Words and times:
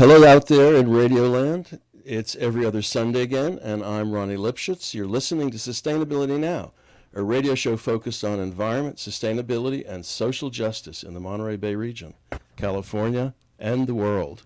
hello 0.00 0.24
out 0.24 0.46
there 0.46 0.76
in 0.76 0.86
Radioland. 0.86 1.78
It's 2.06 2.34
every 2.36 2.64
other 2.64 2.80
Sunday 2.80 3.20
again, 3.20 3.58
and 3.60 3.84
I'm 3.84 4.12
Ronnie 4.12 4.38
Lipschutz. 4.38 4.94
You're 4.94 5.06
listening 5.06 5.50
to 5.50 5.58
Sustainability 5.58 6.40
Now, 6.40 6.72
a 7.12 7.22
radio 7.22 7.54
show 7.54 7.76
focused 7.76 8.24
on 8.24 8.40
environment, 8.40 8.96
sustainability, 8.96 9.86
and 9.86 10.06
social 10.06 10.48
justice 10.48 11.02
in 11.02 11.12
the 11.12 11.20
Monterey 11.20 11.56
Bay 11.56 11.74
region, 11.74 12.14
California, 12.56 13.34
and 13.58 13.86
the 13.86 13.94
world. 13.94 14.44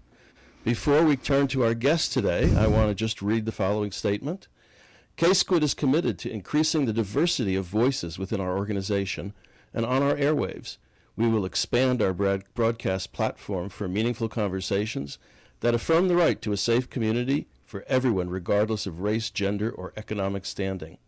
Before 0.65 1.05
we 1.05 1.15
turn 1.17 1.47
to 1.47 1.63
our 1.63 1.75
guest 1.75 2.13
today, 2.13 2.53
I 2.57 2.67
want 2.67 2.89
to 2.89 2.95
just 2.97 3.23
read 3.23 3.47
the 3.47 3.53
following 3.53 3.93
statement. 3.93 4.49
K-Squid 5.17 5.63
is 5.63 5.73
committed 5.73 6.19
to 6.19 6.33
increasing 6.33 6.85
the 6.85 6.93
diversity 6.93 7.55
of 7.55 7.65
voices 7.65 8.19
within 8.19 8.41
our 8.41 8.59
organization 8.59 9.35
and 9.73 9.87
on 9.87 10.03
our 10.03 10.17
airwaves. 10.17 10.79
We 11.15 11.29
will 11.29 11.45
expand 11.45 12.03
our 12.03 12.13
broad- 12.13 12.43
broadcast 12.55 13.13
platform 13.13 13.69
for 13.69 13.87
meaningful 13.87 14.29
conversations 14.29 15.17
that 15.65 15.75
affirm 15.75 16.09
the 16.09 16.15
right 16.15 16.43
to 16.43 16.53
a 16.53 16.59
safe 16.59 16.91
community 16.91 17.47
for 17.65 17.87
everyone, 17.89 18.29
regardless 18.29 18.85
of 18.85 19.01
race, 19.01 19.31
gender, 19.31 19.71
or 19.71 19.95
economic 19.97 20.45
standing. 20.45 20.99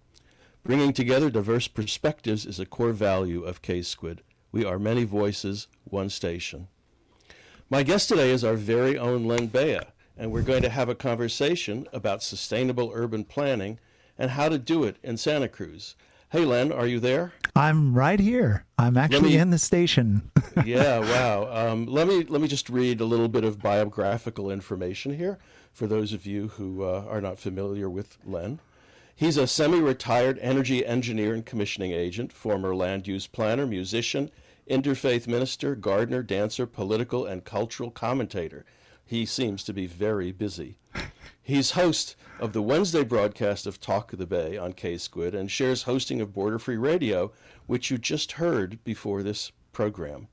Bringing 0.64 0.94
together 0.94 1.28
diverse 1.28 1.68
perspectives 1.68 2.46
is 2.46 2.58
a 2.58 2.64
core 2.64 2.92
value 2.92 3.44
of 3.44 3.60
K 3.60 3.82
Squid. 3.82 4.22
We 4.52 4.64
are 4.64 4.78
many 4.78 5.04
voices, 5.04 5.68
one 5.84 6.08
station. 6.08 6.68
My 7.68 7.82
guest 7.82 8.08
today 8.08 8.30
is 8.30 8.44
our 8.44 8.54
very 8.54 8.96
own 8.96 9.26
Len 9.26 9.48
Bea, 9.48 9.80
and 10.16 10.32
we're 10.32 10.40
going 10.40 10.62
to 10.62 10.70
have 10.70 10.88
a 10.88 10.94
conversation 10.94 11.86
about 11.92 12.22
sustainable 12.22 12.90
urban 12.94 13.24
planning 13.24 13.78
and 14.16 14.30
how 14.30 14.48
to 14.48 14.58
do 14.58 14.84
it 14.84 14.96
in 15.02 15.18
Santa 15.18 15.48
Cruz. 15.48 15.96
Hey, 16.30 16.46
Len, 16.46 16.72
are 16.72 16.86
you 16.86 16.98
there? 16.98 17.34
I'm 17.56 17.94
right 17.94 18.20
here. 18.20 18.66
I'm 18.78 18.96
actually 18.98 19.30
me- 19.30 19.38
in 19.38 19.50
the 19.50 19.58
station. 19.58 20.30
yeah, 20.64 20.98
wow. 20.98 21.48
Um, 21.50 21.86
let 21.86 22.06
me 22.06 22.24
let 22.24 22.40
me 22.40 22.48
just 22.48 22.68
read 22.68 23.00
a 23.00 23.06
little 23.06 23.28
bit 23.28 23.44
of 23.44 23.62
biographical 23.62 24.50
information 24.50 25.16
here 25.16 25.38
for 25.72 25.86
those 25.86 26.12
of 26.12 26.26
you 26.26 26.48
who 26.48 26.84
uh, 26.84 27.04
are 27.08 27.20
not 27.20 27.38
familiar 27.38 27.88
with 27.88 28.18
Len. 28.24 28.60
He's 29.14 29.38
a 29.38 29.46
semi-retired 29.46 30.38
energy 30.42 30.84
engineer 30.84 31.32
and 31.32 31.46
commissioning 31.46 31.92
agent, 31.92 32.32
former 32.32 32.74
land 32.74 33.06
use 33.08 33.26
planner, 33.26 33.66
musician, 33.66 34.30
interfaith 34.70 35.26
minister, 35.26 35.74
gardener, 35.74 36.22
dancer, 36.22 36.66
political 36.66 37.24
and 37.24 37.42
cultural 37.42 37.90
commentator. 37.90 38.66
He 39.06 39.24
seems 39.24 39.62
to 39.64 39.72
be 39.72 39.86
very 39.86 40.32
busy. 40.32 40.78
He's 41.40 41.70
host 41.70 42.16
of 42.40 42.52
the 42.52 42.60
Wednesday 42.60 43.04
broadcast 43.04 43.64
of 43.64 43.80
Talk 43.80 44.12
of 44.12 44.18
the 44.18 44.26
Bay 44.26 44.58
on 44.58 44.72
K 44.72 44.98
Squid 44.98 45.32
and 45.32 45.48
shares 45.48 45.84
hosting 45.84 46.20
of 46.20 46.34
Border 46.34 46.58
Free 46.58 46.76
Radio, 46.76 47.30
which 47.66 47.88
you 47.88 47.98
just 47.98 48.32
heard 48.32 48.82
before 48.82 49.22
this 49.22 49.52
program. 49.72 50.26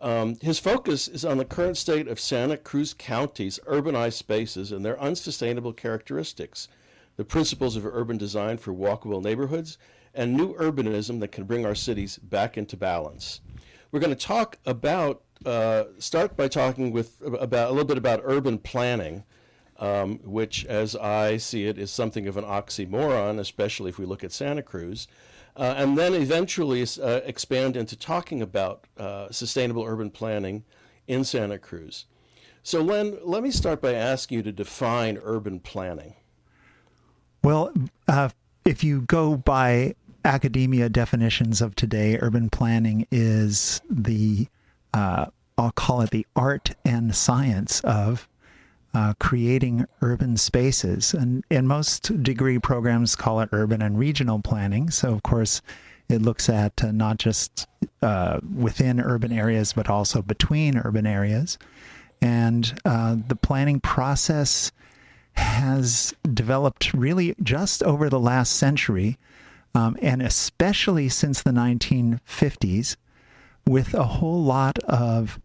Um, 0.00 0.36
his 0.40 0.58
focus 0.58 1.06
is 1.06 1.24
on 1.24 1.36
the 1.36 1.44
current 1.44 1.76
state 1.76 2.08
of 2.08 2.18
Santa 2.18 2.56
Cruz 2.56 2.94
County's 2.94 3.60
urbanized 3.66 4.14
spaces 4.14 4.72
and 4.72 4.84
their 4.84 5.00
unsustainable 5.00 5.74
characteristics, 5.74 6.68
the 7.16 7.24
principles 7.24 7.76
of 7.76 7.84
urban 7.84 8.16
design 8.16 8.56
for 8.56 8.72
walkable 8.72 9.22
neighborhoods, 9.22 9.76
and 10.14 10.34
new 10.34 10.54
urbanism 10.54 11.20
that 11.20 11.30
can 11.30 11.44
bring 11.44 11.66
our 11.66 11.74
cities 11.74 12.18
back 12.18 12.56
into 12.56 12.76
balance. 12.76 13.42
We're 13.90 14.00
going 14.00 14.16
to 14.16 14.26
talk 14.26 14.56
about, 14.64 15.22
uh, 15.46 15.84
start 15.98 16.36
by 16.36 16.48
talking 16.48 16.92
with 16.92 17.20
about 17.22 17.68
a 17.68 17.72
little 17.72 17.86
bit 17.86 17.98
about 17.98 18.20
urban 18.24 18.58
planning, 18.58 19.24
um, 19.78 20.18
which, 20.24 20.64
as 20.66 20.96
I 20.96 21.36
see 21.36 21.66
it, 21.66 21.78
is 21.78 21.90
something 21.90 22.26
of 22.26 22.36
an 22.36 22.44
oxymoron, 22.44 23.38
especially 23.38 23.90
if 23.90 23.98
we 23.98 24.06
look 24.06 24.24
at 24.24 24.32
Santa 24.32 24.62
Cruz 24.62 25.08
uh, 25.56 25.74
and 25.76 25.98
then 25.98 26.14
eventually 26.14 26.86
uh, 27.02 27.20
expand 27.24 27.76
into 27.76 27.96
talking 27.96 28.40
about 28.42 28.86
uh, 28.98 29.30
sustainable 29.30 29.84
urban 29.84 30.10
planning 30.10 30.64
in 31.06 31.24
Santa 31.24 31.58
Cruz. 31.58 32.06
So, 32.62 32.80
Len, 32.80 33.18
let 33.22 33.42
me 33.42 33.50
start 33.50 33.82
by 33.82 33.94
asking 33.94 34.38
you 34.38 34.42
to 34.44 34.52
define 34.52 35.18
urban 35.22 35.60
planning. 35.60 36.14
well, 37.42 37.72
uh, 38.08 38.30
if 38.64 38.84
you 38.84 39.02
go 39.02 39.36
by 39.36 39.94
academia 40.24 40.88
definitions 40.88 41.60
of 41.60 41.74
today, 41.74 42.16
urban 42.20 42.48
planning 42.48 43.06
is 43.10 43.82
the, 43.90 44.46
uh, 44.94 45.26
I'll 45.58 45.72
call 45.72 46.00
it 46.00 46.10
the 46.10 46.26
art 46.34 46.72
and 46.84 47.14
science 47.14 47.80
of 47.80 48.28
uh, 48.94 49.14
creating 49.18 49.86
urban 50.00 50.36
spaces. 50.36 51.14
And, 51.14 51.44
and 51.50 51.66
most 51.66 52.22
degree 52.22 52.58
programs 52.58 53.16
call 53.16 53.40
it 53.40 53.48
urban 53.52 53.80
and 53.82 53.98
regional 53.98 54.40
planning. 54.40 54.90
So, 54.90 55.12
of 55.12 55.22
course, 55.22 55.62
it 56.08 56.20
looks 56.22 56.48
at 56.48 56.84
uh, 56.84 56.92
not 56.92 57.18
just 57.18 57.66
uh, 58.02 58.40
within 58.54 59.00
urban 59.00 59.32
areas, 59.32 59.72
but 59.72 59.88
also 59.88 60.20
between 60.20 60.76
urban 60.76 61.06
areas. 61.06 61.58
And 62.20 62.78
uh, 62.84 63.16
the 63.26 63.36
planning 63.36 63.80
process 63.80 64.72
has 65.34 66.14
developed 66.32 66.92
really 66.92 67.34
just 67.42 67.82
over 67.82 68.10
the 68.10 68.20
last 68.20 68.52
century, 68.52 69.18
um, 69.74 69.96
and 70.02 70.20
especially 70.20 71.08
since 71.08 71.42
the 71.42 71.50
1950s, 71.50 72.96
with 73.66 73.94
a 73.94 74.04
whole 74.04 74.42
lot 74.42 74.78
of 74.80 75.40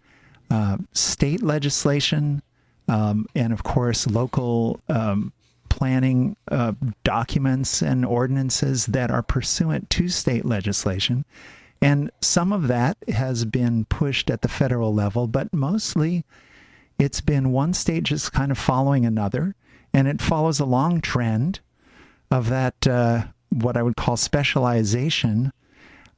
uh, 0.49 0.77
state 0.93 1.43
legislation, 1.43 2.41
um, 2.87 3.25
and 3.35 3.53
of 3.53 3.63
course 3.63 4.07
local 4.07 4.79
um, 4.89 5.33
planning 5.69 6.35
uh, 6.49 6.73
documents 7.03 7.81
and 7.81 8.05
ordinances 8.05 8.87
that 8.87 9.11
are 9.11 9.21
pursuant 9.21 9.89
to 9.89 10.09
state 10.09 10.45
legislation. 10.45 11.25
And 11.81 12.09
some 12.21 12.51
of 12.51 12.67
that 12.67 12.97
has 13.07 13.45
been 13.45 13.85
pushed 13.85 14.31
at 14.31 14.41
the 14.41 14.47
federal 14.47 14.93
level, 14.93 15.27
but 15.27 15.53
mostly 15.53 16.25
it's 16.97 17.21
been 17.21 17.51
one 17.51 17.73
state 17.73 18.03
just 18.03 18.33
kind 18.33 18.51
of 18.51 18.57
following 18.57 19.05
another. 19.05 19.55
And 19.93 20.07
it 20.07 20.21
follows 20.21 20.59
a 20.59 20.65
long 20.65 21.01
trend 21.01 21.59
of 22.31 22.49
that, 22.49 22.87
uh, 22.87 23.25
what 23.49 23.77
I 23.77 23.83
would 23.83 23.95
call 23.95 24.17
specialization, 24.17 25.53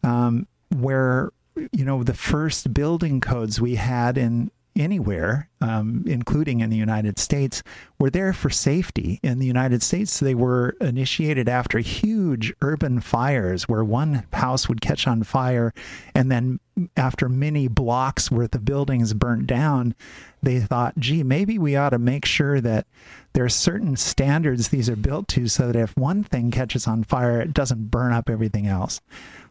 um, 0.03 0.47
where, 0.69 1.31
you 1.55 1.85
know, 1.85 2.03
the 2.03 2.13
first 2.13 2.73
building 2.73 3.19
codes 3.19 3.59
we 3.59 3.75
had 3.75 4.17
in 4.17 4.51
anywhere, 4.75 5.49
um, 5.61 6.03
including 6.07 6.61
in 6.61 6.69
the 6.69 6.77
United 6.77 7.19
States, 7.19 7.63
were 7.99 8.09
there 8.09 8.33
for 8.33 8.49
safety. 8.49 9.19
In 9.23 9.39
the 9.39 9.45
United 9.45 9.83
States, 9.83 10.19
they 10.19 10.35
were 10.35 10.75
initiated 10.81 11.49
after 11.49 11.79
huge 11.79 12.53
urban 12.61 13.01
fires 13.01 13.67
where 13.67 13.83
one 13.83 14.25
house 14.33 14.69
would 14.69 14.81
catch 14.81 15.07
on 15.07 15.23
fire, 15.23 15.73
and 16.15 16.31
then 16.31 16.59
after 16.95 17.27
many 17.27 17.67
blocks 17.67 18.31
worth 18.31 18.55
of 18.55 18.65
buildings 18.65 19.13
burnt 19.13 19.47
down, 19.47 19.95
they 20.41 20.59
thought, 20.59 20.97
gee, 20.97 21.23
maybe 21.23 21.57
we 21.59 21.75
ought 21.75 21.89
to 21.89 21.99
make 21.99 22.25
sure 22.25 22.61
that 22.61 22.87
there 23.33 23.43
are 23.43 23.49
certain 23.49 23.95
standards 23.95 24.69
these 24.69 24.89
are 24.89 24.95
built 24.95 25.27
to 25.29 25.47
so 25.47 25.67
that 25.67 25.75
if 25.79 25.95
one 25.97 26.23
thing 26.23 26.51
catches 26.51 26.87
on 26.87 27.03
fire, 27.03 27.41
it 27.41 27.53
doesn't 27.53 27.91
burn 27.91 28.13
up 28.13 28.29
everything 28.29 28.67
else. 28.67 29.01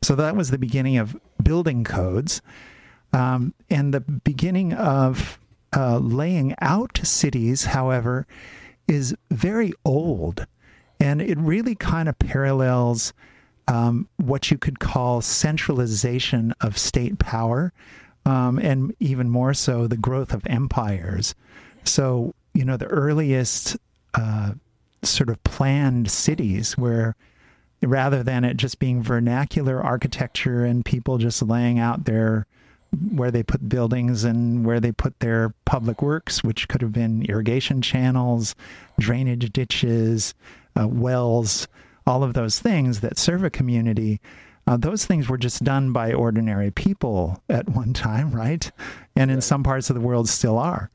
So 0.02 0.14
that 0.16 0.36
was 0.36 0.50
the 0.50 0.58
beginning 0.58 0.96
of 0.96 1.16
building 1.42 1.84
codes. 1.84 2.40
Um, 3.12 3.54
and 3.70 3.92
the 3.94 4.00
beginning 4.00 4.72
of 4.72 5.38
uh, 5.76 5.98
laying 5.98 6.54
out 6.60 7.00
cities, 7.02 7.66
however, 7.66 8.26
is 8.86 9.14
very 9.30 9.72
old. 9.84 10.46
And 11.00 11.22
it 11.22 11.38
really 11.38 11.74
kind 11.74 12.08
of 12.08 12.18
parallels 12.18 13.12
um, 13.68 14.08
what 14.16 14.50
you 14.50 14.58
could 14.58 14.80
call 14.80 15.20
centralization 15.20 16.54
of 16.60 16.78
state 16.78 17.18
power, 17.18 17.72
um, 18.24 18.58
and 18.58 18.94
even 18.98 19.28
more 19.28 19.54
so, 19.54 19.86
the 19.86 19.96
growth 19.96 20.32
of 20.32 20.46
empires. 20.46 21.34
So, 21.84 22.34
you 22.54 22.64
know, 22.64 22.76
the 22.76 22.86
earliest 22.86 23.76
uh, 24.14 24.52
sort 25.02 25.28
of 25.28 25.42
planned 25.44 26.10
cities 26.10 26.76
where 26.76 27.14
rather 27.82 28.22
than 28.22 28.44
it 28.44 28.56
just 28.56 28.78
being 28.78 29.02
vernacular 29.02 29.80
architecture 29.80 30.64
and 30.64 30.84
people 30.84 31.18
just 31.18 31.42
laying 31.42 31.78
out 31.78 32.04
their 32.04 32.46
where 33.10 33.30
they 33.30 33.42
put 33.42 33.68
buildings 33.68 34.24
and 34.24 34.64
where 34.64 34.80
they 34.80 34.92
put 34.92 35.18
their 35.20 35.54
public 35.64 36.00
works, 36.02 36.42
which 36.42 36.68
could 36.68 36.80
have 36.80 36.92
been 36.92 37.24
irrigation 37.28 37.82
channels, 37.82 38.54
drainage 38.98 39.52
ditches, 39.52 40.34
uh, 40.78 40.88
wells, 40.88 41.68
all 42.06 42.22
of 42.22 42.34
those 42.34 42.58
things 42.58 43.00
that 43.00 43.18
serve 43.18 43.44
a 43.44 43.50
community. 43.50 44.20
Uh, 44.66 44.76
those 44.76 45.04
things 45.04 45.28
were 45.28 45.38
just 45.38 45.64
done 45.64 45.92
by 45.92 46.12
ordinary 46.12 46.70
people 46.70 47.42
at 47.48 47.68
one 47.68 47.92
time, 47.92 48.32
right? 48.32 48.70
And 49.16 49.30
in 49.30 49.40
some 49.40 49.62
parts 49.62 49.90
of 49.90 49.94
the 49.94 50.00
world 50.02 50.28
still 50.28 50.58
are. 50.58 50.90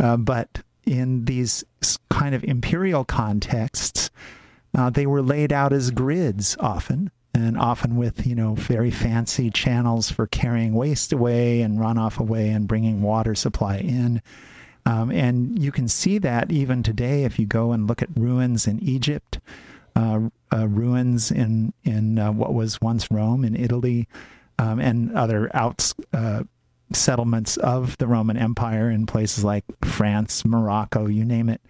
Uh, 0.00 0.16
but 0.16 0.62
in 0.86 1.24
these 1.24 1.64
kind 2.10 2.34
of 2.34 2.44
imperial 2.44 3.04
contexts, 3.04 4.10
uh, 4.76 4.90
they 4.90 5.06
were 5.06 5.22
laid 5.22 5.52
out 5.52 5.72
as 5.72 5.90
grids 5.90 6.56
often, 6.60 7.10
and 7.44 7.58
often 7.58 7.96
with 7.96 8.26
you 8.26 8.34
know 8.34 8.54
very 8.54 8.90
fancy 8.90 9.50
channels 9.50 10.10
for 10.10 10.26
carrying 10.26 10.74
waste 10.74 11.12
away 11.12 11.60
and 11.60 11.78
runoff 11.78 12.18
away 12.18 12.50
and 12.50 12.68
bringing 12.68 13.02
water 13.02 13.34
supply 13.34 13.78
in. 13.78 14.22
Um, 14.86 15.10
and 15.10 15.58
you 15.58 15.70
can 15.70 15.86
see 15.86 16.18
that 16.18 16.50
even 16.50 16.82
today 16.82 17.24
if 17.24 17.38
you 17.38 17.46
go 17.46 17.72
and 17.72 17.86
look 17.86 18.00
at 18.00 18.08
ruins 18.16 18.66
in 18.66 18.78
Egypt, 18.82 19.38
uh, 19.94 20.28
uh, 20.52 20.66
ruins 20.66 21.30
in 21.30 21.72
in 21.84 22.18
uh, 22.18 22.32
what 22.32 22.54
was 22.54 22.80
once 22.80 23.10
Rome 23.10 23.44
in 23.44 23.54
Italy, 23.54 24.08
um, 24.58 24.80
and 24.80 25.12
other 25.12 25.50
outs 25.54 25.94
uh, 26.12 26.44
settlements 26.92 27.56
of 27.58 27.98
the 27.98 28.06
Roman 28.06 28.36
Empire 28.36 28.90
in 28.90 29.06
places 29.06 29.44
like 29.44 29.64
France, 29.84 30.44
Morocco, 30.44 31.06
you 31.06 31.24
name 31.24 31.48
it. 31.48 31.60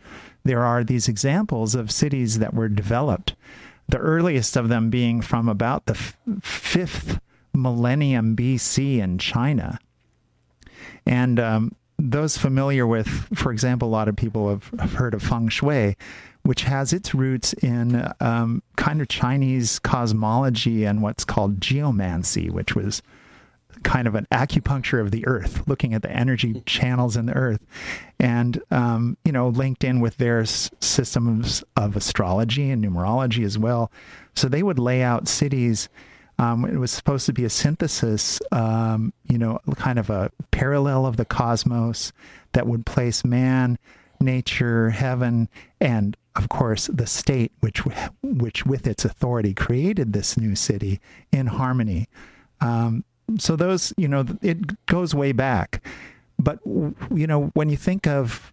There 0.45 0.65
are 0.65 0.85
these 0.85 1.09
examples 1.09 1.75
of 1.75 1.91
cities 1.91 2.39
that 2.39 2.55
were 2.55 2.69
developed 2.69 3.35
the 3.89 3.99
earliest 3.99 4.57
of 4.57 4.69
them 4.69 4.91
being 4.91 5.21
from 5.21 5.49
about 5.49 5.87
the 5.87 5.95
f- 5.95 6.17
fifth 6.43 7.21
millennium 7.55 8.37
BC 8.37 8.99
in 8.99 9.19
China. 9.19 9.79
And 11.07 11.41
um, 11.41 11.75
those 11.99 12.37
familiar 12.37 12.87
with, 12.87 13.09
for 13.35 13.51
example, 13.51 13.89
a 13.89 13.91
lot 13.91 14.09
of 14.09 14.17
people 14.17 14.49
have, 14.51 14.93
heard 14.93 15.15
of 15.15 15.23
feng 15.23 15.49
shui, 15.49 15.97
which 16.43 16.63
has 16.63 16.93
its 16.93 17.15
roots 17.15 17.53
in 17.55 18.11
um, 18.21 18.63
kind 18.77 19.01
of 19.01 19.09
Chinese 19.09 19.79
cosmology 19.79 20.85
and 20.85 21.03
what's 21.03 21.25
called 21.25 21.61
geomancy, 21.61 22.49
which 22.49 22.75
was 22.77 23.03
kind 23.83 24.07
of 24.07 24.15
an 24.15 24.27
acupuncture 24.33 25.01
of 25.01 25.11
the 25.11 25.27
earth, 25.27 25.63
looking 25.67 25.95
at 25.95 26.03
the 26.03 26.11
energy 26.11 26.63
channels 26.67 27.17
in 27.17 27.27
the 27.27 27.35
earth, 27.35 27.65
and 28.19 28.61
um, 28.71 29.17
you 29.25 29.33
know 29.33 29.49
linked 29.49 29.85
in 29.85 30.01
with 30.01 30.17
their 30.17 30.41
s- 30.41 30.71
systems 30.81 31.63
of 31.77 31.97
astrology 31.97 32.71
and 32.71 32.85
numerology 32.85 33.45
as 33.45 33.59
well. 33.59 33.91
So 34.35 34.49
they 34.49 34.63
would 34.63 34.79
lay 34.79 35.03
out 35.03 35.29
cities. 35.29 35.89
Um, 36.39 36.65
it 36.65 36.79
was 36.79 36.93
supposed 36.93 37.27
to 37.27 37.33
be 37.33 37.45
a 37.45 37.51
synthesis, 37.51 38.41
um, 38.53 39.13
you 39.29 39.39
know, 39.39 39.59
kind 39.75 39.99
of 39.99 40.09
a 40.09 40.31
parallel 40.53 41.05
of 41.05 41.17
the 41.17 41.25
cosmos 41.25 42.13
that 42.53 42.67
would 42.67 42.87
place 42.87 43.25
man, 43.25 43.77
nature, 44.21 44.91
heaven, 44.91 45.49
and 45.81 46.17
of 46.37 46.49
course 46.49 46.87
the 46.87 47.07
state, 47.07 47.53
which 47.61 47.83
which 48.23 48.65
with 48.65 48.87
its 48.87 49.05
authority 49.05 49.53
created 49.53 50.13
this 50.13 50.37
new 50.37 50.55
city 50.55 51.01
in 51.33 51.47
harmony. 51.47 52.09
Um, 52.61 53.05
so 53.37 53.57
those, 53.57 53.93
you 53.97 54.09
know, 54.09 54.25
it 54.43 54.87
goes 54.87 55.15
way 55.15 55.33
back. 55.33 55.85
But, 56.39 56.61
you 56.65 57.27
know, 57.27 57.51
when 57.55 57.69
you 57.69 57.77
think 57.77 58.07
of 58.07 58.53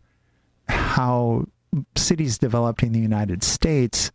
how 0.68 1.46
cities 1.96 2.38
developed 2.38 2.84
in 2.84 2.92
the 2.92 3.00
United 3.00 3.44
States, 3.44 4.12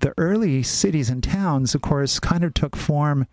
the 0.00 0.12
early 0.18 0.62
cities 0.62 1.08
and 1.08 1.22
towns, 1.22 1.74
of 1.74 1.82
course, 1.82 2.20
kind 2.20 2.44
of 2.44 2.54
took 2.54 2.76
form. 2.76 3.26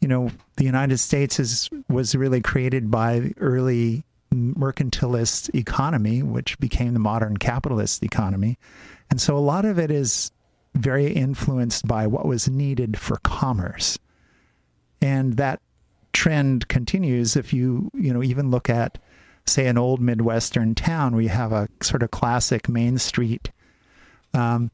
You 0.00 0.08
know, 0.08 0.30
the 0.56 0.64
United 0.64 0.98
States 0.98 1.38
is 1.38 1.70
was 1.88 2.14
really 2.14 2.40
created 2.40 2.90
by 2.90 3.32
early 3.38 4.04
mercantilist 4.34 5.54
economy, 5.54 6.22
which 6.22 6.58
became 6.58 6.94
the 6.94 7.00
modern 7.00 7.36
capitalist 7.36 8.02
economy. 8.02 8.58
And 9.10 9.20
so 9.20 9.36
a 9.36 9.38
lot 9.38 9.64
of 9.64 9.78
it 9.78 9.90
is 9.90 10.32
very 10.74 11.12
influenced 11.12 11.86
by 11.86 12.06
what 12.06 12.26
was 12.26 12.48
needed 12.48 12.98
for 12.98 13.16
commerce. 13.18 13.98
And 15.00 15.36
that 15.36 15.60
trend 16.16 16.66
continues 16.68 17.36
if 17.36 17.52
you 17.52 17.90
you 17.92 18.10
know 18.10 18.22
even 18.22 18.50
look 18.50 18.70
at 18.70 18.96
say 19.44 19.66
an 19.66 19.76
old 19.76 20.00
midwestern 20.00 20.74
town 20.74 21.12
where 21.12 21.20
you 21.20 21.28
have 21.28 21.52
a 21.52 21.68
sort 21.82 22.02
of 22.02 22.10
classic 22.10 22.70
main 22.70 22.96
street 22.96 23.50
um, 24.32 24.70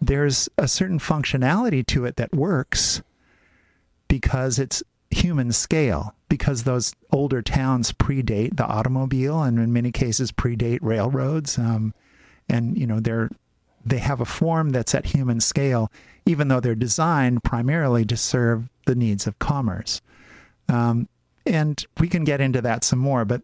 there's 0.00 0.48
a 0.58 0.66
certain 0.66 0.98
functionality 0.98 1.86
to 1.86 2.04
it 2.04 2.16
that 2.16 2.34
works 2.34 3.02
because 4.08 4.58
it's 4.58 4.82
human 5.12 5.52
scale 5.52 6.12
because 6.28 6.64
those 6.64 6.92
older 7.12 7.40
towns 7.40 7.92
predate 7.92 8.56
the 8.56 8.66
automobile 8.66 9.44
and 9.44 9.60
in 9.60 9.72
many 9.72 9.92
cases 9.92 10.32
predate 10.32 10.80
railroads 10.82 11.56
um, 11.56 11.94
and 12.48 12.76
you 12.76 12.86
know 12.86 12.98
they're 12.98 13.30
they 13.86 13.98
have 13.98 14.20
a 14.20 14.24
form 14.24 14.70
that's 14.70 14.94
at 14.94 15.06
human 15.06 15.40
scale 15.40 15.88
even 16.26 16.48
though 16.48 16.60
they're 16.60 16.74
designed 16.74 17.44
primarily 17.44 18.04
to 18.04 18.16
serve 18.16 18.68
the 18.86 18.96
needs 18.96 19.28
of 19.28 19.38
commerce 19.38 20.00
um, 20.70 21.08
and 21.46 21.84
we 21.98 22.08
can 22.08 22.24
get 22.24 22.40
into 22.40 22.62
that 22.62 22.84
some 22.84 22.98
more, 22.98 23.24
but 23.24 23.42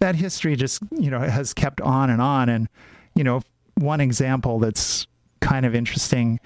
that 0.00 0.16
history 0.16 0.56
just, 0.56 0.82
you 0.90 1.10
know, 1.10 1.20
has 1.20 1.54
kept 1.54 1.80
on 1.80 2.10
and 2.10 2.20
on. 2.20 2.48
And, 2.48 2.68
you 3.14 3.24
know, 3.24 3.42
one 3.76 4.00
example 4.00 4.58
that's 4.58 5.06
kind 5.40 5.64
of 5.64 5.74
interesting 5.74 6.40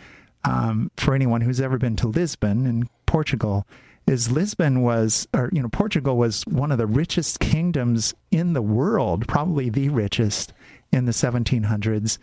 um, 0.45 0.91
for 0.97 1.15
anyone 1.15 1.41
who's 1.41 1.61
ever 1.61 1.79
been 1.79 1.97
to 1.97 2.09
Lisbon 2.09 2.67
in 2.67 2.89
Portugal 3.07 3.67
is 4.07 4.31
Lisbon 4.31 4.83
was, 4.83 5.27
or, 5.35 5.51
you 5.53 5.63
know, 5.63 5.69
Portugal 5.69 6.17
was 6.17 6.43
one 6.47 6.73
of 6.73 6.79
the 6.79 6.87
richest 6.87 7.41
kingdoms 7.41 8.15
in 8.31 8.53
the 8.53 8.63
world, 8.63 9.27
probably 9.29 9.69
the 9.69 9.89
richest 9.89 10.53
in 10.93 11.05
the 11.05 11.13
1700s. 11.13 12.19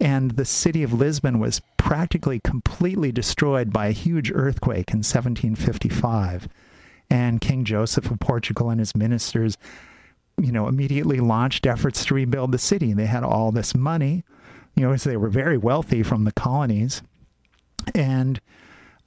And 0.00 0.32
the 0.32 0.44
city 0.44 0.82
of 0.82 0.92
Lisbon 0.92 1.38
was 1.38 1.60
practically 1.76 2.40
completely 2.40 3.12
destroyed 3.12 3.72
by 3.72 3.88
a 3.88 3.92
huge 3.92 4.32
earthquake 4.32 4.90
in 4.90 4.98
1755 4.98 6.48
and 7.10 7.40
King 7.40 7.64
Joseph 7.64 8.10
of 8.10 8.20
Portugal 8.20 8.70
and 8.70 8.78
his 8.78 8.94
ministers, 8.94 9.58
you 10.40 10.52
know, 10.52 10.68
immediately 10.68 11.20
launched 11.20 11.66
efforts 11.66 12.04
to 12.06 12.14
rebuild 12.14 12.52
the 12.52 12.58
city. 12.58 12.92
They 12.92 13.06
had 13.06 13.24
all 13.24 13.50
this 13.50 13.74
money, 13.74 14.24
you 14.76 14.86
know, 14.86 14.96
so 14.96 15.10
they 15.10 15.16
were 15.16 15.28
very 15.28 15.58
wealthy 15.58 16.02
from 16.02 16.24
the 16.24 16.32
colonies, 16.32 17.02
and 17.94 18.40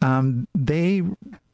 um, 0.02 0.48
they 0.54 1.02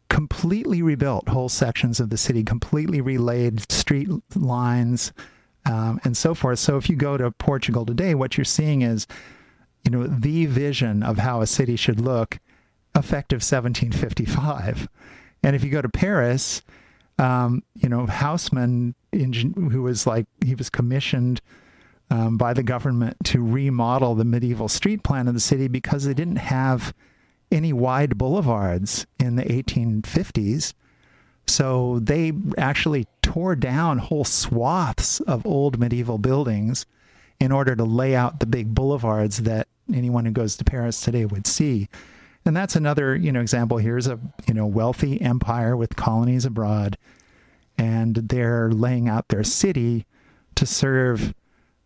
completely 0.09 0.81
rebuilt 0.81 1.29
whole 1.29 1.49
sections 1.49 1.99
of 1.99 2.09
the 2.09 2.17
city, 2.17 2.43
completely 2.43 2.99
relaid 2.99 3.71
street 3.71 4.09
lines, 4.35 5.13
um, 5.65 5.99
and 6.03 6.17
so 6.17 6.33
forth. 6.33 6.57
So 6.57 6.77
if 6.77 6.89
you 6.89 6.95
go 6.95 7.15
to 7.15 7.29
Portugal 7.31 7.85
today, 7.85 8.15
what 8.15 8.37
you're 8.37 8.45
seeing 8.45 8.81
is, 8.81 9.05
you 9.83 9.91
know, 9.91 10.07
the 10.07 10.47
vision 10.47 11.03
of 11.03 11.19
how 11.19 11.41
a 11.41 11.47
city 11.47 11.75
should 11.75 12.01
look, 12.01 12.39
effective 12.95 13.37
1755 13.37 14.89
and 15.43 15.55
if 15.55 15.63
you 15.63 15.69
go 15.69 15.81
to 15.81 15.89
Paris, 15.89 16.61
um, 17.17 17.63
you 17.75 17.89
know, 17.89 18.05
Haussmann, 18.05 18.95
who 19.13 19.81
was 19.81 20.07
like, 20.07 20.25
he 20.43 20.55
was 20.55 20.69
commissioned 20.69 21.41
um, 22.09 22.37
by 22.37 22.53
the 22.53 22.63
government 22.63 23.17
to 23.25 23.43
remodel 23.43 24.15
the 24.15 24.25
medieval 24.25 24.67
street 24.67 25.03
plan 25.03 25.27
of 25.27 25.33
the 25.33 25.39
city 25.39 25.67
because 25.67 26.05
they 26.05 26.13
didn't 26.13 26.37
have 26.37 26.93
any 27.51 27.73
wide 27.73 28.17
boulevards 28.17 29.05
in 29.19 29.35
the 29.35 29.43
1850s. 29.43 30.73
So 31.47 31.99
they 31.99 32.31
actually 32.57 33.07
tore 33.21 33.55
down 33.55 33.97
whole 33.97 34.23
swaths 34.23 35.19
of 35.21 35.45
old 35.45 35.79
medieval 35.79 36.17
buildings 36.17 36.85
in 37.39 37.51
order 37.51 37.75
to 37.75 37.83
lay 37.83 38.15
out 38.15 38.39
the 38.39 38.45
big 38.45 38.73
boulevards 38.75 39.37
that 39.43 39.67
anyone 39.93 40.25
who 40.25 40.31
goes 40.31 40.57
to 40.57 40.63
Paris 40.63 41.01
today 41.01 41.25
would 41.25 41.47
see. 41.47 41.89
And 42.45 42.55
that's 42.55 42.75
another, 42.75 43.15
you 43.15 43.31
know, 43.31 43.41
example. 43.41 43.77
Here's 43.77 44.07
a, 44.07 44.19
you 44.47 44.53
know, 44.53 44.65
wealthy 44.65 45.21
empire 45.21 45.75
with 45.75 45.95
colonies 45.95 46.45
abroad, 46.45 46.97
and 47.77 48.15
they're 48.15 48.71
laying 48.71 49.07
out 49.07 49.27
their 49.27 49.43
city 49.43 50.05
to 50.55 50.65
serve, 50.65 51.33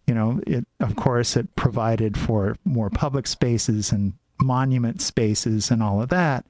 you 0.08 0.14
know, 0.14 0.42
it 0.48 0.66
of 0.80 0.96
course 0.96 1.36
it 1.36 1.56
provided 1.56 2.18
for 2.18 2.58
more 2.66 2.90
public 2.90 3.28
spaces 3.28 3.92
and 3.92 4.14
monument 4.42 5.02
spaces 5.02 5.72
and 5.72 5.82
all 5.82 6.02
of 6.02 6.10
that. 6.10 6.46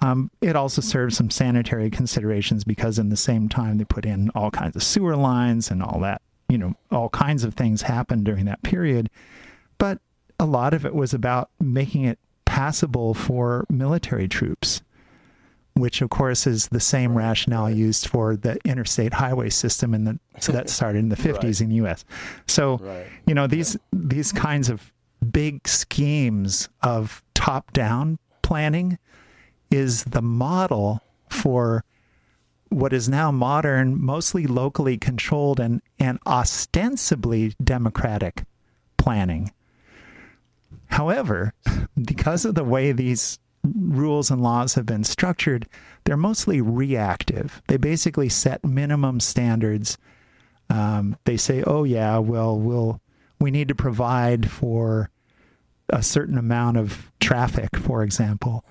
Um, 0.00 0.30
it 0.40 0.54
also 0.54 0.80
serves 0.80 1.16
some 1.16 1.30
sanitary 1.30 1.90
considerations 1.90 2.62
because 2.62 2.98
in 2.98 3.08
the 3.08 3.16
same 3.16 3.48
time 3.48 3.78
they 3.78 3.84
put 3.84 4.06
in 4.06 4.30
all 4.30 4.50
kinds 4.50 4.76
of 4.76 4.82
sewer 4.82 5.16
lines 5.16 5.70
and 5.70 5.82
all 5.82 5.98
that, 6.00 6.22
you 6.48 6.56
know, 6.56 6.74
all 6.92 7.08
kinds 7.08 7.42
of 7.42 7.54
things 7.54 7.82
happened 7.82 8.24
during 8.24 8.44
that 8.44 8.62
period. 8.62 9.10
But 9.76 9.98
a 10.38 10.46
lot 10.46 10.72
of 10.72 10.86
it 10.86 10.94
was 10.94 11.12
about 11.12 11.50
making 11.60 12.04
it 12.04 12.18
passable 12.58 13.14
for 13.14 13.64
military 13.70 14.26
troops, 14.26 14.82
which 15.74 16.02
of 16.02 16.10
course 16.10 16.44
is 16.44 16.66
the 16.68 16.80
same 16.80 17.16
rationale 17.16 17.70
used 17.70 18.08
for 18.08 18.34
the 18.34 18.58
interstate 18.64 19.14
highway 19.14 19.48
system 19.48 19.94
in 19.94 20.02
the 20.02 20.18
so 20.40 20.50
that 20.56 20.68
started 20.68 20.98
in 20.98 21.08
the 21.08 21.14
50s 21.14 21.44
right. 21.44 21.60
in 21.60 21.68
the 21.68 21.76
US. 21.86 22.04
So, 22.48 22.78
right. 22.78 23.06
you 23.28 23.34
know, 23.34 23.46
these 23.46 23.74
yeah. 23.74 24.00
these 24.08 24.32
kinds 24.32 24.68
of 24.68 24.92
big 25.30 25.68
schemes 25.68 26.68
of 26.82 27.22
top-down 27.34 28.18
planning 28.42 28.98
is 29.70 30.02
the 30.02 30.22
model 30.22 31.00
for 31.30 31.84
what 32.70 32.92
is 32.92 33.08
now 33.08 33.30
modern, 33.30 34.02
mostly 34.02 34.48
locally 34.48 34.98
controlled 34.98 35.60
and, 35.60 35.80
and 36.00 36.18
ostensibly 36.26 37.54
democratic 37.62 38.42
planning. 38.96 39.52
However, 40.88 41.54
because 42.02 42.44
of 42.44 42.54
the 42.54 42.64
way 42.64 42.92
these 42.92 43.38
rules 43.64 44.30
and 44.30 44.40
laws 44.40 44.74
have 44.74 44.86
been 44.86 45.04
structured, 45.04 45.68
they're 46.04 46.16
mostly 46.16 46.60
reactive. 46.60 47.62
They 47.68 47.76
basically 47.76 48.28
set 48.28 48.64
minimum 48.64 49.20
standards. 49.20 49.98
Um, 50.70 51.16
they 51.24 51.36
say, 51.36 51.62
"Oh 51.66 51.84
yeah, 51.84 52.18
well, 52.18 52.58
we'll 52.58 53.00
we 53.40 53.50
need 53.50 53.68
to 53.68 53.74
provide 53.74 54.50
for 54.50 55.10
a 55.90 56.02
certain 56.02 56.36
amount 56.36 56.76
of 56.76 57.10
traffic, 57.20 57.76
for 57.76 58.02
example. 58.02 58.64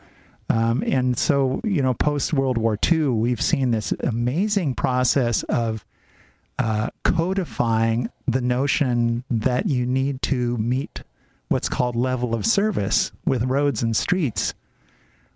Um, 0.49 0.83
and 0.85 1.17
so, 1.17 1.61
you 1.63 1.81
know, 1.81 1.93
post 1.93 2.33
World 2.33 2.57
War 2.57 2.77
II, 2.89 3.07
we've 3.09 3.41
seen 3.41 3.71
this 3.71 3.91
amazing 3.99 4.75
process 4.75 5.43
of 5.43 5.85
uh, 6.59 6.89
codifying 7.03 8.09
the 8.27 8.41
notion 8.41 9.23
that 9.29 9.67
you 9.67 9.85
need 9.85 10.21
to 10.23 10.57
meet 10.57 11.03
what's 11.49 11.69
called 11.69 11.95
level 11.95 12.33
of 12.33 12.45
service 12.45 13.11
with 13.25 13.43
roads 13.43 13.81
and 13.81 13.95
streets, 13.95 14.53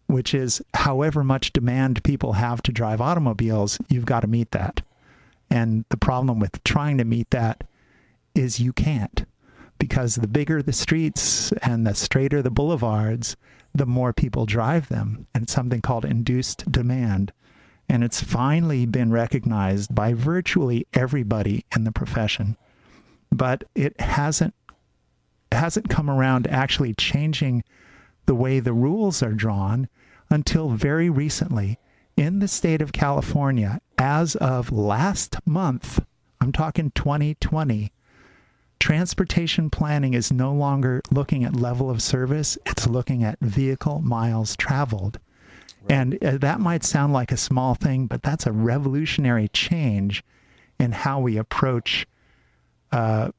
which 0.08 0.34
is 0.34 0.62
however 0.74 1.24
much 1.24 1.53
demand 1.53 2.03
people 2.03 2.34
have 2.34 2.62
to 2.63 2.72
drive 2.72 3.00
automobiles, 3.01 3.80
you've 3.89 4.06
got 4.06 4.22
to 4.22 4.27
meet 4.27 4.51
that. 4.51 4.82
And 5.50 5.86
the 5.89 5.98
problem 5.98 6.39
with 6.39 6.63
trying 6.63 6.98
to 6.98 7.06
meet 7.06 7.30
that 7.32 7.63
is 8.34 8.60
you 8.60 8.74
can't 8.74 9.25
because 9.77 10.15
the 10.15 10.27
bigger 10.27 10.62
the 10.62 10.72
streets 10.72 11.51
and 11.63 11.88
the 11.88 11.96
straighter 11.96 12.41
the 12.41 12.51
boulevards, 12.51 13.36
the 13.74 13.86
more 13.86 14.13
people 14.13 14.46
drive 14.46 14.89
them. 14.89 15.25
And 15.34 15.44
it's 15.44 15.53
something 15.53 15.82
called 15.82 16.06
induced 16.06 16.72
demand. 16.72 17.34
And 17.89 18.03
it's 18.03 18.22
finally 18.22 18.86
been 18.86 19.12
recognized 19.12 19.94
by 19.94 20.13
virtually 20.13 20.86
everybody 20.94 21.65
in 21.75 21.84
the 21.84 21.91
profession. 21.91 22.58
But 23.32 23.63
it 23.74 24.00
hasn't 24.00 24.53
hasn't 25.51 25.89
come 25.89 26.10
around 26.10 26.48
actually 26.48 26.93
changing 26.93 27.63
the 28.25 28.36
way 28.36 28.60
the 28.60 28.74
rules 28.74 29.22
are 29.22 29.34
drawn 29.34 29.88
until 30.29 30.70
very 30.70 31.10
recently 31.10 31.77
in 32.15 32.39
the 32.39 32.48
state 32.48 32.81
of 32.81 32.93
California 32.93 33.81
as 33.98 34.36
of 34.36 34.72
last 34.72 35.36
month. 35.46 36.03
I'm 36.39 36.51
talking 36.51 36.91
2020 36.91 37.91
transportation 38.81 39.70
planning 39.70 40.15
is 40.15 40.31
no 40.31 40.51
longer 40.51 41.01
looking 41.12 41.43
at 41.43 41.55
level 41.55 41.89
of 41.89 42.01
service, 42.01 42.58
it's 42.65 42.88
looking 42.88 43.24
at 43.24 43.39
vehicle 43.39 44.01
miles 44.01 44.55
traveled. 44.55 45.20
Right. 45.84 45.91
And 45.91 46.24
uh, 46.24 46.38
that 46.39 46.60
might 46.60 46.84
sound 46.84 47.13
like 47.13 47.31
a 47.31 47.38
small 47.38 47.75
thing, 47.75 48.08
but 48.08 48.24
that's 48.24 48.48
a 48.48 48.51
revolutionary 48.51 49.50
change 49.50 50.24
in 50.79 50.91
how 50.93 51.20
we 51.20 51.38
approach 51.38 52.08
uh, 52.91 53.29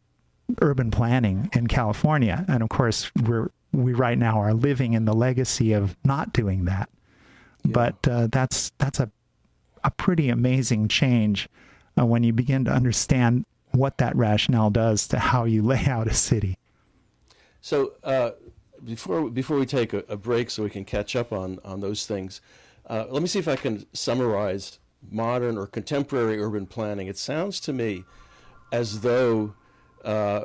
urban 0.61 0.91
planning 0.91 1.51
in 1.55 1.67
California. 1.67 2.45
And 2.49 2.63
of 2.63 2.69
course, 2.69 3.11
we're 3.23 3.51
we 3.73 3.95
right 3.95 4.19
now 4.19 4.39
are 4.39 4.53
living 4.53 4.93
in 4.93 5.07
the 5.07 5.15
legacy 5.15 5.73
of 5.73 5.97
not 6.05 6.33
doing 6.33 6.67
that. 6.67 6.91
Yeah. 7.65 7.73
But 7.73 8.09
uh, 8.09 8.29
that's 8.31 8.71
that's 8.79 9.01
a 9.01 9.11
a 9.85 9.91
pretty 9.91 10.29
amazing 10.29 10.89
change 10.89 11.49
uh, 11.99 12.07
when 12.07 12.23
you 12.23 12.33
begin 12.33 12.65
to 12.65 12.71
understand 12.71 13.45
what 13.73 13.99
that 13.99 14.15
rationale 14.15 14.71
does 14.71 15.09
to 15.09 15.19
how 15.19 15.45
you 15.45 15.63
lay 15.63 15.85
out 15.87 16.07
a 16.07 16.15
city. 16.15 16.57
So 17.61 17.93
uh, 18.05 18.33
before 18.85 19.31
before 19.31 19.59
we 19.59 19.67
take 19.67 19.93
a, 19.93 20.05
a, 20.09 20.17
break, 20.17 20.51
so 20.51 20.63
we 20.63 20.71
can 20.71 20.85
catch 20.85 21.17
up 21.17 21.33
on 21.33 21.59
on 21.65 21.81
those 21.81 22.07
things, 22.07 22.41
uh, 22.87 23.07
let 23.09 23.23
me 23.23 23.29
see 23.29 23.39
if 23.39 23.49
I 23.49 23.57
can 23.57 23.87
summarize 23.93 24.79
modern 25.11 25.59
or 25.59 25.67
contemporary 25.67 26.41
urban 26.41 26.67
planning. 26.67 27.07
It 27.09 27.19
sounds 27.19 27.61
to 27.61 27.73
me 27.73 28.05
as 28.73 29.01
though 29.01 29.55
uh, 30.04 30.44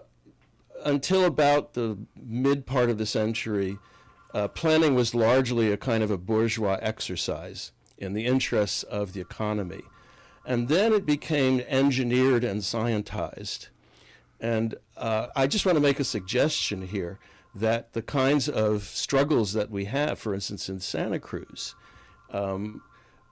until 0.84 1.26
about 1.26 1.74
the 1.74 1.98
mid 2.16 2.66
part 2.66 2.90
of 2.90 2.98
the 2.98 3.06
century, 3.06 3.78
uh, 4.34 4.48
planning 4.48 4.96
was 4.96 5.16
largely 5.16 5.72
a 5.72 5.78
kind 5.78 6.04
of 6.04 6.12
a 6.12 6.18
bourgeois 6.18 6.78
exercise 6.82 7.72
in 7.98 8.14
the 8.14 8.26
interests 8.26 8.84
of 8.84 9.14
the 9.14 9.22
economy. 9.22 9.82
And 10.46 10.68
then 10.68 10.94
it 10.94 11.06
became 11.06 11.62
engineered 11.62 12.44
and 12.44 12.62
scientized. 12.62 13.68
And 14.40 14.76
uh, 14.96 15.28
I 15.36 15.48
just 15.48 15.66
want 15.66 15.76
to 15.76 15.82
make 15.82 16.00
a 16.00 16.04
suggestion 16.06 16.84
here 16.84 17.20
that 17.56 17.94
the 17.94 18.02
kinds 18.02 18.48
of 18.48 18.84
struggles 18.84 19.54
that 19.54 19.72
we 19.72 19.86
have, 19.86 20.20
for 20.20 20.34
instance, 20.34 20.70
in 20.70 20.80
Santa 20.80 21.20
Cruz, 21.20 21.76
um, 22.32 22.82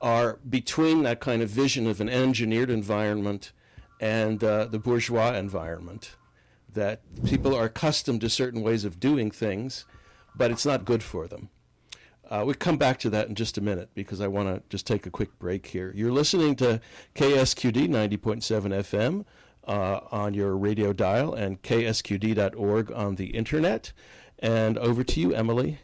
are 0.01 0.39
between 0.49 1.03
that 1.03 1.19
kind 1.19 1.41
of 1.41 1.49
vision 1.49 1.87
of 1.87 2.01
an 2.01 2.09
engineered 2.09 2.69
environment 2.69 3.51
and 3.99 4.43
uh, 4.43 4.65
the 4.65 4.79
bourgeois 4.79 5.33
environment. 5.33 6.15
That 6.73 7.01
people 7.25 7.55
are 7.55 7.65
accustomed 7.65 8.21
to 8.21 8.29
certain 8.29 8.61
ways 8.61 8.83
of 8.83 8.99
doing 8.99 9.31
things, 9.31 9.85
but 10.35 10.51
it's 10.51 10.65
not 10.65 10.83
good 10.83 11.03
for 11.03 11.27
them. 11.27 11.49
Uh, 12.29 12.43
we'll 12.45 12.55
come 12.55 12.77
back 12.77 12.99
to 12.99 13.09
that 13.11 13.29
in 13.29 13.35
just 13.35 13.57
a 13.57 13.61
minute 13.61 13.89
because 13.93 14.19
I 14.19 14.27
want 14.27 14.49
to 14.49 14.63
just 14.69 14.87
take 14.87 15.05
a 15.05 15.11
quick 15.11 15.37
break 15.39 15.67
here. 15.67 15.93
You're 15.95 16.11
listening 16.11 16.55
to 16.57 16.81
KSQD 17.13 17.87
90.7 17.87 18.73
FM 18.73 19.25
uh, 19.67 19.99
on 20.11 20.33
your 20.33 20.57
radio 20.57 20.91
dial 20.91 21.33
and 21.33 21.61
ksqd.org 21.61 22.91
on 22.91 23.15
the 23.15 23.27
internet. 23.27 23.93
And 24.39 24.77
over 24.77 25.03
to 25.03 25.19
you, 25.19 25.33
Emily. 25.33 25.79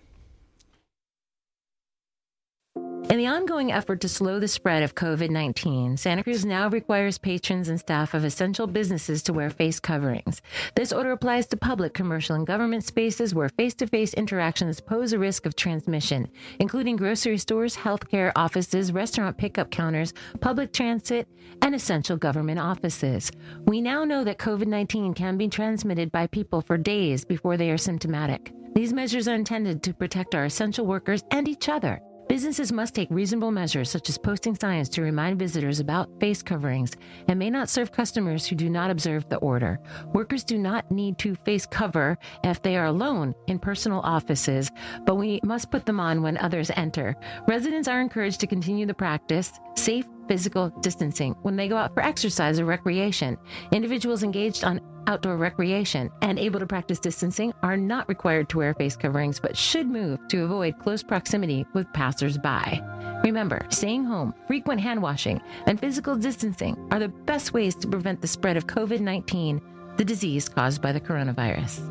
In 3.12 3.18
the 3.18 3.27
ongoing 3.27 3.74
effort 3.74 4.00
to 4.00 4.08
slow 4.08 4.39
the 4.39 4.48
spread 4.48 4.84
of 4.84 4.96
COVID 4.96 5.30
19, 5.32 5.98
Santa 5.98 6.24
Cruz 6.24 6.46
now 6.46 6.70
requires 6.70 7.18
patrons 7.18 7.68
and 7.68 7.77
staff 7.77 8.13
of 8.13 8.24
essential 8.24 8.68
businesses 8.68 9.22
to 9.24 9.34
wear 9.34 9.50
face 9.50 9.82
coverings. 9.82 10.41
This 10.75 10.94
order 10.94 11.12
applies 11.12 11.46
to 11.48 11.58
public, 11.58 11.94
commercial, 11.94 12.38
and 12.38 12.48
government 12.48 12.86
spaces 12.86 13.36
where 13.36 13.50
face 13.50 13.74
to 13.74 13.88
face 13.88 14.13
interactions 14.13 14.80
pose 14.80 15.12
a 15.12 15.20
risk 15.20 15.46
of 15.46 15.58
transmission, 15.58 16.30
including 16.60 16.96
grocery 16.96 17.38
stores, 17.38 17.75
healthcare 17.75 18.32
offices, 18.38 18.94
restaurant 18.94 19.38
pickup 19.38 19.72
counters, 19.72 20.13
public 20.39 20.72
transit, 20.72 21.27
and 21.62 21.75
essential 21.75 22.15
government 22.15 22.60
offices. 22.60 23.30
We 23.65 23.82
now 23.82 24.06
know 24.06 24.24
that 24.24 24.38
COVID 24.38 24.68
19 24.68 25.15
can 25.15 25.36
be 25.36 25.50
transmitted 25.50 26.13
by 26.13 26.27
people 26.27 26.62
for 26.62 26.77
days 26.77 27.25
before 27.25 27.58
they 27.58 27.72
are 27.72 27.77
symptomatic. 27.77 28.53
These 28.74 28.94
measures 28.94 29.27
are 29.27 29.36
intended 29.36 29.84
to 29.84 29.94
protect 29.94 30.34
our 30.34 30.46
essential 30.46 30.86
workers 30.86 31.25
and 31.30 31.50
each 31.50 31.68
other. 31.68 32.01
Businesses 32.32 32.72
must 32.72 32.96
take 32.96 33.10
reasonable 33.12 33.52
measures, 33.52 33.90
such 33.90 34.08
as 34.08 34.18
posting 34.18 34.56
signs 34.56 34.88
to 34.88 35.02
remind 35.02 35.38
visitors 35.38 35.82
about 35.82 36.18
face 36.22 36.42
coverings, 36.42 36.94
and 37.28 37.38
may 37.38 37.50
not 37.50 37.68
serve 37.68 37.92
customers 37.92 38.46
who 38.46 38.56
do 38.56 38.70
not 38.70 38.90
observe 38.90 39.28
the 39.28 39.36
order. 39.40 39.82
Workers 40.14 40.46
do 40.46 40.58
not 40.58 40.90
need 40.90 41.18
to 41.18 41.36
face 41.36 41.66
cover 41.66 42.18
if 42.46 42.62
they 42.62 42.78
are 42.78 42.86
alone 42.86 43.36
in 43.48 43.60
personal 43.60 44.00
offices, 44.00 44.72
but 45.06 45.16
we 45.16 45.42
must 45.44 45.72
put 45.72 45.86
them 45.86 46.00
on 46.00 46.22
when 46.22 46.38
others 46.38 46.72
enter. 46.78 47.18
Residents 47.50 47.90
are 47.90 48.00
encouraged 48.00 48.40
to 48.40 48.48
continue 48.48 48.86
the 48.86 48.94
practice, 48.94 49.52
safe 49.76 50.08
physical 50.32 50.70
distancing 50.80 51.36
when 51.42 51.58
they 51.58 51.68
go 51.68 51.76
out 51.76 51.94
for 51.94 52.02
exercise 52.02 52.58
or 52.58 52.64
recreation. 52.64 53.38
Individuals 53.74 54.24
engaged 54.24 54.64
on 54.64 54.80
outdoor 55.06 55.36
recreation 55.36 56.10
and 56.22 56.40
able 56.40 56.58
to 56.58 56.66
practice 56.66 57.00
distancing 57.00 57.52
are 57.64 57.76
not 57.76 58.08
required 58.08 58.48
to 58.48 58.60
wear 58.60 58.74
face 58.76 58.96
coverings 58.96 59.42
but 59.42 59.58
should 59.58 59.88
move 59.88 60.26
to 60.30 60.46
avoid 60.46 60.80
close 60.80 61.04
proximity 61.04 61.66
with 61.74 61.92
passersby. 61.92 62.82
Remember, 63.26 63.60
staying 63.68 64.06
home, 64.06 64.34
frequent 64.48 64.80
hand 64.80 65.02
washing, 65.02 65.42
and 65.68 65.78
physical 65.78 66.16
distancing 66.16 66.78
are 66.92 67.00
the 67.00 67.10
best 67.10 67.52
ways 67.52 67.76
to 67.76 67.88
prevent 67.90 68.22
the 68.22 68.28
spread 68.28 68.56
of 68.56 68.68
COVID 68.68 69.02
19, 69.02 69.60
the 69.98 70.06
disease 70.06 70.48
caused 70.48 70.82
by 70.82 70.94
the 70.94 71.02
coronavirus. 71.02 71.82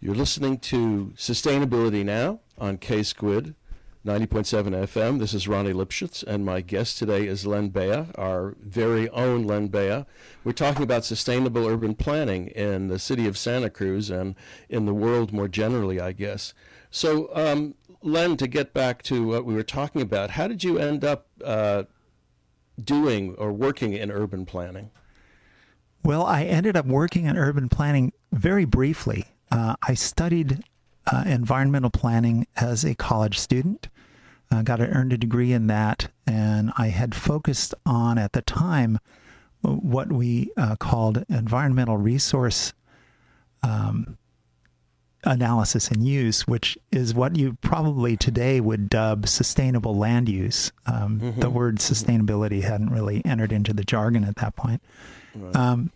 You're 0.00 0.14
listening 0.14 0.56
to 0.60 1.12
Sustainability 1.18 2.02
Now 2.02 2.40
on 2.56 2.78
K 2.78 3.02
Squid 3.02 3.54
90.7 4.06 4.70
FM. 4.86 5.18
This 5.18 5.34
is 5.34 5.46
Ronnie 5.46 5.74
Lipschutz, 5.74 6.22
and 6.22 6.42
my 6.42 6.62
guest 6.62 6.96
today 6.96 7.26
is 7.26 7.46
Len 7.46 7.68
Bea, 7.68 8.06
our 8.14 8.56
very 8.62 9.10
own 9.10 9.44
Len 9.44 9.66
Bea. 9.66 10.06
We're 10.42 10.52
talking 10.52 10.82
about 10.82 11.04
sustainable 11.04 11.66
urban 11.66 11.94
planning 11.94 12.46
in 12.46 12.88
the 12.88 12.98
city 12.98 13.26
of 13.26 13.36
Santa 13.36 13.68
Cruz 13.68 14.08
and 14.08 14.36
in 14.70 14.86
the 14.86 14.94
world 14.94 15.34
more 15.34 15.48
generally, 15.48 16.00
I 16.00 16.12
guess. 16.12 16.54
So, 16.90 17.28
um, 17.34 17.74
Len, 18.00 18.38
to 18.38 18.48
get 18.48 18.72
back 18.72 19.02
to 19.02 19.26
what 19.26 19.44
we 19.44 19.52
were 19.52 19.62
talking 19.62 20.00
about, 20.00 20.30
how 20.30 20.48
did 20.48 20.64
you 20.64 20.78
end 20.78 21.04
up 21.04 21.26
uh, 21.44 21.82
doing 22.82 23.34
or 23.34 23.52
working 23.52 23.92
in 23.92 24.10
urban 24.10 24.46
planning? 24.46 24.92
Well, 26.02 26.24
I 26.24 26.44
ended 26.44 26.74
up 26.74 26.86
working 26.86 27.26
in 27.26 27.36
urban 27.36 27.68
planning 27.68 28.14
very 28.32 28.64
briefly. 28.64 29.26
Uh, 29.50 29.74
I 29.82 29.92
studied 29.92 30.64
uh, 31.06 31.24
environmental 31.26 31.90
planning 31.90 32.46
as 32.56 32.84
a 32.84 32.94
college 32.94 33.38
student. 33.38 33.88
Uh, 34.50 34.62
got 34.62 34.80
an 34.80 34.90
earned 34.90 35.12
a 35.12 35.18
degree 35.18 35.52
in 35.52 35.68
that, 35.68 36.10
and 36.26 36.72
I 36.76 36.88
had 36.88 37.14
focused 37.14 37.72
on 37.86 38.18
at 38.18 38.32
the 38.32 38.42
time 38.42 38.98
what 39.62 40.10
we 40.10 40.50
uh, 40.56 40.76
called 40.76 41.24
environmental 41.28 41.96
resource 41.96 42.72
um, 43.62 44.18
analysis 45.24 45.88
and 45.88 46.06
use, 46.06 46.46
which 46.46 46.78
is 46.90 47.14
what 47.14 47.36
you 47.36 47.56
probably 47.60 48.16
today 48.16 48.60
would 48.60 48.88
dub 48.88 49.28
sustainable 49.28 49.94
land 49.94 50.28
use. 50.28 50.72
Um, 50.86 51.20
mm-hmm. 51.20 51.40
The 51.40 51.50
word 51.50 51.76
sustainability 51.76 52.62
hadn't 52.62 52.90
really 52.90 53.22
entered 53.24 53.52
into 53.52 53.72
the 53.72 53.84
jargon 53.84 54.24
at 54.24 54.36
that 54.36 54.56
point. 54.56 54.82
Right. 55.34 55.54
Um, 55.54 55.92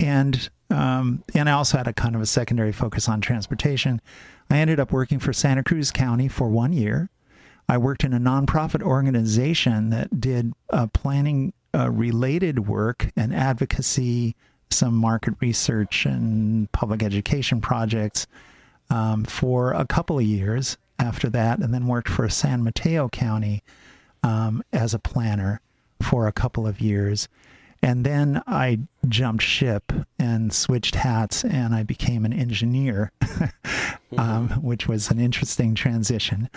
and 0.00 0.50
um, 0.70 1.22
and 1.34 1.48
I 1.48 1.52
also 1.52 1.76
had 1.78 1.88
a 1.88 1.92
kind 1.92 2.14
of 2.14 2.20
a 2.20 2.26
secondary 2.26 2.72
focus 2.72 3.08
on 3.08 3.20
transportation. 3.20 4.00
I 4.48 4.58
ended 4.58 4.80
up 4.80 4.92
working 4.92 5.18
for 5.18 5.32
Santa 5.32 5.62
Cruz 5.62 5.90
County 5.90 6.28
for 6.28 6.48
one 6.48 6.72
year. 6.72 7.10
I 7.68 7.76
worked 7.78 8.04
in 8.04 8.12
a 8.12 8.18
nonprofit 8.18 8.82
organization 8.82 9.90
that 9.90 10.20
did 10.20 10.52
uh, 10.70 10.86
planning 10.88 11.52
uh, 11.74 11.90
related 11.90 12.66
work 12.66 13.10
and 13.16 13.34
advocacy 13.34 14.34
some 14.70 14.94
market 14.94 15.34
research 15.40 16.06
and 16.06 16.70
public 16.72 17.02
education 17.02 17.60
projects 17.60 18.26
um, 18.88 19.24
for 19.24 19.72
a 19.72 19.84
couple 19.84 20.18
of 20.18 20.24
years 20.24 20.78
after 20.98 21.28
that, 21.30 21.58
and 21.58 21.72
then 21.72 21.86
worked 21.86 22.08
for 22.08 22.28
San 22.28 22.62
Mateo 22.62 23.08
County 23.08 23.62
um, 24.22 24.62
as 24.72 24.94
a 24.94 24.98
planner 24.98 25.60
for 26.00 26.26
a 26.26 26.32
couple 26.32 26.66
of 26.66 26.80
years. 26.80 27.28
And 27.82 28.04
then 28.04 28.42
I 28.46 28.80
jumped 29.08 29.42
ship 29.42 29.92
and 30.18 30.52
switched 30.52 30.96
hats, 30.96 31.44
and 31.44 31.74
I 31.74 31.82
became 31.82 32.24
an 32.24 32.32
engineer, 32.32 33.10
um, 34.18 34.50
which 34.62 34.86
was 34.86 35.10
an 35.10 35.18
interesting 35.18 35.74
transition. 35.74 36.50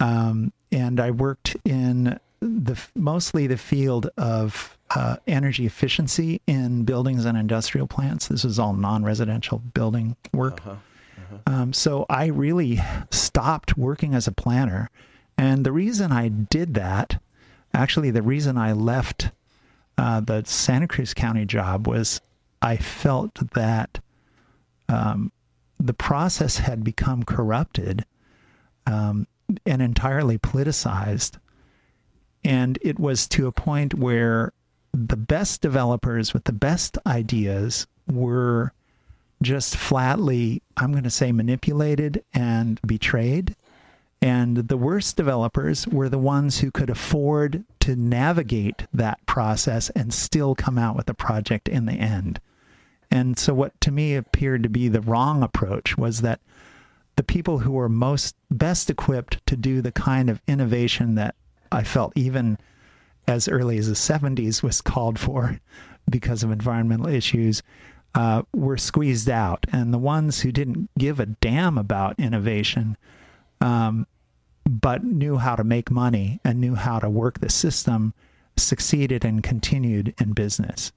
Um, 0.00 0.52
and 0.70 1.00
I 1.00 1.10
worked 1.10 1.56
in 1.64 2.18
the 2.40 2.78
mostly 2.94 3.46
the 3.46 3.56
field 3.56 4.10
of 4.18 4.76
uh, 4.94 5.16
energy 5.26 5.64
efficiency 5.64 6.42
in 6.46 6.84
buildings 6.84 7.24
and 7.24 7.36
industrial 7.38 7.86
plants. 7.86 8.28
This 8.28 8.44
was 8.44 8.58
all 8.58 8.74
non-residential 8.74 9.58
building 9.58 10.16
work. 10.32 10.60
Uh-huh. 10.66 10.76
Um, 11.46 11.72
so 11.72 12.06
I 12.08 12.26
really 12.26 12.80
stopped 13.10 13.76
working 13.76 14.14
as 14.14 14.26
a 14.26 14.32
planner, 14.32 14.90
and 15.38 15.64
the 15.64 15.72
reason 15.72 16.12
I 16.12 16.28
did 16.28 16.74
that, 16.74 17.20
actually, 17.74 18.10
the 18.10 18.22
reason 18.22 18.56
I 18.56 18.72
left 18.72 19.30
uh, 19.98 20.20
the 20.20 20.44
Santa 20.44 20.86
Cruz 20.86 21.14
County 21.14 21.44
job 21.44 21.86
was 21.86 22.20
I 22.62 22.76
felt 22.76 23.52
that 23.52 24.00
um, 24.88 25.32
the 25.78 25.94
process 25.94 26.58
had 26.58 26.84
become 26.84 27.22
corrupted 27.22 28.04
um, 28.86 29.26
and 29.64 29.82
entirely 29.82 30.38
politicized. 30.38 31.38
And 32.44 32.78
it 32.82 32.98
was 32.98 33.26
to 33.28 33.46
a 33.46 33.52
point 33.52 33.94
where 33.94 34.52
the 34.92 35.16
best 35.16 35.60
developers 35.60 36.32
with 36.32 36.44
the 36.44 36.52
best 36.52 36.96
ideas 37.06 37.86
were 38.06 38.72
just 39.42 39.76
flatly, 39.76 40.62
I'm 40.76 40.92
going 40.92 41.04
to 41.04 41.10
say, 41.10 41.32
manipulated 41.32 42.24
and 42.32 42.80
betrayed. 42.86 43.54
And 44.22 44.68
the 44.68 44.76
worst 44.76 45.16
developers 45.16 45.86
were 45.86 46.08
the 46.08 46.18
ones 46.18 46.58
who 46.58 46.70
could 46.70 46.90
afford 46.90 47.64
to 47.80 47.96
navigate 47.96 48.84
that 48.92 49.24
process 49.26 49.90
and 49.90 50.12
still 50.12 50.54
come 50.54 50.78
out 50.78 50.96
with 50.96 51.08
a 51.08 51.14
project 51.14 51.68
in 51.68 51.86
the 51.86 51.92
end. 51.92 52.40
And 53.10 53.38
so, 53.38 53.54
what 53.54 53.78
to 53.82 53.92
me 53.92 54.14
appeared 54.14 54.62
to 54.62 54.68
be 54.68 54.88
the 54.88 55.00
wrong 55.00 55.42
approach 55.42 55.96
was 55.96 56.22
that 56.22 56.40
the 57.16 57.22
people 57.22 57.60
who 57.60 57.72
were 57.72 57.88
most 57.88 58.36
best 58.50 58.90
equipped 58.90 59.44
to 59.46 59.56
do 59.56 59.80
the 59.80 59.92
kind 59.92 60.28
of 60.28 60.42
innovation 60.46 61.14
that 61.14 61.34
I 61.70 61.82
felt 61.82 62.12
even 62.16 62.58
as 63.26 63.48
early 63.48 63.78
as 63.78 63.88
the 63.88 63.94
70s 63.94 64.62
was 64.62 64.80
called 64.80 65.18
for 65.18 65.60
because 66.08 66.42
of 66.42 66.50
environmental 66.50 67.08
issues 67.08 67.62
uh, 68.14 68.42
were 68.54 68.76
squeezed 68.76 69.28
out. 69.28 69.66
And 69.72 69.92
the 69.92 69.98
ones 69.98 70.40
who 70.40 70.52
didn't 70.52 70.90
give 70.98 71.20
a 71.20 71.26
damn 71.26 71.76
about 71.76 72.18
innovation, 72.18 72.96
um, 73.60 74.06
but 74.68 75.04
knew 75.04 75.36
how 75.36 75.56
to 75.56 75.64
make 75.64 75.90
money 75.90 76.40
and 76.44 76.60
knew 76.60 76.74
how 76.74 76.98
to 76.98 77.08
work 77.08 77.40
the 77.40 77.50
system, 77.50 78.12
succeeded 78.56 79.24
and 79.24 79.42
continued 79.42 80.14
in 80.20 80.32
business. 80.32 80.92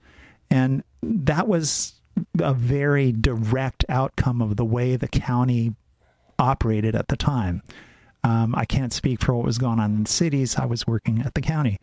And 0.50 0.84
that 1.02 1.48
was 1.48 1.94
a 2.40 2.54
very 2.54 3.12
direct 3.12 3.86
outcome 3.88 4.42
of 4.42 4.56
the 4.56 4.66
way 4.66 4.96
the 4.96 5.08
county 5.08 5.76
operated 6.38 6.96
at 6.96 7.08
the 7.10 7.18
time. 7.18 7.62
Um, 8.24 8.54
I 8.56 8.66
can't 8.66 8.92
speak 8.92 9.22
for 9.22 9.34
what 9.36 9.46
was 9.46 9.58
going 9.58 9.80
on 9.80 9.96
in 9.96 10.06
cities. 10.06 10.58
I 10.58 10.66
was 10.66 10.88
working 10.88 11.22
at 11.22 11.36
the 11.36 11.42
county. 11.42 11.80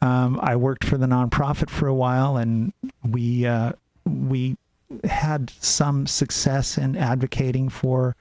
Um, 0.00 0.38
I 0.42 0.56
worked 0.56 0.84
for 0.84 0.96
the 0.96 1.06
nonprofit 1.06 1.68
for 1.68 1.88
a 1.88 1.94
while, 1.94 2.36
and 2.36 2.72
we 3.04 3.46
uh, 3.46 3.72
we 4.06 4.56
had 5.04 5.50
some 5.60 6.06
success 6.06 6.78
in 6.78 6.96
advocating 6.96 7.68
for 7.68 8.16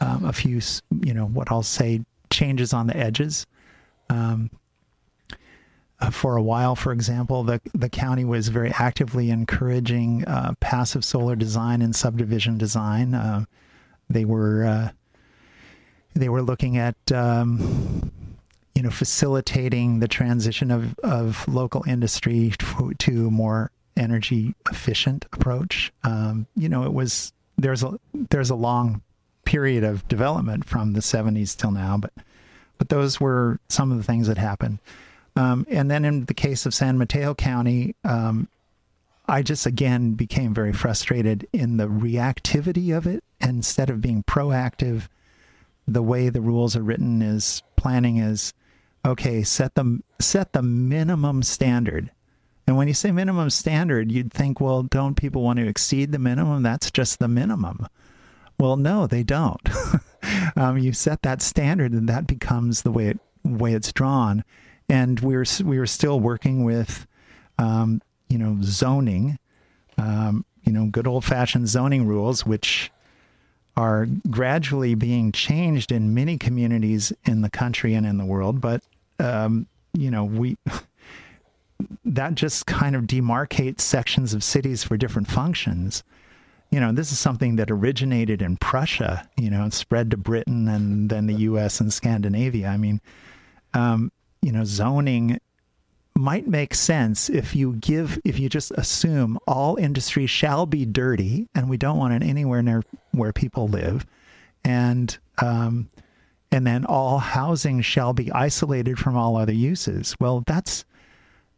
um, 0.00 0.24
a 0.24 0.32
few, 0.32 0.60
you 1.02 1.14
know, 1.14 1.26
what 1.26 1.50
I'll 1.50 1.62
say 1.62 2.04
changes 2.30 2.72
on 2.72 2.86
the 2.86 2.96
edges. 2.96 3.46
Um, 4.10 4.50
uh, 6.00 6.10
for 6.10 6.36
a 6.36 6.42
while, 6.42 6.76
for 6.76 6.92
example, 6.92 7.42
the 7.42 7.60
the 7.74 7.88
county 7.88 8.24
was 8.24 8.48
very 8.48 8.70
actively 8.70 9.30
encouraging 9.30 10.24
uh, 10.26 10.54
passive 10.60 11.04
solar 11.04 11.34
design 11.34 11.82
and 11.82 11.94
subdivision 11.94 12.56
design. 12.56 13.14
Uh, 13.14 13.44
they 14.08 14.24
were 14.24 14.64
uh, 14.64 14.90
they 16.14 16.28
were 16.28 16.42
looking 16.42 16.76
at 16.76 16.96
um, 17.12 18.12
you 18.76 18.82
know 18.82 18.90
facilitating 18.90 19.98
the 19.98 20.06
transition 20.06 20.70
of 20.70 20.96
of 21.00 21.46
local 21.48 21.82
industry 21.88 22.52
to, 22.58 22.94
to 22.94 23.30
more 23.30 23.72
energy 23.96 24.54
efficient 24.70 25.26
approach. 25.32 25.92
Um, 26.04 26.46
you 26.54 26.68
know, 26.68 26.84
it 26.84 26.92
was 26.92 27.32
there's 27.56 27.82
a 27.82 27.98
there's 28.14 28.50
a 28.50 28.54
long 28.54 29.02
period 29.48 29.82
of 29.82 30.06
development 30.08 30.66
from 30.66 30.92
the 30.92 31.00
70s 31.00 31.56
till 31.56 31.70
now, 31.70 31.96
but 31.96 32.12
but 32.76 32.90
those 32.90 33.18
were 33.18 33.58
some 33.70 33.90
of 33.90 33.96
the 33.96 34.04
things 34.04 34.28
that 34.28 34.36
happened. 34.36 34.78
Um, 35.36 35.66
and 35.70 35.90
then 35.90 36.04
in 36.04 36.26
the 36.26 36.34
case 36.34 36.66
of 36.66 36.74
San 36.74 36.98
Mateo 36.98 37.34
County, 37.34 37.96
um, 38.04 38.46
I 39.26 39.42
just 39.42 39.64
again 39.64 40.12
became 40.12 40.52
very 40.52 40.74
frustrated 40.74 41.48
in 41.50 41.78
the 41.78 41.88
reactivity 41.88 42.94
of 42.96 43.06
it. 43.06 43.24
Instead 43.40 43.88
of 43.88 44.02
being 44.02 44.22
proactive, 44.22 45.08
the 45.86 46.02
way 46.02 46.28
the 46.28 46.42
rules 46.42 46.76
are 46.76 46.82
written 46.82 47.22
is 47.22 47.62
planning 47.74 48.18
is 48.18 48.52
okay. 49.06 49.42
Set 49.42 49.74
the 49.76 50.00
set 50.20 50.52
the 50.52 50.62
minimum 50.62 51.42
standard. 51.42 52.10
And 52.66 52.76
when 52.76 52.86
you 52.86 52.94
say 52.94 53.12
minimum 53.12 53.48
standard, 53.48 54.12
you'd 54.12 54.32
think, 54.32 54.60
well, 54.60 54.82
don't 54.82 55.14
people 55.14 55.42
want 55.42 55.58
to 55.58 55.66
exceed 55.66 56.12
the 56.12 56.18
minimum? 56.18 56.62
That's 56.62 56.90
just 56.90 57.18
the 57.18 57.28
minimum. 57.28 57.86
Well, 58.58 58.76
no, 58.76 59.06
they 59.06 59.22
don't. 59.22 59.60
um, 60.56 60.78
you 60.78 60.92
set 60.92 61.22
that 61.22 61.42
standard, 61.42 61.92
and 61.92 62.08
that 62.08 62.26
becomes 62.26 62.82
the 62.82 62.90
way 62.90 63.08
it 63.08 63.20
way 63.44 63.72
it's 63.72 63.92
drawn 63.92 64.44
and 64.88 65.20
we're 65.20 65.44
we 65.64 65.78
were 65.78 65.86
still 65.86 66.18
working 66.20 66.64
with, 66.64 67.06
um, 67.58 68.00
you 68.28 68.38
know, 68.38 68.58
zoning, 68.62 69.38
um, 69.98 70.44
you 70.64 70.72
know, 70.72 70.86
good 70.86 71.06
old 71.06 71.24
fashioned 71.24 71.68
zoning 71.68 72.06
rules, 72.06 72.46
which 72.46 72.90
are 73.76 74.06
gradually 74.30 74.94
being 74.94 75.30
changed 75.30 75.92
in 75.92 76.12
many 76.12 76.36
communities 76.36 77.12
in 77.24 77.42
the 77.42 77.50
country 77.50 77.94
and 77.94 78.06
in 78.06 78.18
the 78.18 78.24
world. 78.24 78.60
But 78.60 78.82
um, 79.18 79.66
you 79.92 80.10
know, 80.10 80.24
we 80.24 80.56
that 82.04 82.34
just 82.34 82.66
kind 82.66 82.96
of 82.96 83.04
demarcates 83.04 83.82
sections 83.82 84.32
of 84.32 84.42
cities 84.42 84.82
for 84.82 84.96
different 84.96 85.28
functions. 85.28 86.02
You 86.70 86.80
know, 86.80 86.92
this 86.92 87.12
is 87.12 87.18
something 87.18 87.56
that 87.56 87.70
originated 87.70 88.42
in 88.42 88.58
Prussia, 88.58 89.28
you 89.36 89.50
know, 89.50 89.62
and 89.62 89.72
spread 89.72 90.10
to 90.10 90.16
Britain 90.16 90.68
and 90.68 91.08
then 91.08 91.26
the 91.26 91.34
U.S. 91.34 91.80
and 91.80 91.92
Scandinavia. 91.92 92.68
I 92.68 92.76
mean, 92.76 93.00
um, 93.72 94.12
you 94.42 94.52
know, 94.52 94.64
zoning 94.64 95.40
might 96.18 96.48
make 96.48 96.74
sense 96.74 97.30
if 97.30 97.54
you 97.54 97.74
give 97.74 98.18
if 98.24 98.40
you 98.40 98.48
just 98.48 98.72
assume 98.72 99.38
all 99.46 99.76
industry 99.76 100.26
shall 100.26 100.66
be 100.66 100.84
dirty 100.84 101.48
and 101.54 101.70
we 101.70 101.76
don't 101.76 101.96
want 101.96 102.12
it 102.12 102.26
anywhere 102.26 102.60
near 102.60 102.82
where 103.12 103.32
people 103.32 103.68
live 103.68 104.04
and 104.64 105.18
um, 105.40 105.88
and 106.50 106.66
then 106.66 106.84
all 106.84 107.18
housing 107.18 107.80
shall 107.80 108.12
be 108.12 108.32
isolated 108.32 108.98
from 108.98 109.16
all 109.16 109.36
other 109.36 109.52
uses 109.52 110.16
well 110.18 110.42
that's 110.44 110.84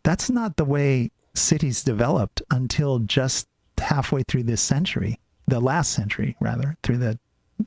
that's 0.02 0.28
not 0.28 0.58
the 0.58 0.64
way 0.64 1.10
cities 1.34 1.82
developed 1.82 2.42
until 2.50 2.98
just 2.98 3.48
halfway 3.80 4.22
through 4.22 4.42
this 4.42 4.60
century 4.60 5.18
the 5.48 5.60
last 5.60 5.92
century 5.92 6.36
rather 6.40 6.76
through 6.82 6.98
the 6.98 7.18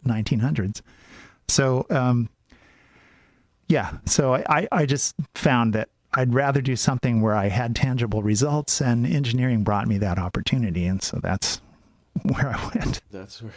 1900s 0.06 0.82
so 1.48 1.86
um, 1.90 2.30
yeah, 3.68 3.98
so 4.06 4.36
I, 4.36 4.68
I 4.72 4.86
just 4.86 5.16
found 5.36 5.74
that 5.74 5.90
I'd 6.14 6.34
rather 6.34 6.62
do 6.62 6.76
something 6.76 7.22
where 7.22 7.36
I 7.36 7.50
had 7.50 7.76
tangible 7.76 8.22
results, 8.22 8.82
and 8.82 9.06
engineering 9.06 9.64
brought 9.64 9.88
me 9.88 9.98
that 9.98 10.20
opportunity, 10.20 10.86
and 10.86 11.02
so 11.02 11.20
that's 11.22 11.62
where 12.22 12.50
I 12.50 12.72
went. 12.76 13.02
That's 13.12 13.42
right. 13.42 13.52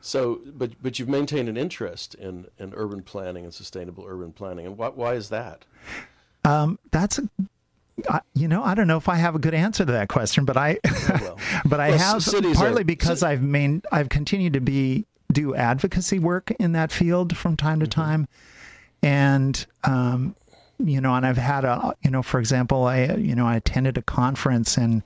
So, 0.00 0.40
but 0.46 0.80
but 0.80 0.98
you've 0.98 1.08
maintained 1.08 1.48
an 1.48 1.56
interest 1.56 2.14
in, 2.14 2.46
in 2.58 2.74
urban 2.76 3.02
planning 3.02 3.44
and 3.44 3.52
sustainable 3.52 4.04
urban 4.06 4.32
planning, 4.32 4.66
and 4.66 4.78
why, 4.78 4.90
why 4.90 5.14
is 5.14 5.30
that? 5.30 5.64
Um, 6.44 6.78
that's 6.92 7.18
a, 7.18 7.28
I, 8.08 8.20
you 8.34 8.48
know, 8.48 8.62
I 8.62 8.74
don't 8.74 8.86
know 8.86 8.98
if 8.98 9.08
I 9.08 9.16
have 9.16 9.34
a 9.34 9.38
good 9.38 9.54
answer 9.54 9.84
to 9.84 9.92
that 9.92 10.08
question, 10.08 10.44
but 10.44 10.56
I, 10.56 10.78
oh, 10.86 11.18
well. 11.22 11.38
but 11.64 11.80
I 11.80 11.90
well, 11.90 11.98
have 11.98 12.24
partly 12.54 12.82
are, 12.82 12.84
because 12.84 13.22
I've 13.22 13.42
main 13.42 13.82
I've 13.90 14.08
continued 14.08 14.52
to 14.54 14.60
be 14.60 15.06
do 15.32 15.54
advocacy 15.54 16.18
work 16.18 16.50
in 16.52 16.72
that 16.72 16.92
field 16.92 17.36
from 17.36 17.56
time 17.56 17.80
to 17.80 17.86
mm-hmm. 17.86 18.00
time 18.00 18.28
and 19.02 19.66
um, 19.84 20.34
you 20.78 21.00
know, 21.00 21.14
and 21.14 21.24
I've 21.24 21.38
had 21.38 21.64
a, 21.64 21.94
you 22.02 22.10
know, 22.10 22.22
for 22.22 22.38
example, 22.38 22.84
I, 22.84 23.14
you 23.14 23.34
know, 23.34 23.46
I 23.46 23.56
attended 23.56 23.96
a 23.96 24.02
conference 24.02 24.76
in 24.76 25.02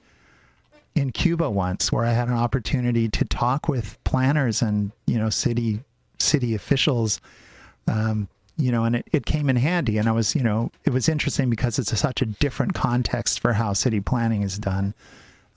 in 0.96 1.12
Cuba 1.12 1.48
once 1.48 1.92
where 1.92 2.05
I 2.05 2.12
had 2.12 2.26
an 2.29 2.35
opportunity 2.35 3.09
to 3.09 3.24
talk 3.24 3.68
with 3.68 4.03
planners 4.03 4.61
and 4.61 4.90
you 5.07 5.18
know 5.18 5.31
city 5.31 5.81
city 6.18 6.55
officials. 6.55 7.20
Um, 7.87 8.29
you 8.61 8.70
know, 8.73 8.85
and 8.85 8.96
it, 8.96 9.09
it 9.12 9.27
came 9.27 9.49
in 9.51 9.57
handy. 9.57 9.99
And 9.99 10.09
I 10.09 10.12
was, 10.12 10.35
you 10.35 10.42
know, 10.42 10.70
it 10.85 10.90
was 10.90 11.09
interesting 11.09 11.49
because 11.51 11.79
it's 11.79 11.92
a, 11.92 11.96
such 11.96 12.20
a 12.23 12.27
different 12.27 12.75
context 12.75 13.40
for 13.40 13.55
how 13.55 13.73
city 13.73 14.01
planning 14.01 14.42
is 14.42 14.59
done. 14.59 14.94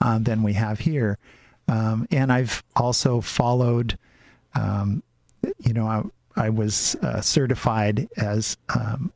uh, 0.00 0.18
than 0.18 0.42
we 0.42 0.52
have 0.54 0.80
here. 0.80 1.18
Um, 1.68 2.06
and 2.10 2.30
I've 2.32 2.62
also 2.76 3.20
followed, 3.20 3.96
um, 4.54 5.02
you 5.58 5.72
know, 5.72 5.86
I, 5.86 6.02
I 6.46 6.48
was 6.50 6.96
uh, 6.96 7.20
certified 7.20 8.08
as 8.16 8.56
um, 8.74 9.12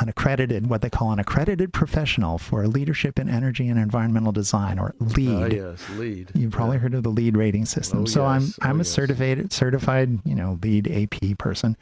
an 0.00 0.08
accredited, 0.08 0.68
what 0.68 0.82
they 0.82 0.90
call 0.90 1.10
an 1.10 1.18
accredited 1.18 1.72
professional 1.72 2.38
for 2.38 2.68
leadership 2.68 3.18
in 3.18 3.28
energy 3.28 3.68
and 3.68 3.78
environmental 3.80 4.30
design, 4.32 4.78
or 4.78 4.94
LEED. 5.00 5.28
Ah, 5.60 5.70
yes, 5.70 5.90
LEED. 5.96 6.30
You've 6.34 6.52
probably 6.52 6.76
Yeah. 6.76 6.82
heard 6.82 6.94
of 6.94 7.02
the 7.02 7.10
LEED 7.10 7.36
rating 7.36 7.64
system. 7.66 8.02
Oh, 8.02 8.04
so 8.04 8.22
yes. 8.28 8.58
I'm 8.62 8.70
I'm 8.70 8.76
Oh, 8.76 8.80
a 8.80 8.84
yes. 8.84 8.88
certified 8.90 9.52
certified 9.52 10.18
you 10.24 10.36
know 10.36 10.58
LEED 10.62 10.86
AP 10.88 11.36
person, 11.38 11.76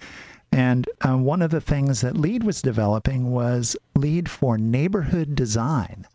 and 0.52 0.88
uh, 1.02 1.16
one 1.16 1.42
of 1.42 1.50
the 1.50 1.60
things 1.60 2.00
that 2.00 2.16
LEED 2.16 2.44
was 2.44 2.62
developing 2.62 3.30
was 3.30 3.76
LEED 3.94 4.30
for 4.30 4.56
neighborhood 4.56 5.34
design, 5.34 6.06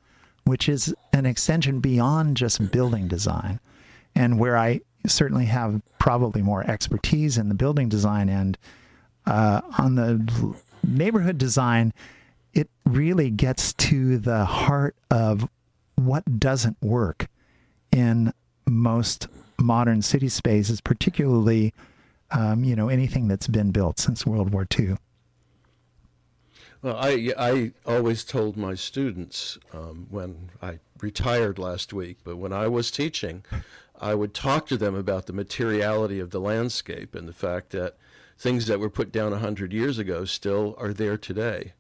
which 0.45 0.67
is 0.67 0.93
an 1.13 1.25
extension 1.25 1.79
beyond 1.79 2.37
just 2.37 2.71
building 2.71 3.07
design, 3.07 3.59
and 4.15 4.39
where 4.39 4.57
I 4.57 4.81
certainly 5.07 5.45
have 5.45 5.81
probably 5.99 6.41
more 6.41 6.63
expertise 6.69 7.37
in 7.37 7.49
the 7.49 7.55
building 7.55 7.89
design 7.89 8.29
end. 8.29 8.57
Uh, 9.25 9.61
on 9.77 9.95
the 9.95 10.55
neighborhood 10.83 11.37
design, 11.37 11.93
it 12.53 12.69
really 12.85 13.29
gets 13.29 13.73
to 13.73 14.17
the 14.17 14.45
heart 14.45 14.95
of 15.09 15.47
what 15.95 16.39
doesn't 16.39 16.77
work 16.81 17.27
in 17.91 18.33
most 18.67 19.27
modern 19.59 20.01
city 20.01 20.29
spaces, 20.29 20.81
particularly, 20.81 21.73
um, 22.31 22.63
you 22.63 22.75
know, 22.75 22.89
anything 22.89 23.27
that's 23.27 23.47
been 23.47 23.71
built 23.71 23.99
since 23.99 24.25
World 24.25 24.53
War 24.53 24.67
II. 24.77 24.97
Well, 26.81 26.97
I, 26.97 27.31
I 27.37 27.71
always 27.85 28.23
told 28.23 28.57
my 28.57 28.73
students 28.73 29.59
um, 29.71 30.07
when 30.09 30.49
I 30.61 30.79
retired 30.99 31.59
last 31.59 31.93
week, 31.93 32.17
but 32.23 32.37
when 32.37 32.51
I 32.51 32.67
was 32.67 32.89
teaching, 32.89 33.43
I 33.99 34.15
would 34.15 34.33
talk 34.33 34.65
to 34.67 34.77
them 34.77 34.95
about 34.95 35.27
the 35.27 35.33
materiality 35.33 36.19
of 36.19 36.31
the 36.31 36.39
landscape 36.39 37.13
and 37.13 37.27
the 37.27 37.33
fact 37.33 37.69
that 37.71 37.97
things 38.37 38.65
that 38.65 38.79
were 38.79 38.89
put 38.89 39.11
down 39.11 39.29
100 39.29 39.71
years 39.71 39.99
ago 39.99 40.25
still 40.25 40.75
are 40.79 40.91
there 40.91 41.17
today. 41.17 41.73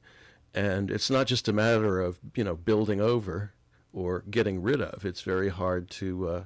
And 0.53 0.91
it's 0.91 1.09
not 1.09 1.25
just 1.25 1.47
a 1.47 1.53
matter 1.53 1.99
of, 1.99 2.19
you 2.35 2.43
know, 2.43 2.55
building 2.55 3.01
over 3.01 3.53
or 3.91 4.23
getting 4.29 4.61
rid 4.61 4.81
of. 4.81 5.03
It's 5.03 5.21
very 5.21 5.49
hard 5.49 5.89
to, 5.91 6.27
uh, 6.27 6.43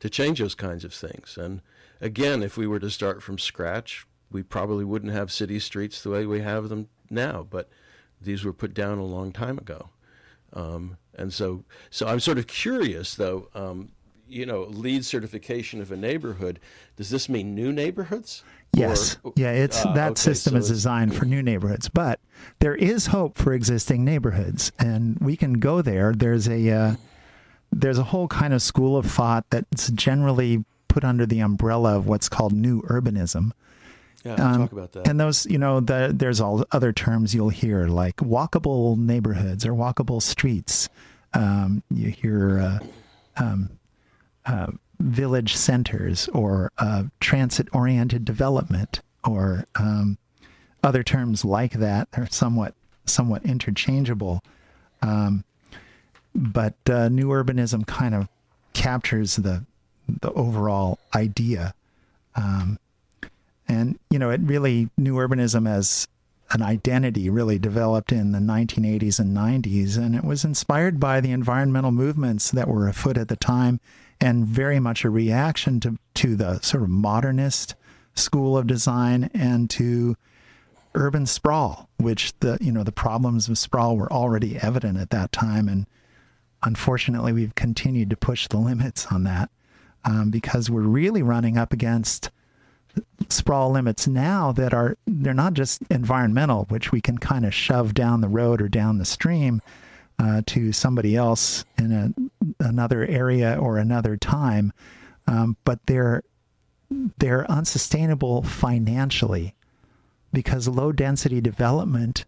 to 0.00 0.08
change 0.08 0.38
those 0.38 0.54
kinds 0.54 0.84
of 0.84 0.94
things. 0.94 1.36
And 1.36 1.60
again, 2.00 2.42
if 2.42 2.56
we 2.56 2.66
were 2.66 2.78
to 2.80 2.90
start 2.90 3.22
from 3.22 3.38
scratch, 3.38 4.06
we 4.30 4.42
probably 4.42 4.84
wouldn't 4.84 5.12
have 5.12 5.32
city 5.32 5.58
streets 5.58 6.02
the 6.02 6.10
way 6.10 6.26
we 6.26 6.40
have 6.40 6.68
them 6.68 6.88
now. 7.08 7.46
But 7.48 7.68
these 8.20 8.44
were 8.44 8.52
put 8.52 8.74
down 8.74 8.98
a 8.98 9.04
long 9.04 9.32
time 9.32 9.58
ago. 9.58 9.90
Um, 10.52 10.96
and 11.14 11.32
so, 11.32 11.64
so 11.90 12.06
I'm 12.06 12.20
sort 12.20 12.38
of 12.38 12.46
curious, 12.46 13.14
though. 13.14 13.48
Um, 13.54 13.90
you 14.28 14.46
know, 14.46 14.62
LEED 14.62 15.04
certification 15.04 15.80
of 15.80 15.90
a 15.90 15.96
neighborhood. 15.96 16.60
Does 16.94 17.10
this 17.10 17.28
mean 17.28 17.52
new 17.54 17.72
neighborhoods? 17.72 18.44
Yes. 18.72 19.16
Or- 19.24 19.32
yeah, 19.34 19.50
it's 19.50 19.84
Ah, 19.84 19.92
that 19.94 20.12
okay, 20.12 20.20
system 20.20 20.52
so 20.52 20.58
is 20.58 20.68
designed 20.68 21.16
for 21.16 21.24
new 21.24 21.42
neighborhoods, 21.42 21.88
but 21.88 22.20
there 22.60 22.76
is 22.76 23.06
hope 23.06 23.36
for 23.36 23.52
existing 23.52 24.04
neighborhoods, 24.04 24.70
and 24.78 25.18
we 25.18 25.36
can 25.36 25.54
go 25.54 25.82
there. 25.82 26.12
There's 26.14 26.48
a 26.48 26.70
uh, 26.70 26.94
there's 27.72 27.98
a 27.98 28.04
whole 28.04 28.28
kind 28.28 28.54
of 28.54 28.62
school 28.62 28.96
of 28.96 29.06
thought 29.06 29.46
that's 29.50 29.90
generally 29.90 30.64
put 30.90 31.04
under 31.04 31.24
the 31.24 31.40
umbrella 31.40 31.96
of 31.96 32.06
what's 32.06 32.28
called 32.28 32.52
new 32.52 32.82
urbanism. 32.82 33.52
Yeah, 34.24 34.34
Um, 34.34 34.60
talk 34.62 34.72
about 34.72 34.92
that. 34.92 35.08
And 35.08 35.18
those, 35.18 35.46
you 35.46 35.56
know, 35.56 35.80
the, 35.80 36.10
there's 36.14 36.40
all 36.40 36.64
other 36.72 36.92
terms 36.92 37.34
you'll 37.34 37.48
hear 37.48 37.86
like 37.86 38.16
walkable 38.16 38.98
neighborhoods 38.98 39.64
or 39.64 39.72
walkable 39.72 40.20
streets. 40.20 40.90
Um, 41.32 41.82
you 41.90 42.10
hear 42.10 42.58
uh, 42.58 42.78
um, 43.38 43.70
uh, 44.44 44.72
village 44.98 45.56
centers 45.56 46.28
or 46.28 46.70
uh, 46.78 47.04
transit 47.20 47.68
oriented 47.72 48.24
development 48.24 49.00
or 49.24 49.64
um, 49.76 50.18
other 50.82 51.02
terms 51.02 51.44
like 51.44 51.74
that. 51.74 52.10
They're 52.12 52.28
somewhat 52.30 52.74
somewhat 53.06 53.44
interchangeable. 53.44 54.42
Um, 55.02 55.44
but 56.34 56.76
uh, 56.88 57.08
new 57.08 57.28
urbanism 57.28 57.86
kind 57.86 58.14
of 58.14 58.28
captures 58.72 59.36
the 59.36 59.64
the 60.20 60.32
overall 60.32 60.98
idea. 61.14 61.74
Um, 62.34 62.78
and, 63.68 63.98
you 64.10 64.18
know, 64.18 64.30
it 64.30 64.40
really, 64.42 64.90
new 64.96 65.14
urbanism 65.14 65.68
as 65.68 66.08
an 66.50 66.62
identity 66.62 67.30
really 67.30 67.58
developed 67.58 68.10
in 68.10 68.32
the 68.32 68.38
1980s 68.38 69.20
and 69.20 69.36
90s. 69.36 69.96
And 69.96 70.14
it 70.14 70.24
was 70.24 70.44
inspired 70.44 70.98
by 70.98 71.20
the 71.20 71.30
environmental 71.30 71.92
movements 71.92 72.50
that 72.50 72.68
were 72.68 72.88
afoot 72.88 73.16
at 73.16 73.28
the 73.28 73.36
time 73.36 73.78
and 74.20 74.46
very 74.46 74.80
much 74.80 75.04
a 75.04 75.10
reaction 75.10 75.80
to, 75.80 75.98
to 76.14 76.34
the 76.36 76.58
sort 76.60 76.82
of 76.82 76.88
modernist 76.88 77.74
school 78.14 78.58
of 78.58 78.66
design 78.66 79.30
and 79.32 79.70
to 79.70 80.16
urban 80.94 81.24
sprawl, 81.24 81.88
which 81.98 82.32
the, 82.40 82.58
you 82.60 82.72
know, 82.72 82.82
the 82.82 82.92
problems 82.92 83.48
of 83.48 83.56
sprawl 83.56 83.96
were 83.96 84.12
already 84.12 84.58
evident 84.58 84.98
at 84.98 85.10
that 85.10 85.30
time. 85.30 85.68
And 85.68 85.86
unfortunately, 86.64 87.32
we've 87.32 87.54
continued 87.54 88.10
to 88.10 88.16
push 88.16 88.48
the 88.48 88.58
limits 88.58 89.06
on 89.06 89.22
that 89.24 89.50
um, 90.04 90.30
because 90.30 90.70
we're 90.70 90.80
really 90.80 91.22
running 91.22 91.56
up 91.58 91.72
against 91.72 92.30
sprawl 93.28 93.70
limits 93.70 94.08
now 94.08 94.52
that 94.52 94.74
are 94.74 94.96
they're 95.06 95.34
not 95.34 95.54
just 95.54 95.82
environmental, 95.90 96.64
which 96.68 96.92
we 96.92 97.00
can 97.00 97.18
kind 97.18 97.46
of 97.46 97.54
shove 97.54 97.94
down 97.94 98.20
the 98.20 98.28
road 98.28 98.60
or 98.60 98.68
down 98.68 98.98
the 98.98 99.04
stream 99.04 99.62
uh, 100.18 100.42
to 100.46 100.72
somebody 100.72 101.16
else 101.16 101.64
in 101.78 101.92
a, 101.92 102.64
another 102.64 103.06
area 103.06 103.56
or 103.58 103.78
another 103.78 104.16
time, 104.16 104.72
um, 105.26 105.56
but 105.64 105.78
they're 105.86 106.22
they're 107.18 107.48
unsustainable 107.50 108.42
financially 108.42 109.54
because 110.32 110.66
low 110.66 110.90
density 110.90 111.40
development, 111.40 112.24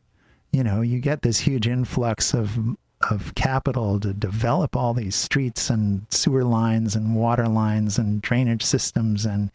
you 0.52 0.62
know, 0.62 0.80
you 0.82 1.00
get 1.00 1.22
this 1.22 1.40
huge 1.40 1.66
influx 1.66 2.32
of 2.32 2.76
of 3.10 3.34
capital 3.34 3.98
to 4.00 4.12
develop 4.12 4.76
all 4.76 4.94
these 4.94 5.16
streets 5.16 5.70
and 5.70 6.06
sewer 6.10 6.44
lines 6.44 6.94
and 6.94 7.14
water 7.14 7.48
lines 7.48 7.98
and 7.98 8.22
drainage 8.22 8.62
systems 8.62 9.24
and 9.24 9.50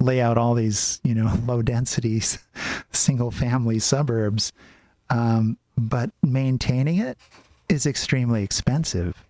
lay 0.00 0.20
out 0.20 0.38
all 0.38 0.54
these, 0.54 1.00
you 1.04 1.14
know, 1.14 1.32
low 1.46 1.62
density 1.62 2.22
single 2.92 3.30
family 3.30 3.78
suburbs. 3.78 4.52
Um, 5.10 5.58
but 5.76 6.10
maintaining 6.22 6.98
it 6.98 7.18
is 7.68 7.86
extremely 7.86 8.42
expensive. 8.42 9.24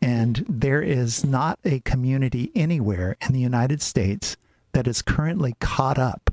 And 0.00 0.44
there 0.48 0.80
is 0.80 1.24
not 1.24 1.58
a 1.64 1.80
community 1.80 2.52
anywhere 2.54 3.16
in 3.26 3.32
the 3.32 3.40
United 3.40 3.82
States 3.82 4.36
that 4.72 4.86
is 4.86 5.02
currently 5.02 5.56
caught 5.60 5.98
up 5.98 6.30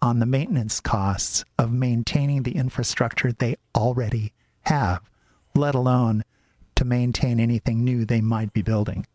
on 0.00 0.18
the 0.18 0.26
maintenance 0.26 0.80
costs 0.80 1.44
of 1.58 1.72
maintaining 1.72 2.42
the 2.42 2.56
infrastructure 2.56 3.32
they 3.32 3.56
already 3.74 4.32
have, 4.62 5.00
let 5.54 5.74
alone 5.74 6.24
to 6.76 6.84
maintain 6.84 7.38
anything 7.38 7.84
new 7.84 8.04
they 8.04 8.20
might 8.20 8.52
be 8.52 8.62
building. 8.62 9.06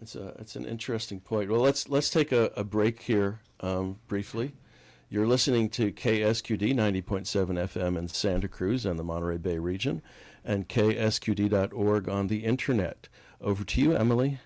It's 0.00 0.14
a 0.14 0.34
it's 0.38 0.56
an 0.56 0.66
interesting 0.66 1.20
point. 1.20 1.50
Well, 1.50 1.60
let's 1.60 1.88
let's 1.88 2.10
take 2.10 2.32
a, 2.32 2.50
a 2.56 2.64
break 2.64 3.02
here 3.02 3.40
um, 3.60 3.98
briefly. 4.06 4.52
You're 5.08 5.26
listening 5.26 5.68
to 5.70 5.92
KSQD 5.92 6.74
90.7 6.74 7.04
FM 7.04 7.96
in 7.96 8.08
Santa 8.08 8.48
Cruz 8.48 8.84
and 8.84 8.98
the 8.98 9.04
Monterey 9.04 9.36
Bay 9.36 9.58
region, 9.58 10.02
and 10.44 10.68
KSQD.org 10.68 12.08
on 12.08 12.26
the 12.26 12.44
internet. 12.44 13.08
Over 13.40 13.62
to 13.64 13.80
you, 13.80 13.94
Emily. 13.94 14.40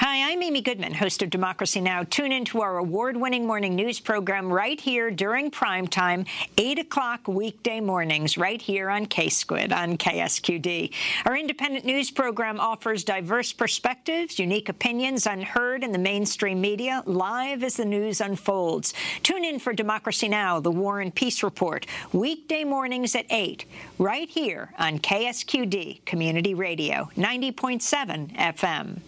Hi, 0.00 0.32
I'm 0.32 0.42
Amy 0.42 0.60
Goodman, 0.60 0.92
host 0.92 1.22
of 1.22 1.30
Democracy 1.30 1.80
Now! 1.80 2.02
Tune 2.02 2.32
in 2.32 2.44
to 2.46 2.62
our 2.62 2.78
award-winning 2.78 3.46
morning 3.46 3.76
news 3.76 4.00
program 4.00 4.52
right 4.52 4.80
here 4.80 5.08
during 5.10 5.52
prime 5.52 5.86
time, 5.86 6.26
8 6.58 6.80
o'clock 6.80 7.28
weekday 7.28 7.78
mornings, 7.80 8.36
right 8.36 8.60
here 8.60 8.90
on 8.90 9.06
K-Squid 9.06 9.72
on 9.72 9.96
KSQD. 9.96 10.92
Our 11.26 11.36
independent 11.36 11.84
news 11.84 12.10
program 12.10 12.58
offers 12.58 13.04
diverse 13.04 13.52
perspectives, 13.52 14.40
unique 14.40 14.68
opinions 14.68 15.26
unheard 15.26 15.84
in 15.84 15.92
the 15.92 15.98
mainstream 15.98 16.60
media, 16.60 17.04
live 17.06 17.62
as 17.62 17.76
the 17.76 17.84
news 17.84 18.20
unfolds. 18.20 18.94
Tune 19.22 19.44
in 19.44 19.60
for 19.60 19.72
Democracy 19.72 20.26
Now!, 20.28 20.58
the 20.58 20.72
War 20.72 21.00
and 21.00 21.14
Peace 21.14 21.44
Report, 21.44 21.86
weekday 22.12 22.64
mornings 22.64 23.14
at 23.14 23.26
8, 23.30 23.64
right 23.98 24.28
here 24.28 24.72
on 24.76 24.98
KSQD 24.98 26.04
Community 26.04 26.52
Radio, 26.52 27.10
90.7 27.16 28.36
FM. 28.36 29.00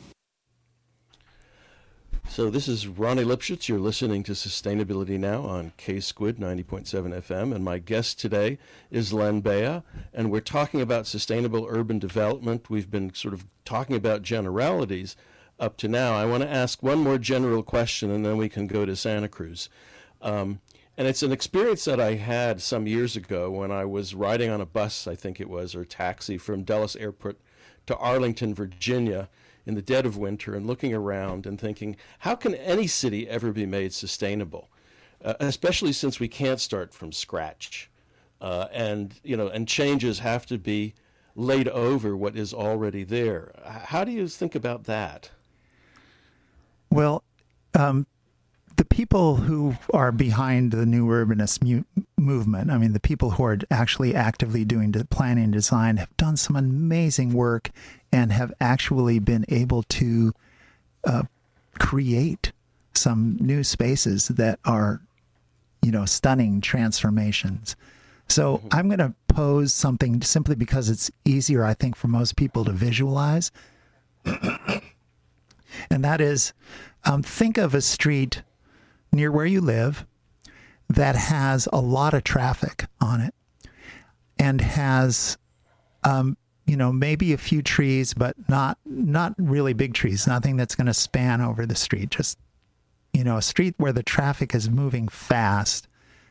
So 2.36 2.50
this 2.50 2.68
is 2.68 2.86
Ronnie 2.86 3.24
Lipschutz. 3.24 3.66
You're 3.66 3.78
listening 3.78 4.22
to 4.24 4.32
Sustainability 4.32 5.18
Now 5.18 5.40
on 5.44 5.72
K 5.78 6.00
Squid 6.00 6.36
90.7 6.36 6.84
FM, 7.22 7.54
and 7.54 7.64
my 7.64 7.78
guest 7.78 8.20
today 8.20 8.58
is 8.90 9.10
Len 9.10 9.40
Bea, 9.40 9.80
and 10.12 10.30
we're 10.30 10.40
talking 10.40 10.82
about 10.82 11.06
sustainable 11.06 11.66
urban 11.66 11.98
development. 11.98 12.68
We've 12.68 12.90
been 12.90 13.14
sort 13.14 13.32
of 13.32 13.46
talking 13.64 13.96
about 13.96 14.20
generalities 14.20 15.16
up 15.58 15.78
to 15.78 15.88
now. 15.88 16.12
I 16.12 16.26
want 16.26 16.42
to 16.42 16.50
ask 16.50 16.82
one 16.82 16.98
more 16.98 17.16
general 17.16 17.62
question, 17.62 18.10
and 18.10 18.22
then 18.22 18.36
we 18.36 18.50
can 18.50 18.66
go 18.66 18.84
to 18.84 18.94
Santa 18.94 19.28
Cruz. 19.28 19.70
Um, 20.20 20.60
And 20.98 21.08
it's 21.08 21.22
an 21.22 21.32
experience 21.32 21.86
that 21.86 22.00
I 22.00 22.16
had 22.16 22.60
some 22.60 22.86
years 22.86 23.16
ago 23.16 23.50
when 23.50 23.72
I 23.72 23.86
was 23.86 24.14
riding 24.14 24.50
on 24.50 24.60
a 24.60 24.66
bus, 24.66 25.06
I 25.06 25.14
think 25.14 25.40
it 25.40 25.48
was, 25.48 25.74
or 25.74 25.86
taxi 25.86 26.36
from 26.36 26.64
Dulles 26.64 26.96
Airport 26.96 27.38
to 27.86 27.96
Arlington, 27.96 28.54
Virginia 28.54 29.30
in 29.66 29.74
the 29.74 29.82
dead 29.82 30.06
of 30.06 30.16
winter 30.16 30.54
and 30.54 30.66
looking 30.66 30.94
around 30.94 31.44
and 31.44 31.60
thinking, 31.60 31.96
how 32.20 32.34
can 32.34 32.54
any 32.54 32.86
city 32.86 33.28
ever 33.28 33.52
be 33.52 33.66
made 33.66 33.92
sustainable? 33.92 34.70
Uh, 35.24 35.34
especially 35.40 35.92
since 35.92 36.20
we 36.20 36.28
can't 36.28 36.60
start 36.60 36.94
from 36.94 37.12
scratch. 37.12 37.90
Uh, 38.40 38.68
and, 38.72 39.14
you 39.24 39.36
know, 39.36 39.48
and 39.48 39.66
changes 39.66 40.20
have 40.20 40.46
to 40.46 40.56
be 40.56 40.94
laid 41.34 41.68
over 41.68 42.16
what 42.16 42.36
is 42.36 42.54
already 42.54 43.02
there. 43.02 43.52
How 43.64 44.04
do 44.04 44.12
you 44.12 44.28
think 44.28 44.54
about 44.54 44.84
that? 44.84 45.30
Well, 46.90 47.24
um, 47.74 48.06
the 48.76 48.84
people 48.84 49.36
who 49.36 49.76
are 49.92 50.12
behind 50.12 50.70
the 50.70 50.86
new 50.86 51.06
urbanist 51.06 51.62
mu- 51.62 51.84
movement, 52.18 52.70
I 52.70 52.78
mean, 52.78 52.92
the 52.92 53.00
people 53.00 53.30
who 53.30 53.44
are 53.44 53.58
actually 53.70 54.14
actively 54.14 54.64
doing 54.64 54.92
the 54.92 55.04
planning 55.04 55.44
and 55.44 55.52
design, 55.52 55.96
have 55.96 56.14
done 56.16 56.36
some 56.36 56.56
amazing 56.56 57.32
work 57.32 57.70
and 58.12 58.32
have 58.32 58.52
actually 58.60 59.18
been 59.18 59.44
able 59.48 59.82
to 59.84 60.32
uh, 61.04 61.22
create 61.78 62.52
some 62.94 63.36
new 63.40 63.64
spaces 63.64 64.28
that 64.28 64.58
are, 64.64 65.00
you 65.82 65.90
know, 65.90 66.04
stunning 66.04 66.60
transformations. 66.60 67.76
So 68.28 68.58
mm-hmm. 68.58 68.68
I'm 68.72 68.88
going 68.88 68.98
to 68.98 69.14
pose 69.28 69.72
something 69.72 70.20
simply 70.22 70.54
because 70.54 70.90
it's 70.90 71.10
easier, 71.24 71.64
I 71.64 71.74
think, 71.74 71.96
for 71.96 72.08
most 72.08 72.36
people 72.36 72.64
to 72.64 72.72
visualize. 72.72 73.50
and 74.24 74.82
that 75.90 76.20
is 76.20 76.52
um, 77.04 77.22
think 77.22 77.56
of 77.56 77.74
a 77.74 77.80
street 77.80 78.42
near 79.16 79.32
where 79.32 79.46
you 79.46 79.60
live 79.60 80.06
that 80.88 81.16
has 81.16 81.68
a 81.72 81.80
lot 81.80 82.14
of 82.14 82.22
traffic 82.22 82.86
on 83.00 83.20
it 83.20 83.34
and 84.38 84.60
has 84.60 85.36
um, 86.04 86.36
you 86.66 86.76
know 86.76 86.92
maybe 86.92 87.32
a 87.32 87.38
few 87.38 87.62
trees 87.62 88.14
but 88.14 88.36
not 88.48 88.78
not 88.84 89.34
really 89.38 89.72
big 89.72 89.94
trees 89.94 90.26
nothing 90.26 90.56
that's 90.56 90.74
going 90.74 90.86
to 90.86 90.94
span 90.94 91.40
over 91.40 91.66
the 91.66 91.74
street 91.74 92.10
just 92.10 92.38
you 93.12 93.24
know 93.24 93.36
a 93.36 93.42
street 93.42 93.74
where 93.78 93.92
the 93.92 94.02
traffic 94.02 94.54
is 94.54 94.70
moving 94.70 95.08
fast 95.08 95.88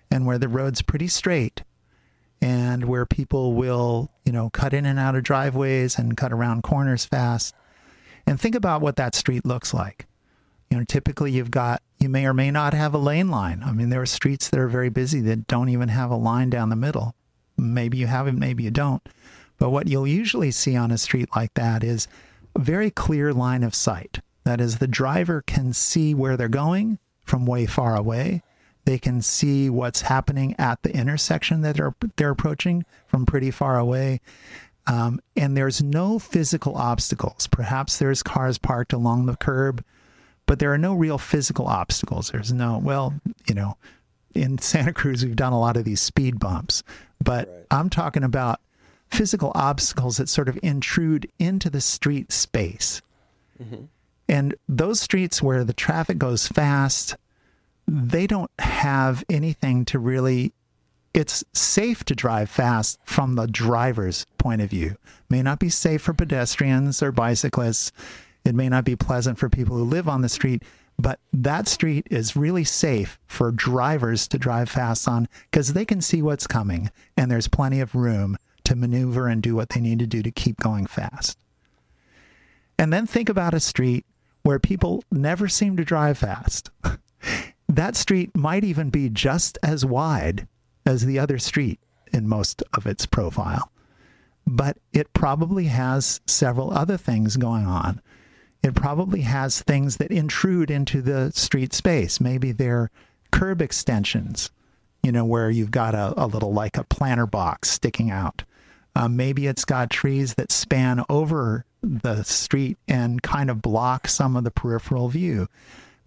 and 0.10 0.26
where 0.26 0.38
the 0.38 0.48
road's 0.48 0.82
pretty 0.82 1.08
straight 1.08 1.63
and 2.41 2.86
where 2.86 3.06
people 3.06 3.54
will 3.54 4.12
you 4.26 4.32
know 4.32 4.50
cut 4.50 4.74
in 4.74 4.86
and 4.86 5.00
out 5.00 5.15
of 5.15 5.24
driveways 5.24 5.98
and 5.98 6.17
cut 6.17 6.32
around 6.32 6.63
corners 6.63 7.06
fast. 7.06 7.56
And 8.28 8.39
think 8.39 8.56
about 8.56 8.82
what 8.82 8.95
that 8.95 9.15
street 9.15 9.45
looks 9.45 9.74
like. 9.74 10.08
You 10.69 10.78
know, 10.78 10.84
typically 10.84 11.32
you've 11.32 11.52
got, 11.52 11.84
you 11.99 12.10
may 12.10 12.25
or 12.25 12.34
may 12.34 12.51
not 12.51 12.73
have 12.73 12.93
a 12.93 12.99
lane 12.99 13.29
line. 13.29 13.63
I 13.63 13.71
mean, 13.71 13.89
there 13.89 14.01
are 14.01 14.05
streets 14.05 14.49
that 14.49 14.60
are 14.60 14.67
very 14.67 14.89
busy 14.89 15.21
that 15.21 15.47
don't 15.47 15.69
even 15.69 15.89
have 15.89 16.12
a 16.12 16.15
line 16.15 16.49
down 16.49 16.69
the 16.69 16.75
middle. 16.75 17.15
Maybe 17.58 17.97
you 17.97 18.08
have 18.08 18.27
it, 18.27 18.34
maybe 18.34 18.63
you 18.63 18.71
don't. 18.71 19.01
But 19.58 19.69
what 19.69 19.88
you'll 19.88 20.08
usually 20.08 20.51
see 20.51 20.75
on 20.75 20.91
a 20.91 20.97
street 20.97 21.29
like 21.36 21.53
that 21.53 21.84
is 21.84 22.08
a 22.55 22.60
very 22.60 22.91
clear 22.91 23.34
line 23.34 23.63
of 23.63 23.73
sight. 23.73 24.19
That 24.43 24.62
is, 24.62 24.77
the 24.77 24.88
driver 24.88 25.41
can 25.41 25.73
see 25.73 26.13
where 26.13 26.38
they're 26.38 26.49
going 26.49 26.99
from 27.23 27.45
way 27.45 27.65
far 27.65 27.95
away. 27.95 28.43
They 28.84 28.99
can 28.99 29.21
see 29.21 29.69
what's 29.69 30.01
happening 30.01 30.55
at 30.60 30.84
the 30.84 30.95
intersection 30.95 31.62
that 31.62 31.77
they're, 31.77 31.95
they're 32.17 32.29
approaching 32.29 32.86
from 33.08 33.25
pretty 33.25 33.49
far 33.49 33.79
away. 33.79 34.21
Um, 34.86 35.19
and 35.36 35.58
there's 35.58 35.81
no 35.81 36.19
physical 36.19 36.75
obstacles. 36.77 37.47
Perhaps 37.47 37.97
there's 37.97 38.21
cars 38.21 38.60
parked 38.60 38.93
along 38.93 39.25
the 39.25 39.36
curb 39.36 39.84
but 40.45 40.60
there 40.60 40.73
are 40.73 40.77
no 40.77 40.93
real 40.93 41.17
physical 41.17 41.67
obstacles. 41.67 42.31
There's 42.31 42.53
no, 42.53 42.77
well, 42.77 43.13
you 43.47 43.55
know, 43.55 43.77
in 44.34 44.58
Santa 44.58 44.93
Cruz, 44.93 45.23
we've 45.23 45.36
done 45.36 45.53
a 45.53 45.60
lot 45.60 45.77
of 45.77 45.86
these 45.86 46.01
speed 46.01 46.39
bumps, 46.39 46.84
but 47.23 47.47
right. 47.47 47.65
I'm 47.71 47.89
talking 47.89 48.23
about 48.23 48.60
physical 49.10 49.51
obstacles 49.55 50.17
that 50.17 50.29
sort 50.29 50.49
of 50.49 50.60
intrude 50.62 51.29
into 51.39 51.69
the 51.69 51.81
street 51.81 52.31
space. 52.31 53.01
Mm-hmm. 53.62 53.86
And 54.27 54.55
those 54.67 54.99
streets 54.99 55.41
where 55.41 55.63
the 55.63 55.73
traffic 55.73 56.17
goes 56.17 56.47
fast, 56.47 57.15
they 57.88 58.27
don't 58.27 58.51
have 58.60 59.23
anything 59.29 59.86
to 59.86 59.99
really. 59.99 60.53
It's 61.13 61.45
safe 61.53 62.03
to 62.05 62.15
drive 62.15 62.49
fast 62.49 62.99
from 63.05 63.36
the 63.36 63.47
driver's 63.47 64.25
point 64.38 64.62
of 64.62 64.69
view. 64.69 64.97
May 65.29 65.41
not 65.41 65.60
be 65.60 65.69
safe 65.69 66.01
for 66.01 66.13
pedestrians 66.13 67.01
or 67.01 67.13
bicyclists. 67.13 67.93
It 68.45 68.55
may 68.55 68.69
not 68.69 68.86
be 68.86 68.95
pleasant 68.95 69.39
for 69.39 69.49
people 69.49 69.75
who 69.75 69.84
live 69.84 70.08
on 70.08 70.21
the 70.21 70.29
street, 70.29 70.63
but 70.97 71.19
that 71.34 71.67
street 71.67 72.08
is 72.12 72.36
really 72.36 72.63
safe 72.63 73.19
for 73.27 73.51
drivers 73.51 74.27
to 74.29 74.38
drive 74.38 74.69
fast 74.69 75.08
on 75.08 75.27
because 75.51 75.73
they 75.73 75.84
can 75.84 75.99
see 75.99 76.21
what's 76.21 76.47
coming 76.47 76.91
and 77.17 77.29
there's 77.29 77.47
plenty 77.47 77.81
of 77.81 77.95
room 77.95 78.38
to 78.63 78.75
maneuver 78.75 79.27
and 79.27 79.41
do 79.41 79.55
what 79.55 79.69
they 79.69 79.81
need 79.81 79.99
to 79.99 80.08
do 80.08 80.21
to 80.21 80.31
keep 80.31 80.58
going 80.58 80.86
fast. 80.86 81.38
And 82.77 82.93
then 82.93 83.08
think 83.08 83.29
about 83.29 83.53
a 83.53 83.60
street 83.60 84.05
where 84.43 84.60
people 84.60 85.03
never 85.12 85.47
seem 85.47 85.75
to 85.77 85.84
drive 85.84 86.19
fast. 86.19 86.69
that 87.69 87.95
street 87.95 88.36
might 88.36 88.63
even 88.63 88.89
be 88.89 89.10
just 89.10 89.58
as 89.63 89.86
wide 89.86 90.47
as 90.86 91.05
the 91.05 91.17
other 91.17 91.39
street 91.39 91.79
in 92.13 92.27
most 92.27 92.62
of 92.73 92.86
its 92.86 93.05
profile, 93.05 93.71
but 94.45 94.77
it 94.93 95.13
probably 95.13 95.65
has 95.65 96.21
several 96.27 96.71
other 96.71 96.95
things 96.95 97.38
going 97.38 97.65
on 97.65 98.01
it 98.65 98.73
probably 98.73 99.21
has 99.21 99.62
things 99.62 99.97
that 99.97 100.10
intrude 100.10 100.71
into 100.71 100.99
the 100.99 101.32
street 101.34 101.71
space. 101.71 102.19
Maybe 102.19 102.51
they're 102.51 102.89
curb 103.32 103.62
extensions, 103.62 104.49
you 105.04 105.12
know, 105.12 105.23
where 105.23 105.51
you've 105.51 105.69
got 105.69 105.93
a, 105.93 106.13
a 106.17 106.25
little 106.25 106.51
like 106.51 106.75
a 106.75 106.84
planter 106.84 107.28
box 107.28 107.69
sticking 107.69 108.10
out. 108.10 108.43
Uh, 108.95 109.08
maybe 109.08 109.45
it's 109.45 109.65
got 109.65 109.91
trees 109.91 110.34
that 110.34 110.51
span 110.51 111.04
over 111.10 111.63
the 111.84 112.23
street 112.23 112.80
and 112.88 113.21
kind 113.21 113.51
of 113.51 113.62
block 113.62 114.08
some 114.08 114.36
of 114.36 114.43
the 114.43 114.51
peripheral 114.51 115.10
view. 115.10 115.47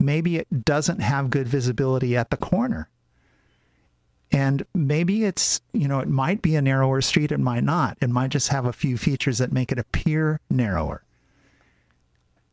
Maybe 0.00 0.36
it 0.36 0.64
doesn't 0.64 0.98
have 0.98 1.30
good 1.30 1.46
visibility 1.46 2.16
at 2.16 2.30
the 2.30 2.36
corner. 2.36 2.88
And 4.32 4.66
maybe 4.74 5.24
it's, 5.24 5.60
you 5.72 5.86
know, 5.86 6.00
it 6.00 6.08
might 6.08 6.42
be 6.42 6.56
a 6.56 6.62
narrower 6.62 7.02
street, 7.02 7.30
it 7.30 7.38
might 7.38 7.62
not. 7.62 7.98
It 8.00 8.10
might 8.10 8.30
just 8.30 8.48
have 8.48 8.66
a 8.66 8.72
few 8.72 8.98
features 8.98 9.38
that 9.38 9.52
make 9.52 9.70
it 9.70 9.78
appear 9.78 10.40
narrower 10.50 11.04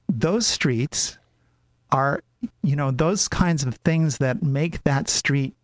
those 0.08 0.48
streets 0.48 1.18
are, 1.92 2.24
you 2.64 2.76
know, 2.76 2.92
those 2.92 3.28
kinds 3.28 3.64
of 3.64 3.76
things 3.76 4.18
that 4.18 4.44
make 4.44 4.84
that 4.84 5.10
street 5.10 5.56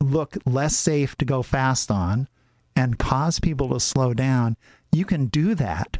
look 0.00 0.36
less 0.44 0.76
safe 0.76 1.16
to 1.16 1.24
go 1.24 1.42
fast 1.42 1.90
on 1.90 2.28
and 2.74 2.98
cause 2.98 3.38
people 3.38 3.68
to 3.70 3.80
slow 3.80 4.14
down. 4.14 4.56
You 4.90 5.04
can 5.04 5.26
do 5.26 5.54
that 5.54 5.98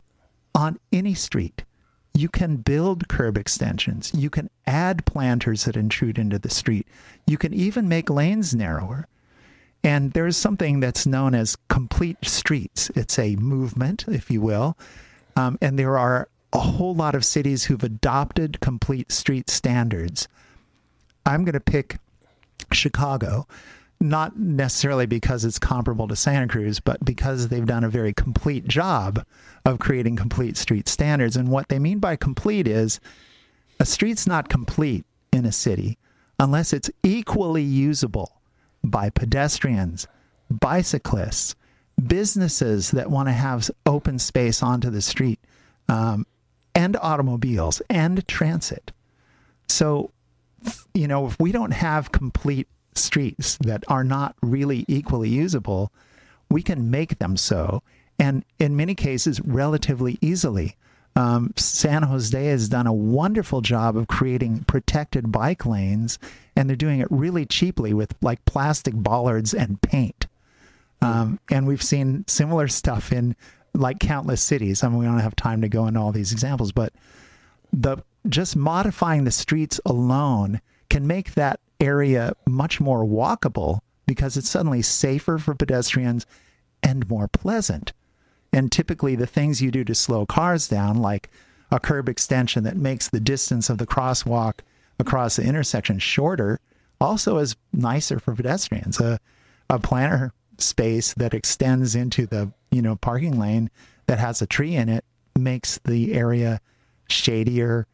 on 0.55 0.79
any 0.93 1.15
street. 1.15 1.65
You 2.15 2.29
can 2.29 2.57
build 2.57 3.09
curb 3.09 3.39
extensions. 3.39 4.13
You 4.15 4.29
can 4.29 4.51
add 4.67 5.07
planters 5.07 5.65
that 5.65 5.77
intrude 5.77 6.19
into 6.19 6.39
the 6.39 6.51
street. 6.51 6.87
You 7.27 7.39
can 7.39 7.55
even 7.55 7.89
make 7.89 8.11
lanes 8.11 8.55
narrower. 8.55 9.07
And 9.85 10.13
there's 10.13 10.37
something 10.37 10.81
that's 10.81 11.07
known 11.07 11.35
as 11.35 11.57
complete 11.69 12.19
streets. 12.23 12.91
It's 12.95 13.19
a 13.19 13.37
movement, 13.37 14.05
if 14.09 14.31
you 14.31 14.41
will. 14.41 14.77
Um, 15.37 15.59
and 15.61 15.79
there 15.79 15.99
are 15.99 16.29
a 16.53 16.59
whole 16.59 16.95
lot 16.95 17.15
of 17.15 17.25
cities 17.25 17.65
who've 17.65 17.83
adopted 17.83 18.61
complete 18.61 19.11
street 19.11 19.49
standards. 19.49 20.29
I'm 21.25 21.45
going 21.45 21.55
to 21.55 21.61
pick 21.61 21.99
Chicago, 22.73 23.47
not 24.01 24.39
necessarily 24.39 25.07
because 25.07 25.45
it's 25.45 25.59
comparable 25.59 26.09
to 26.09 26.17
Santa 26.17 26.49
Cruz, 26.49 26.81
but 26.81 27.05
because 27.05 27.49
they've 27.49 27.67
done 27.67 27.85
a 27.85 27.89
very 27.89 28.13
complete 28.13 28.67
job 28.67 29.25
of 29.65 29.79
creating 29.79 30.17
complete 30.17 30.57
street 30.57 30.89
standards. 30.89 31.37
And 31.37 31.49
what 31.49 31.69
they 31.69 31.79
mean 31.79 31.99
by 31.99 32.17
complete 32.17 32.67
is 32.67 33.01
a 33.79 33.87
street's 33.87 34.27
not 34.27 34.49
complete 34.49 35.05
in 35.33 35.47
a 35.47 35.53
city 35.53 35.99
unless 36.39 36.73
it's 36.73 36.91
equally 37.03 37.63
usable 37.63 38.41
by 38.83 39.11
pedestrians, 39.11 40.09
bicyclists, 40.51 41.55
businesses 42.05 42.91
that 42.91 43.11
want 43.11 43.29
to 43.29 43.33
have 43.33 43.71
open 43.87 44.19
space 44.19 44.63
onto 44.63 44.91
the 44.91 45.03
street, 45.03 45.39
um, 45.89 46.27
and 46.75 46.97
automobiles 46.97 47.83
and 47.89 48.27
transit. 48.27 48.93
So, 49.69 50.11
you 50.95 51.09
know, 51.09 51.27
if 51.27 51.39
we 51.39 51.53
don't 51.53 51.73
have 51.73 52.13
complete 52.13 52.69
streets 52.95 53.59
that 53.59 53.85
are 53.89 54.05
not 54.05 54.37
really 54.43 54.85
equally 54.89 55.29
usable, 55.29 55.93
we 56.51 56.63
can 56.63 56.91
make 56.91 57.19
them 57.19 57.37
so. 57.37 57.83
And 58.19 58.45
in 58.59 58.77
many 58.77 58.95
cases, 58.95 59.41
relatively 59.41 60.19
easily. 60.21 60.77
Um, 61.15 61.53
San 61.57 62.05
Jose 62.05 62.43
has 62.45 62.69
done 62.69 62.87
a 62.87 62.93
wonderful 62.93 63.61
job 63.61 63.97
of 63.97 64.07
creating 64.07 64.65
protected 64.65 65.31
bike 65.31 65.67
lanes, 65.67 66.19
and 66.57 66.69
they're 66.69 66.77
doing 66.77 67.01
it 67.01 67.09
really 67.11 67.45
cheaply 67.45 67.93
with 67.93 68.15
like 68.23 68.45
plastic 68.45 68.95
bollards 68.95 69.53
and 69.53 69.81
paint. 69.83 70.27
Um, 71.03 71.41
and 71.51 71.67
we've 71.67 71.83
seen 71.83 72.25
similar 72.29 72.69
stuff 72.69 73.13
in 73.13 73.35
like 73.75 73.99
countless 73.99 74.43
cities. 74.43 74.83
I 74.83 74.89
mean, 74.89 74.99
we 74.99 75.07
don't 75.07 75.19
have 75.19 75.37
time 75.37 75.63
to 75.63 75.69
go 75.69 75.87
into 75.87 76.01
all 76.01 76.13
these 76.13 76.33
examples, 76.33 76.73
but 76.73 76.93
the 77.73 77.99
just 78.29 78.55
modifying 78.55 79.25
the 79.25 79.31
streets 79.31 79.81
alone 79.85 80.61
can 80.91 81.07
make 81.07 81.35
that 81.35 81.61
area 81.81 82.35
much 82.47 82.81
more 82.81 83.05
walkable 83.05 83.81
because 84.07 84.37
it's 84.37 84.49
suddenly 84.49 84.83
safer 84.83 85.39
for 85.39 85.55
pedestrians 85.55 86.27
and 86.83 87.09
more 87.09 87.29
pleasant. 87.29 87.93
And 88.53 88.71
typically, 88.71 89.17
the 89.17 89.27
things 89.27 89.63
you 89.63 89.71
do 89.71 89.85
to 89.85 89.95
slow 89.95 90.27
cars 90.27 90.69
down, 90.69 90.99
like 90.99 91.31
a 91.71 91.81
curb 91.81 92.09
extension 92.09 92.65
that 92.65 92.77
makes 92.77 93.09
the 93.09 93.21
distance 93.21 93.71
of 93.71 93.79
the 93.79 93.87
crosswalk 93.87 94.61
across 94.99 95.37
the 95.37 95.45
intersection 95.45 95.99
shorter, 95.99 96.61
also 97.01 97.39
is 97.39 97.57
nicer 97.73 98.19
for 98.19 98.35
pedestrians. 98.35 99.01
A, 99.01 99.19
a 99.71 99.79
planter 99.79 100.33
space 100.59 101.15
that 101.15 101.33
extends 101.33 101.95
into 101.95 102.27
the 102.27 102.53
you 102.73 102.83
know 102.83 102.97
parking 102.97 103.39
lane 103.39 103.71
that 104.07 104.19
has 104.19 104.43
a 104.43 104.47
tree 104.47 104.75
in 104.75 104.89
it 104.89 105.05
makes 105.39 105.79
the 105.85 106.13
area 106.15 106.61
shadier, 107.09 107.87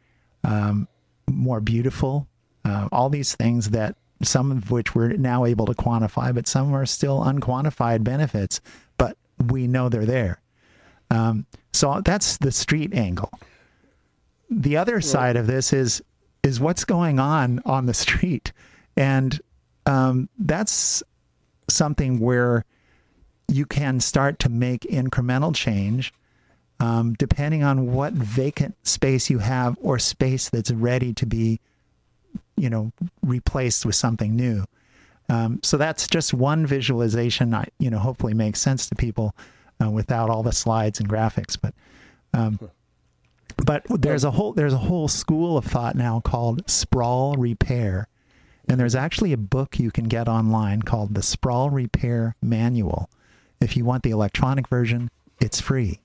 um, 0.43 0.87
more 1.27 1.61
beautiful. 1.61 2.27
Uh, 2.65 2.87
all 2.91 3.09
these 3.09 3.35
things 3.35 3.69
that 3.71 3.95
some 4.21 4.51
of 4.51 4.71
which 4.71 4.95
we're 4.95 5.13
now 5.13 5.45
able 5.45 5.65
to 5.65 5.73
quantify, 5.73 6.33
but 6.33 6.47
some 6.47 6.73
are 6.73 6.85
still 6.85 7.23
unquantified 7.23 8.03
benefits, 8.03 8.59
but 8.97 9.17
we 9.47 9.67
know 9.67 9.87
they're 9.87 10.05
there. 10.05 10.41
Um, 11.09 11.45
so 11.71 12.01
that's 12.03 12.37
the 12.37 12.51
street 12.51 12.93
angle. 12.93 13.31
The 14.49 14.77
other 14.77 14.99
side 14.99 15.35
of 15.35 15.47
this 15.47 15.71
is 15.71 16.01
is 16.41 16.59
what's 16.59 16.85
going 16.85 17.19
on 17.19 17.61
on 17.65 17.85
the 17.85 17.93
street, 17.93 18.51
and 18.95 19.39
um, 19.85 20.29
that's 20.37 21.03
something 21.67 22.19
where 22.19 22.65
you 23.49 23.65
can 23.65 23.99
start 23.99 24.39
to 24.39 24.49
make 24.49 24.81
incremental 24.81 25.53
change 25.53 26.13
um, 26.79 27.13
depending 27.15 27.63
on 27.63 27.91
what 27.91 28.13
vacant 28.13 28.75
space 28.87 29.29
you 29.29 29.39
have 29.39 29.77
or 29.81 29.99
space 29.99 30.49
that's 30.49 30.71
ready 30.71 31.13
to 31.13 31.25
be, 31.25 31.59
you 32.55 32.69
know, 32.69 32.91
replaced 33.21 33.85
with 33.85 33.95
something 33.95 34.35
new. 34.35 34.63
Um, 35.27 35.59
so 35.61 35.77
that's 35.77 36.07
just 36.07 36.33
one 36.33 36.65
visualization. 36.65 37.53
I, 37.53 37.65
you 37.79 37.89
know, 37.89 37.99
hopefully 37.99 38.33
makes 38.33 38.61
sense 38.61 38.87
to 38.89 38.95
people 38.95 39.35
uh, 39.83 39.89
without 39.89 40.29
all 40.29 40.41
the 40.41 40.53
slides 40.53 40.99
and 40.99 41.09
graphics. 41.09 41.57
But, 41.61 41.73
um, 42.33 42.59
but 43.57 43.83
there's 43.89 44.23
a 44.23 44.31
whole 44.31 44.53
there's 44.53 44.73
a 44.73 44.77
whole 44.77 45.09
school 45.09 45.57
of 45.57 45.65
thought 45.65 45.95
now 45.95 46.21
called 46.21 46.69
sprawl 46.69 47.35
repair, 47.35 48.07
and 48.69 48.79
there's 48.79 48.95
actually 48.95 49.33
a 49.33 49.37
book 49.37 49.77
you 49.77 49.91
can 49.91 50.05
get 50.05 50.29
online 50.29 50.81
called 50.81 51.13
the 51.13 51.21
Sprawl 51.21 51.69
Repair 51.69 52.35
Manual. 52.41 53.09
If 53.61 53.75
you 53.75 53.85
want 53.85 54.03
the 54.03 54.11
electronic 54.11 54.67
version, 54.67 55.09
it's 55.39 55.59
free. 55.59 55.99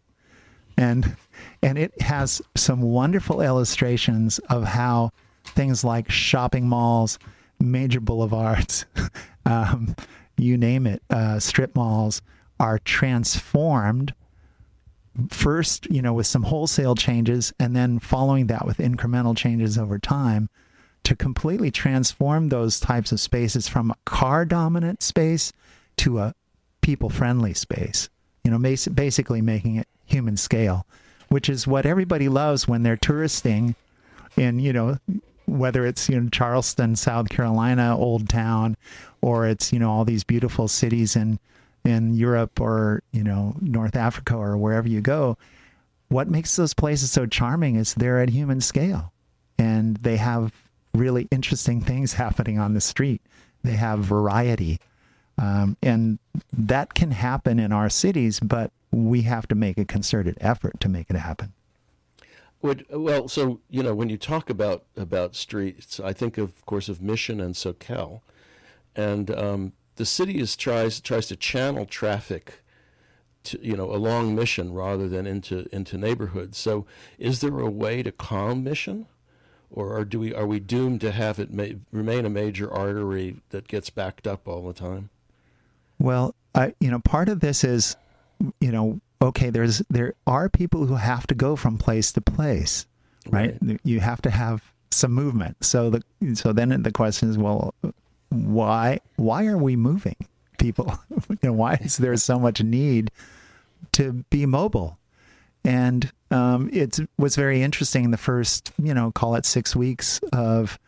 And 0.77 1.17
and 1.63 1.79
it 1.79 2.01
has 2.03 2.43
some 2.57 2.83
wonderful 2.83 3.41
illustrations 3.41 4.39
of 4.51 4.65
how 4.65 5.11
things 5.45 5.85
like 5.85 6.11
shopping 6.11 6.69
malls, 6.69 7.19
major 7.61 8.01
boulevards, 8.01 8.87
um, 9.47 9.95
you 10.37 10.57
name 10.57 10.87
it, 10.87 11.03
uh, 11.11 11.39
strip 11.39 11.77
malls 11.77 12.23
are 12.59 12.79
transformed 12.81 14.15
first, 15.29 15.87
you 15.91 16.03
know, 16.03 16.13
with 16.13 16.27
some 16.27 16.43
wholesale 16.43 16.95
changes 16.95 17.53
and 17.61 17.77
then 17.77 17.99
following 17.99 18.49
that 18.49 18.67
with 18.67 18.79
incremental 18.79 19.37
changes 19.37 19.79
over 19.79 19.99
time 19.99 20.49
to 21.05 21.15
completely 21.15 21.71
transform 21.71 22.49
those 22.49 22.81
types 22.81 23.13
of 23.13 23.21
spaces 23.21 23.69
from 23.69 23.91
a 23.91 23.97
car 24.05 24.45
dominant 24.45 25.03
space 25.03 25.53
to 25.97 26.19
a 26.19 26.35
people 26.85 27.09
friendly 27.09 27.55
space. 27.55 28.11
You 28.45 28.51
know, 28.51 28.59
basically 28.59 29.41
making 29.41 29.77
it 29.77 29.89
human 30.05 30.37
scale, 30.37 30.87
which 31.31 31.49
is 31.49 31.67
what 31.67 31.87
everybody 31.87 32.29
loves 32.29 32.69
when 32.69 32.83
they're 32.83 32.99
touristing 32.99 33.75
in, 34.37 34.59
you 34.59 34.75
know, 34.75 34.99
whether 35.47 35.87
it's 35.87 36.11
you 36.11 36.21
know 36.21 36.29
Charleston, 36.29 36.95
South 36.95 37.31
Carolina, 37.31 37.97
Old 37.97 38.29
Town, 38.29 38.77
or 39.23 39.47
it's 39.47 39.73
you 39.73 39.79
know 39.79 39.91
all 39.91 40.05
these 40.05 40.25
beautiful 40.25 40.69
cities 40.69 41.17
in 41.17 41.39
in 41.87 42.15
Europe 42.15 42.61
or 42.61 43.03
you 43.13 43.25
know 43.25 43.57
North 43.63 43.97
Africa 43.97 44.37
or 44.37 44.59
wherever 44.59 44.89
you 44.89 45.01
go. 45.01 45.39
What 46.09 46.29
makes 46.29 46.55
those 46.55 46.75
places 46.75 47.11
so 47.11 47.25
charming 47.25 47.77
is 47.77 47.95
they're 47.95 48.21
at 48.21 48.29
human 48.29 48.61
scale, 48.61 49.11
and 49.59 49.97
they 49.99 50.19
have 50.19 50.53
really 50.93 51.29
interesting 51.31 51.81
things 51.81 52.13
happening 52.25 52.59
on 52.59 52.75
the 52.75 52.81
street. 52.83 53.23
They 53.63 53.77
have 53.77 54.01
variety, 54.01 54.81
um, 55.39 55.77
and 55.83 56.19
that 56.53 56.95
can 56.95 57.11
happen 57.11 57.59
in 57.59 57.73
our 57.73 57.89
cities, 57.89 58.41
but 58.41 58.71
we 58.91 59.23
have 59.23 59.49
to 59.49 59.55
make 59.55 59.79
a 59.79 59.85
concerted 59.85 60.39
effort 60.41 60.79
to 60.81 60.89
make 60.89 61.11
it 61.11 61.17
happen. 61.17 61.53
Would, 62.63 62.87
well, 62.91 63.29
so 63.29 63.61
you 63.69 63.83
know, 63.83 63.95
when 63.95 64.09
you 64.09 64.17
talk 64.17 64.49
about 64.49 64.85
about 64.97 65.35
streets, 65.35 66.01
I 66.01 66.13
think 66.13 66.39
of, 66.39 66.45
of 66.45 66.67
course 66.67 66.89
of 66.89 67.03
Mission 67.03 67.41
and 67.41 67.55
Soquel, 67.55 68.21
and 68.97 69.31
um, 69.31 69.73
the 69.97 70.07
city 70.07 70.39
is 70.39 70.57
tries 70.57 71.01
tries 71.01 71.27
to 71.27 71.37
channel 71.37 71.85
traffic, 71.85 72.63
to, 73.45 73.59
you 73.63 73.77
know, 73.77 73.93
along 73.93 74.35
Mission 74.35 74.73
rather 74.73 75.09
than 75.09 75.27
into 75.27 75.69
into 75.73 75.99
neighborhoods. 75.99 76.57
So, 76.57 76.87
is 77.19 77.41
there 77.41 77.59
a 77.59 77.69
way 77.69 78.03
to 78.03 78.11
calm 78.11 78.65
Mission, 78.65 79.07
or 79.71 79.95
are 79.95 80.05
do 80.07 80.21
we 80.21 80.35
are 80.35 80.47
we 80.47 80.59
doomed 80.59 81.03
to 81.03 81.11
have 81.11 81.39
it 81.39 81.53
ma- 81.53 81.79
remain 81.93 82.25
a 82.25 82.31
major 82.31 82.73
artery 82.73 83.37
that 83.51 83.69
gets 83.69 83.91
backed 83.91 84.27
up 84.27 84.49
all 84.49 84.67
the 84.67 84.73
time? 84.73 85.11
Well, 86.05 86.35
I 86.55 86.75
you 86.81 86.91
know, 86.91 86.99
part 86.99 87.31
of 87.31 87.41
this 87.41 87.65
is 87.65 87.97
you 88.61 88.71
know, 88.71 89.01
okay, 89.23 89.49
there's 89.49 89.79
there 89.89 90.13
are 90.27 90.51
people 90.51 90.85
who 90.85 90.97
have 90.97 91.27
to 91.29 91.35
go 91.35 91.57
from 91.57 91.79
place 91.79 92.13
to 92.13 92.21
place, 92.21 92.87
right? 93.31 93.57
right. 93.63 93.81
You 93.85 94.01
have 94.01 94.21
to 94.23 94.31
have 94.31 94.63
some 94.91 95.13
movement. 95.13 95.65
So 95.65 95.89
the 95.89 96.03
so 96.35 96.53
then 96.53 96.83
the 96.83 96.93
question 96.93 97.31
is, 97.31 97.39
well, 97.39 97.75
why 98.29 99.01
why 99.17 99.47
are 99.47 99.57
we 99.57 99.77
moving 99.77 100.17
people? 100.59 100.99
you 101.31 101.39
know, 101.43 101.55
why 101.55 101.79
is 101.81 101.97
there 101.97 102.15
so 102.19 102.39
much 102.39 102.63
need 102.63 103.11
to 103.93 104.25
be 104.29 104.45
mobile? 104.45 104.99
And 105.65 106.13
um, 106.31 106.69
it 106.71 106.99
was 107.17 107.35
very 107.35 107.63
interesting 107.63 108.05
in 108.05 108.11
the 108.11 108.19
first, 108.19 108.73
you 108.77 108.93
know, 108.93 109.11
call 109.11 109.37
it 109.37 109.47
six 109.47 109.75
weeks 109.75 110.21
of 110.35 110.79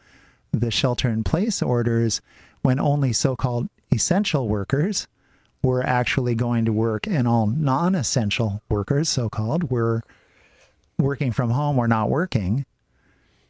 the 0.52 0.70
shelter 0.70 1.08
in 1.08 1.24
place 1.24 1.62
orders 1.62 2.20
when 2.60 2.78
only 2.78 3.14
so 3.14 3.34
called 3.34 3.70
essential 3.96 4.48
workers 4.48 5.08
were 5.62 5.82
actually 5.82 6.34
going 6.34 6.64
to 6.64 6.72
work 6.72 7.06
and 7.06 7.26
all 7.26 7.46
non-essential 7.46 8.62
workers 8.68 9.08
so-called 9.08 9.70
were 9.70 10.02
working 10.98 11.32
from 11.32 11.50
home 11.50 11.78
or 11.78 11.88
not 11.88 12.08
working 12.08 12.64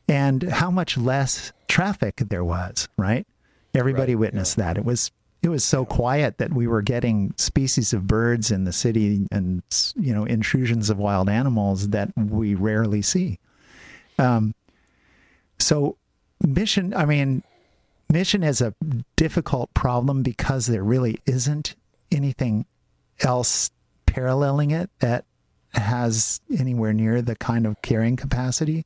and 0.09 0.43
how 0.45 0.71
much 0.71 0.97
less 0.97 1.53
traffic 1.69 2.17
there 2.29 2.45
was 2.45 2.89
right? 2.97 3.27
Everybody 3.75 4.15
right, 4.15 4.21
witnessed 4.21 4.57
yeah. 4.57 4.65
that. 4.65 4.79
It 4.79 4.85
was 4.85 5.11
it 5.43 5.51
was 5.51 5.65
so 5.65 5.85
quiet 5.85 6.39
that 6.39 6.53
we 6.55 6.67
were 6.67 6.81
getting 6.81 7.35
species 7.37 7.93
of 7.93 8.07
birds 8.07 8.51
in 8.51 8.65
the 8.65 8.73
city 8.73 9.29
and 9.31 9.63
you 9.95 10.15
know 10.15 10.25
intrusions 10.25 10.89
of 10.89 10.99
wild 10.99 11.29
animals 11.29 11.89
that 11.91 12.11
we 12.17 12.55
rarely 12.55 13.03
see. 13.03 13.39
Um, 14.19 14.55
so 15.59 15.97
mission 16.45 16.93
i 16.95 17.05
mean 17.05 17.43
mission 18.11 18.43
is 18.43 18.61
a 18.61 18.75
difficult 19.17 19.73
problem 19.75 20.23
because 20.23 20.67
there 20.67 20.85
really 20.85 21.19
isn't 21.27 21.75
anything 22.11 22.67
else 23.21 23.71
paralleling 24.07 24.71
it 24.71 24.91
that 25.01 25.25
has 25.73 26.41
anywhere 26.59 26.93
near 26.93 27.21
the 27.21 27.37
kind 27.37 27.67
of 27.67 27.81
carrying 27.83 28.17
capacity. 28.17 28.85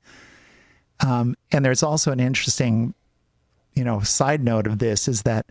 Um, 1.07 1.35
and 1.53 1.65
there's 1.65 1.83
also 1.83 2.13
an 2.13 2.21
interesting, 2.21 2.95
you 3.75 3.85
know, 3.85 4.01
side 4.01 4.43
note 4.43 4.67
of 4.67 4.79
this 4.79 5.09
is 5.09 5.23
that 5.23 5.47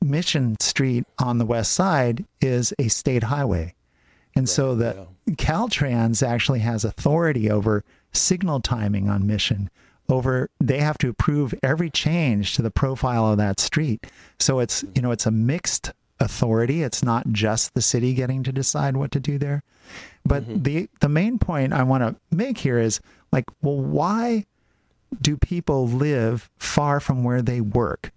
Mission 0.00 0.56
Street 0.60 1.04
on 1.18 1.38
the 1.38 1.46
west 1.46 1.72
side 1.72 2.24
is 2.40 2.72
a 2.78 2.88
state 2.88 3.24
highway. 3.24 3.74
And 4.36 4.42
right, 4.42 4.48
so 4.48 4.74
the 4.74 5.06
yeah. 5.26 5.34
Caltrans 5.34 6.26
actually 6.26 6.60
has 6.60 6.84
authority 6.84 7.50
over 7.50 7.84
signal 8.12 8.60
timing 8.60 9.08
on 9.08 9.26
Mission. 9.26 9.70
Over 10.08 10.48
they 10.58 10.78
have 10.78 10.96
to 10.98 11.10
approve 11.10 11.54
every 11.62 11.90
change 11.90 12.54
to 12.54 12.62
the 12.62 12.70
profile 12.70 13.26
of 13.26 13.38
that 13.38 13.60
street. 13.60 14.06
So 14.38 14.58
it's, 14.58 14.84
you 14.94 15.02
know, 15.02 15.10
it's 15.10 15.26
a 15.26 15.30
mixed 15.30 15.92
authority. 16.20 16.82
It's 16.82 17.02
not 17.02 17.28
just 17.30 17.74
the 17.74 17.82
city 17.82 18.14
getting 18.14 18.42
to 18.44 18.52
decide 18.52 18.96
what 18.96 19.10
to 19.12 19.20
do 19.20 19.38
there. 19.38 19.62
But 20.24 20.44
mm-hmm. 20.44 20.62
the 20.62 20.90
the 21.00 21.08
main 21.08 21.38
point 21.38 21.72
I 21.72 21.82
want 21.82 22.02
to 22.02 22.16
make 22.34 22.58
here 22.58 22.78
is 22.78 23.00
like, 23.32 23.44
well, 23.62 23.76
why 23.76 24.44
do 25.20 25.36
people 25.36 25.88
live 25.88 26.50
far 26.58 27.00
from 27.00 27.24
where 27.24 27.42
they 27.42 27.60
work? 27.60 28.12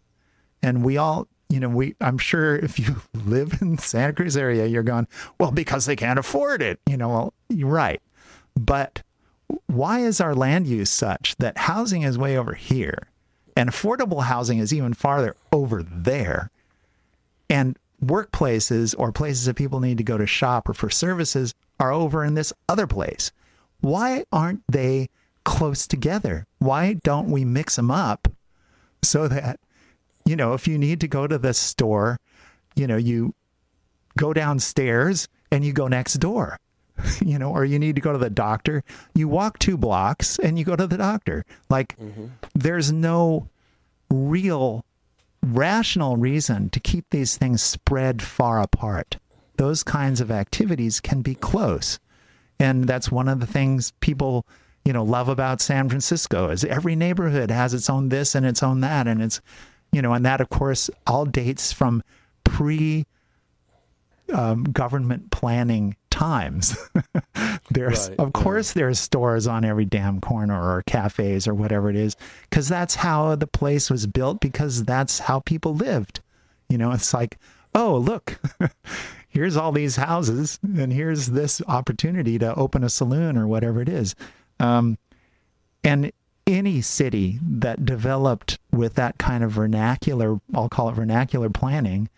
And 0.62 0.84
we 0.84 0.98
all, 0.98 1.28
you 1.50 1.60
know, 1.60 1.70
we 1.70 1.96
I'm 2.02 2.18
sure 2.18 2.56
if 2.56 2.80
you 2.80 3.02
live 3.14 3.62
in 3.62 3.78
Santa 3.78 4.14
Cruz 4.14 4.36
area, 4.36 4.66
you're 4.66 4.84
going, 4.84 5.08
well, 5.39 5.52
because 5.52 5.86
they 5.86 5.96
can't 5.96 6.20
afford 6.20 6.62
it. 6.62 6.80
You 6.88 6.98
know, 6.98 7.10
well, 7.10 7.34
you're 7.50 7.70
right. 7.70 8.02
But 8.60 9.02
why 9.68 9.99
is 9.99 10.22
our 10.22 10.36
land 10.36 10.68
use 10.68 10.89
such 10.89 11.36
that 11.38 11.58
housing 11.58 12.04
is 12.04 12.18
way 12.18 12.38
over 12.38 12.54
here 12.54 13.08
and 13.56 13.70
affordable 13.70 14.24
housing 14.24 14.60
is 14.60 14.74
even 14.74 14.93
farther 14.93 15.36
over 15.52 15.84
there? 15.84 16.49
And 17.49 17.78
workplaces 18.04 18.95
or 18.97 19.12
places 19.12 19.45
that 19.45 19.56
people 19.56 19.80
need 19.80 19.97
to 19.97 20.04
go 20.04 20.18
to 20.18 20.26
shop 20.26 20.70
or 20.70 20.74
for 20.74 20.89
services 20.89 21.54
are 21.80 21.91
over 21.91 22.24
in 22.24 22.34
this 22.34 22.54
other 22.70 22.88
place. 22.88 23.32
Why 23.82 24.26
aren't 24.32 24.64
they 24.72 25.10
close 25.43 25.88
together? 25.88 26.45
Why 26.60 26.93
don't 26.93 27.32
we 27.32 27.45
mix 27.45 27.76
them 27.76 27.91
up 27.91 28.28
so 29.04 29.28
that 29.28 29.60
you 30.26 30.36
know, 30.36 30.54
if 30.54 30.68
you 30.68 30.78
need 30.78 31.02
to 31.02 31.08
go 31.08 31.28
to 31.28 31.38
the 31.38 31.54
store, 31.54 32.20
you 32.76 32.88
know, 32.88 32.97
you 32.97 33.34
go 34.18 34.34
downstairs 34.34 35.28
and 35.52 35.66
you 35.66 35.74
go 35.74 35.88
next 35.88 36.16
door. 36.16 36.58
You 37.22 37.38
know, 37.38 37.52
or 37.52 37.66
you 37.66 37.78
need 37.80 37.96
to 37.96 38.02
go 38.02 38.12
to 38.12 38.18
the 38.18 38.30
doctor, 38.30 38.84
you 39.14 39.28
walk 39.28 39.60
two 39.60 39.78
blocks 39.78 40.39
and 40.39 40.58
you 40.58 40.66
go 40.66 40.76
to 40.76 40.88
the 40.88 40.98
doctor. 40.98 41.46
Like 41.70 41.96
there's 42.56 42.92
no 42.92 43.48
real 44.10 44.86
rational 45.44 46.18
reason 46.18 46.70
to 46.72 46.80
keep 46.80 47.06
these 47.10 47.38
things 47.38 47.62
spread 47.62 48.22
far 48.22 48.62
apart. 48.62 49.18
Those 49.58 49.84
kinds 49.84 50.22
of 50.22 50.32
activities 50.32 51.00
can 51.00 51.22
be 51.22 51.36
close. 51.36 52.00
And 52.60 52.86
that's 52.86 53.12
one 53.12 53.28
of 53.28 53.39
the 53.39 53.48
things 53.48 53.94
people, 54.00 54.46
you 54.86 54.94
know, 54.94 55.04
love 55.04 55.30
about 55.30 55.62
San 55.62 55.89
Francisco 55.89 56.50
is 56.50 56.64
every 56.66 56.96
neighborhood 56.96 57.52
has 57.52 57.74
its 57.74 57.89
own 57.89 58.10
this 58.10 58.36
and 58.36 58.46
its 58.46 58.64
own 58.64 58.82
that 58.82 59.08
and 59.08 59.22
it's 59.22 59.42
you 59.92 60.02
know, 60.02 60.14
and 60.14 60.26
that 60.26 60.42
of 60.42 60.50
course 60.50 60.89
all 61.06 61.26
dates 61.26 61.72
from 61.74 62.02
pre 62.44 63.06
um, 64.34 64.64
government 64.64 65.32
planning 65.32 65.96
times. 66.12 66.78
there's, 67.72 68.09
Right, 68.09 68.20
of 68.20 68.28
yeah. 68.28 68.32
course, 68.32 68.74
there's 68.74 68.99
stores 68.99 69.47
on 69.47 69.66
every 69.66 69.86
damn 69.86 70.22
corner 70.22 70.62
or 70.62 70.84
cafes 70.84 71.47
or 71.47 71.55
whatever 71.55 71.89
it 71.89 71.95
is, 71.95 72.16
because 72.49 72.70
that's 72.70 72.95
how 72.95 73.36
the 73.36 73.47
place 73.47 73.89
was 73.89 74.05
built. 74.05 74.39
Because 74.39 74.84
that's 74.84 75.20
how 75.20 75.39
people 75.39 75.74
lived. 75.74 76.20
You 76.70 76.78
know, 76.78 76.91
it's 76.91 77.14
like, 77.14 77.38
oh, 77.74 77.97
look, 77.97 78.39
here's 79.28 79.57
all 79.57 79.72
these 79.72 79.95
houses, 79.95 80.59
and 80.62 80.93
here's 80.93 81.28
this 81.28 81.62
opportunity 81.68 82.38
to 82.38 82.53
open 82.55 82.84
a 82.84 82.89
saloon 82.89 83.38
or 83.38 83.47
whatever 83.47 83.82
it 83.82 83.89
is. 83.89 84.16
Um, 84.59 84.97
and 85.84 86.12
any 86.45 86.82
city 86.82 87.39
that 87.41 87.86
developed 87.86 88.59
with 88.72 88.95
that 88.95 89.18
kind 89.18 89.43
of 89.43 89.51
vernacular, 89.51 90.39
I'll 90.53 90.70
call 90.70 90.89
it 90.89 90.93
vernacular 90.93 91.49
planning, 91.49 92.09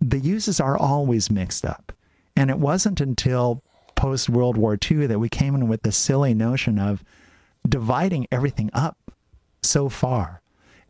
the 0.00 0.18
uses 0.18 0.60
are 0.60 0.78
always 0.78 1.30
mixed 1.30 1.64
up. 1.64 1.92
And 2.36 2.50
it 2.50 2.58
wasn't 2.58 3.00
until 3.00 3.62
post 3.94 4.28
World 4.28 4.56
War 4.56 4.78
II 4.90 5.06
that 5.06 5.18
we 5.18 5.28
came 5.28 5.54
in 5.54 5.68
with 5.68 5.82
the 5.82 5.92
silly 5.92 6.32
notion 6.32 6.78
of 6.78 7.04
dividing 7.68 8.26
everything 8.32 8.70
up 8.72 8.96
so 9.62 9.88
far. 9.88 10.40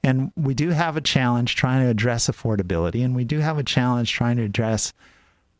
And 0.02 0.32
we 0.36 0.54
do 0.54 0.70
have 0.70 0.96
a 0.96 1.00
challenge 1.00 1.56
trying 1.56 1.82
to 1.82 1.90
address 1.90 2.28
affordability, 2.28 3.04
and 3.04 3.14
we 3.14 3.24
do 3.24 3.40
have 3.40 3.58
a 3.58 3.64
challenge 3.64 4.12
trying 4.12 4.36
to 4.36 4.44
address 4.44 4.92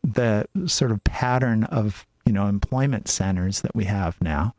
the 0.03 0.47
sort 0.65 0.91
of 0.91 1.03
pattern 1.03 1.63
of 1.65 2.07
you 2.25 2.33
know 2.33 2.47
employment 2.47 3.07
centers 3.07 3.61
that 3.61 3.75
we 3.75 3.85
have 3.85 4.19
now. 4.21 4.55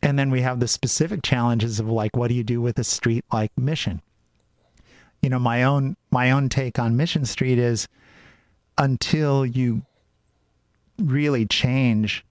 And 0.00 0.18
then 0.18 0.30
we 0.30 0.42
have 0.42 0.60
the 0.60 0.68
specific 0.68 1.22
challenges 1.22 1.80
of 1.80 1.88
like 1.88 2.16
what 2.16 2.28
do 2.28 2.34
you 2.34 2.44
do 2.44 2.60
with 2.60 2.78
a 2.78 2.84
street 2.84 3.24
like 3.32 3.52
Mission? 3.58 4.00
You 5.20 5.28
know, 5.28 5.38
my 5.38 5.64
own 5.64 5.96
my 6.10 6.30
own 6.30 6.48
take 6.48 6.78
on 6.78 6.96
Mission 6.96 7.26
Street 7.26 7.58
is 7.58 7.88
until 8.78 9.44
you 9.44 9.82
really 10.98 11.44
change 11.46 12.24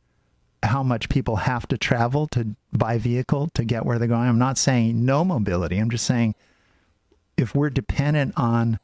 how 0.63 0.81
much 0.81 1.09
people 1.09 1.35
have 1.35 1.67
to 1.67 1.77
travel 1.77 2.27
to 2.27 2.55
by 2.73 2.97
vehicle 2.97 3.49
to 3.53 3.63
get 3.63 3.85
where 3.85 3.99
they're 3.99 4.07
going. 4.07 4.27
I'm 4.27 4.39
not 4.39 4.57
saying 4.57 5.05
no 5.05 5.23
mobility. 5.23 5.77
I'm 5.77 5.89
just 5.89 6.05
saying 6.05 6.35
if 7.37 7.53
we're 7.53 7.69
dependent 7.69 8.33
on 8.35 8.79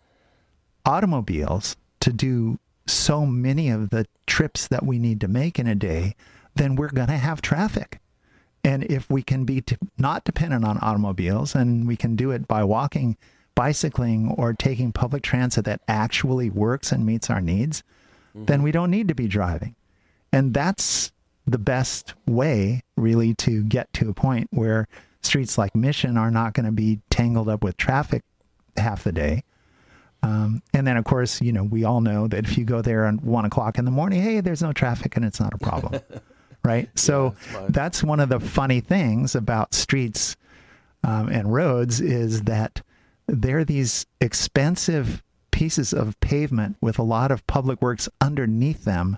automobiles 0.85 1.75
to 2.01 2.13
do 2.13 2.59
so 2.85 3.25
many 3.25 3.69
of 3.69 3.89
the 3.89 4.05
trips 4.27 4.67
that 4.67 4.85
we 4.85 4.99
need 4.99 5.21
to 5.21 5.27
make 5.27 5.57
in 5.57 5.67
a 5.67 5.75
day, 5.75 6.15
then 6.55 6.75
we're 6.75 6.89
going 6.89 7.07
to 7.07 7.17
have 7.17 7.41
traffic. 7.41 7.99
And 8.63 8.83
if 8.83 9.09
we 9.09 9.23
can 9.23 9.43
be 9.43 9.61
t- 9.61 9.77
not 9.97 10.23
dependent 10.23 10.65
on 10.65 10.77
automobiles 10.79 11.55
and 11.55 11.87
we 11.87 11.95
can 11.95 12.15
do 12.15 12.31
it 12.31 12.47
by 12.47 12.63
walking, 12.63 13.17
bicycling, 13.55 14.29
or 14.37 14.53
taking 14.53 14.91
public 14.91 15.23
transit 15.23 15.65
that 15.65 15.81
actually 15.87 16.49
works 16.49 16.91
and 16.91 17.05
meets 17.05 17.29
our 17.29 17.41
needs, 17.41 17.83
then 18.35 18.63
we 18.63 18.71
don't 18.71 18.89
need 18.89 19.07
to 19.07 19.15
be 19.15 19.27
driving. 19.27 19.75
And 20.31 20.53
that's 20.53 21.11
the 21.45 21.59
best 21.59 22.13
way, 22.25 22.81
really, 22.95 23.33
to 23.35 23.63
get 23.63 23.93
to 23.93 24.09
a 24.09 24.13
point 24.13 24.47
where 24.51 24.87
streets 25.21 25.57
like 25.57 25.75
Mission 25.75 26.17
are 26.17 26.31
not 26.31 26.53
going 26.53 26.65
to 26.65 26.71
be 26.71 26.99
tangled 27.09 27.47
up 27.47 27.63
with 27.63 27.77
traffic 27.77 28.23
half 28.77 29.03
the 29.03 29.11
day. 29.11 29.43
Um, 30.23 30.63
and 30.73 30.87
then, 30.87 30.97
of 30.97 31.03
course, 31.03 31.41
you 31.41 31.51
know, 31.51 31.63
we 31.63 31.83
all 31.83 32.01
know 32.01 32.27
that 32.27 32.45
if 32.45 32.57
you 32.57 32.65
go 32.65 32.81
there 32.81 33.05
at 33.05 33.21
one 33.21 33.45
o'clock 33.45 33.77
in 33.77 33.85
the 33.85 33.91
morning, 33.91 34.21
hey, 34.21 34.39
there's 34.39 34.63
no 34.63 34.71
traffic 34.71 35.15
and 35.15 35.25
it's 35.25 35.39
not 35.39 35.53
a 35.53 35.57
problem. 35.57 36.01
right? 36.63 36.89
So 36.95 37.31
fine. 37.31 37.71
that's 37.71 38.03
one 38.03 38.19
of 38.19 38.29
the 38.29 38.39
funny 38.39 38.79
things 38.79 39.35
about 39.35 39.73
streets 39.73 40.37
um, 41.03 41.27
and 41.27 41.53
roads 41.53 41.99
is 41.99 42.43
that 42.43 42.81
they're 43.27 43.65
these 43.65 44.05
expensive 44.21 45.23
pieces 45.51 45.93
of 45.93 46.19
pavement 46.19 46.77
with 46.81 46.97
a 46.97 47.03
lot 47.03 47.31
of 47.31 47.45
public 47.47 47.81
works 47.81 48.09
underneath 48.19 48.83
them. 48.85 49.17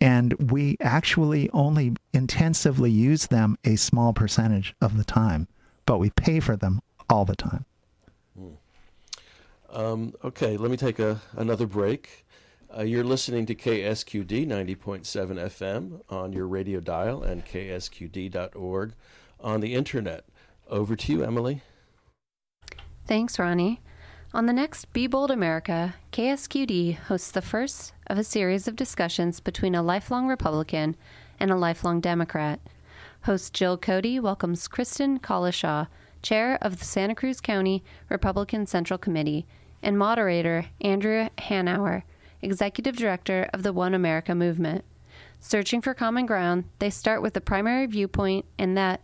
And 0.00 0.50
we 0.50 0.76
actually 0.80 1.50
only 1.50 1.94
intensively 2.14 2.90
use 2.90 3.26
them 3.26 3.58
a 3.64 3.76
small 3.76 4.12
percentage 4.12 4.74
of 4.80 4.96
the 4.96 5.04
time, 5.04 5.48
but 5.84 5.98
we 5.98 6.10
pay 6.10 6.40
for 6.40 6.56
them 6.56 6.80
all 7.10 7.24
the 7.24 7.36
time. 7.36 7.66
Um, 9.72 10.14
okay, 10.24 10.56
let 10.56 10.70
me 10.70 10.76
take 10.76 10.98
a, 10.98 11.20
another 11.36 11.66
break. 11.66 12.26
Uh, 12.76 12.82
you're 12.82 13.04
listening 13.04 13.46
to 13.46 13.54
KSQD 13.54 14.46
90.7 14.46 15.04
FM 15.04 16.00
on 16.08 16.32
your 16.32 16.46
radio 16.46 16.80
dial 16.80 17.22
and 17.22 17.44
ksqd.org 17.44 18.94
on 19.40 19.60
the 19.60 19.74
internet. 19.74 20.24
Over 20.68 20.96
to 20.96 21.12
you, 21.12 21.24
Emily. 21.24 21.62
Thanks, 23.10 23.40
Ronnie. 23.40 23.80
On 24.32 24.46
the 24.46 24.52
next 24.52 24.92
Be 24.92 25.08
Bold 25.08 25.32
America, 25.32 25.96
KSQD 26.12 26.94
hosts 26.94 27.32
the 27.32 27.42
first 27.42 27.92
of 28.06 28.18
a 28.18 28.22
series 28.22 28.68
of 28.68 28.76
discussions 28.76 29.40
between 29.40 29.74
a 29.74 29.82
lifelong 29.82 30.28
Republican 30.28 30.94
and 31.40 31.50
a 31.50 31.56
lifelong 31.56 32.00
Democrat. 32.00 32.60
Host 33.22 33.52
Jill 33.52 33.76
Cody 33.76 34.20
welcomes 34.20 34.68
Kristen 34.68 35.18
Collishaw, 35.18 35.88
chair 36.22 36.56
of 36.62 36.78
the 36.78 36.84
Santa 36.84 37.16
Cruz 37.16 37.40
County 37.40 37.82
Republican 38.08 38.64
Central 38.68 38.96
Committee, 38.96 39.44
and 39.82 39.98
moderator 39.98 40.66
Andrew 40.80 41.30
Hanauer, 41.36 42.04
executive 42.42 42.94
director 42.94 43.50
of 43.52 43.64
the 43.64 43.72
One 43.72 43.92
America 43.92 44.36
movement. 44.36 44.84
Searching 45.40 45.80
for 45.80 45.94
common 45.94 46.26
ground, 46.26 46.62
they 46.78 46.90
start 46.90 47.22
with 47.22 47.34
the 47.34 47.40
primary 47.40 47.86
viewpoint 47.86 48.44
and 48.56 48.76
that 48.76 49.00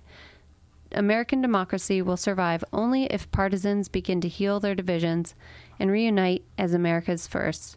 American 0.92 1.40
democracy 1.40 2.00
will 2.00 2.16
survive 2.16 2.64
only 2.72 3.04
if 3.04 3.30
partisans 3.30 3.88
begin 3.88 4.20
to 4.20 4.28
heal 4.28 4.60
their 4.60 4.74
divisions 4.74 5.34
and 5.78 5.90
reunite 5.90 6.44
as 6.56 6.72
America's 6.72 7.26
first. 7.26 7.76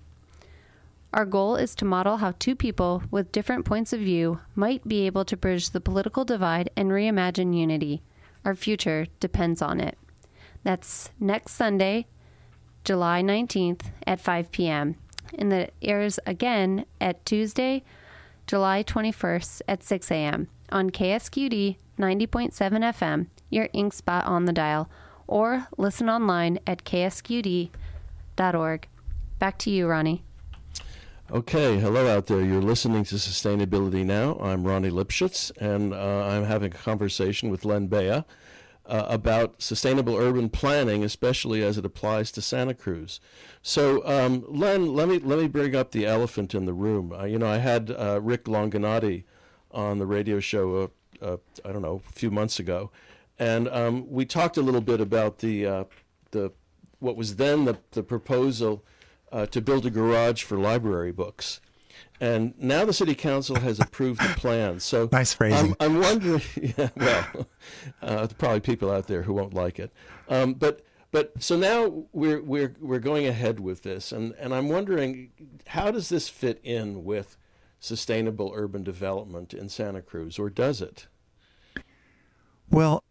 Our 1.11 1.25
goal 1.25 1.55
is 1.55 1.73
to 1.75 1.85
model 1.85 2.17
how 2.17 2.33
two 2.37 2.55
people 2.55 3.01
with 3.09 3.31
different 3.31 3.65
points 3.65 3.93
of 3.93 3.99
view 3.99 4.41
might 4.55 4.87
be 4.87 5.07
able 5.07 5.25
to 5.25 5.37
bridge 5.37 5.71
the 5.71 5.81
political 5.81 6.23
divide 6.23 6.69
and 6.75 6.91
reimagine 6.91 7.57
unity. 7.57 8.03
Our 8.45 8.53
future 8.53 9.07
depends 9.19 9.61
on 9.61 9.79
it. 9.79 9.97
That's 10.63 11.09
next 11.19 11.53
Sunday, 11.53 12.05
July 12.83 13.23
19th 13.23 13.91
at 14.05 14.21
5 14.21 14.51
p.m. 14.51 14.95
And 15.37 15.51
that 15.51 15.73
airs 15.81 16.19
again 16.27 16.85
at 17.01 17.25
Tuesday, 17.25 17.83
July 18.45 18.83
21st 18.83 19.61
at 19.67 19.83
6 19.83 20.11
a.m. 20.11 20.47
on 20.71 20.91
KSQD 20.91 21.77
90.7 21.99 22.51
FM, 22.53 23.27
your 23.49 23.69
ink 23.73 23.93
spot 23.93 24.25
on 24.25 24.45
the 24.45 24.53
dial, 24.53 24.89
or 25.27 25.67
listen 25.77 26.09
online 26.09 26.57
at 26.65 26.83
ksqd.org. 26.83 27.69
Back 29.37 29.57
to 29.59 29.69
you, 29.69 29.87
Ronnie. 29.87 30.23
Okay, 31.31 31.77
hello 31.77 32.07
out 32.07 32.25
there. 32.25 32.41
You're 32.41 32.61
listening 32.61 33.03
to 33.03 33.15
Sustainability 33.15 34.03
Now. 34.03 34.39
I'm 34.39 34.63
Ronnie 34.63 34.89
Lipschutz, 34.89 35.51
and 35.61 35.93
uh, 35.93 36.25
I'm 36.25 36.45
having 36.45 36.73
a 36.73 36.75
conversation 36.75 37.51
with 37.51 37.65
Len 37.65 37.85
Bea 37.85 38.09
uh, 38.09 38.23
about 38.87 39.61
sustainable 39.61 40.17
urban 40.17 40.49
planning, 40.49 41.03
especially 41.03 41.63
as 41.63 41.77
it 41.77 41.85
applies 41.85 42.31
to 42.31 42.41
Santa 42.41 42.73
Cruz. 42.73 43.19
So, 43.61 44.03
um, 44.07 44.43
Len, 44.47 44.95
let 44.95 45.07
me 45.07 45.19
let 45.19 45.37
me 45.37 45.47
bring 45.47 45.75
up 45.75 45.91
the 45.91 46.07
elephant 46.07 46.55
in 46.55 46.65
the 46.65 46.73
room. 46.73 47.13
Uh, 47.13 47.25
you 47.25 47.37
know, 47.37 47.47
I 47.47 47.57
had 47.57 47.91
uh, 47.91 48.19
Rick 48.21 48.45
Longinotti 48.45 49.25
on 49.69 49.99
the 49.99 50.07
radio 50.07 50.39
show. 50.39 50.89
Uh, 51.21 51.37
I 51.65 51.71
don't 51.71 51.81
know, 51.81 52.01
a 52.07 52.11
few 52.13 52.31
months 52.31 52.59
ago, 52.59 52.91
and 53.37 53.67
um, 53.69 54.09
we 54.09 54.25
talked 54.25 54.57
a 54.57 54.61
little 54.61 54.81
bit 54.81 55.01
about 55.01 55.39
the 55.39 55.65
uh, 55.65 55.83
the 56.31 56.51
what 56.99 57.15
was 57.15 57.35
then 57.37 57.65
the 57.65 57.77
the 57.91 58.03
proposal 58.03 58.83
uh, 59.31 59.45
to 59.47 59.61
build 59.61 59.85
a 59.85 59.89
garage 59.89 60.43
for 60.43 60.57
library 60.57 61.11
books. 61.11 61.61
And 62.21 62.53
now 62.57 62.85
the 62.85 62.93
city 62.93 63.15
council 63.15 63.57
has 63.59 63.79
approved 63.79 64.21
the 64.21 64.33
plan. 64.35 64.79
So 64.79 65.07
Nice 65.11 65.33
phrasing. 65.33 65.75
I'm, 65.79 65.95
I'm 65.95 66.01
wondering. 66.01 66.41
Yeah, 66.77 66.89
well, 66.95 67.47
uh, 68.01 68.27
probably 68.37 68.59
people 68.59 68.91
out 68.91 69.07
there 69.07 69.23
who 69.23 69.33
won't 69.33 69.53
like 69.53 69.79
it. 69.79 69.91
Um, 70.27 70.53
but 70.53 70.81
but 71.11 71.41
so 71.41 71.57
now 71.57 72.05
we're 72.11 72.41
we're 72.41 72.75
we're 72.79 72.99
going 72.99 73.25
ahead 73.25 73.59
with 73.59 73.83
this, 73.83 74.11
and 74.11 74.33
and 74.33 74.53
I'm 74.53 74.69
wondering 74.69 75.31
how 75.67 75.91
does 75.91 76.09
this 76.09 76.29
fit 76.29 76.59
in 76.63 77.03
with 77.03 77.37
sustainable 77.79 78.51
urban 78.55 78.83
development 78.83 79.53
in 79.53 79.69
Santa 79.69 80.01
Cruz, 80.01 80.37
or 80.37 80.49
does 80.49 80.81
it? 80.81 81.07
Well, 82.69 83.03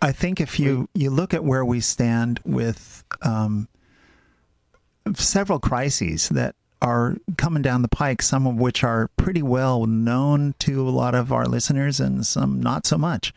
I 0.00 0.12
think 0.12 0.40
if 0.40 0.60
you 0.60 0.88
you 0.94 1.10
look 1.10 1.34
at 1.34 1.44
where 1.44 1.64
we 1.64 1.80
stand 1.80 2.40
with 2.44 3.04
um, 3.22 3.68
several 5.14 5.58
crises 5.58 6.28
that 6.28 6.54
are 6.80 7.16
coming 7.36 7.62
down 7.62 7.82
the 7.82 7.88
pike, 7.88 8.22
some 8.22 8.46
of 8.46 8.54
which 8.56 8.84
are 8.84 9.08
pretty 9.16 9.42
well 9.42 9.86
known 9.86 10.54
to 10.60 10.88
a 10.88 10.90
lot 10.90 11.14
of 11.14 11.32
our 11.32 11.46
listeners, 11.46 11.98
and 11.98 12.24
some 12.26 12.60
not 12.60 12.86
so 12.86 12.96
much. 12.96 13.32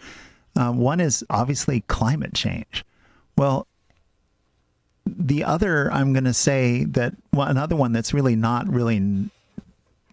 Uh, 0.55 0.71
one 0.71 0.99
is 0.99 1.23
obviously 1.29 1.81
climate 1.81 2.33
change. 2.33 2.85
Well, 3.37 3.67
the 5.05 5.43
other 5.43 5.91
I'm 5.91 6.13
going 6.13 6.25
to 6.25 6.33
say 6.33 6.85
that 6.85 7.13
well, 7.33 7.47
another 7.47 7.75
one 7.75 7.91
that's 7.91 8.13
really 8.13 8.35
not 8.35 8.67
really 8.67 9.29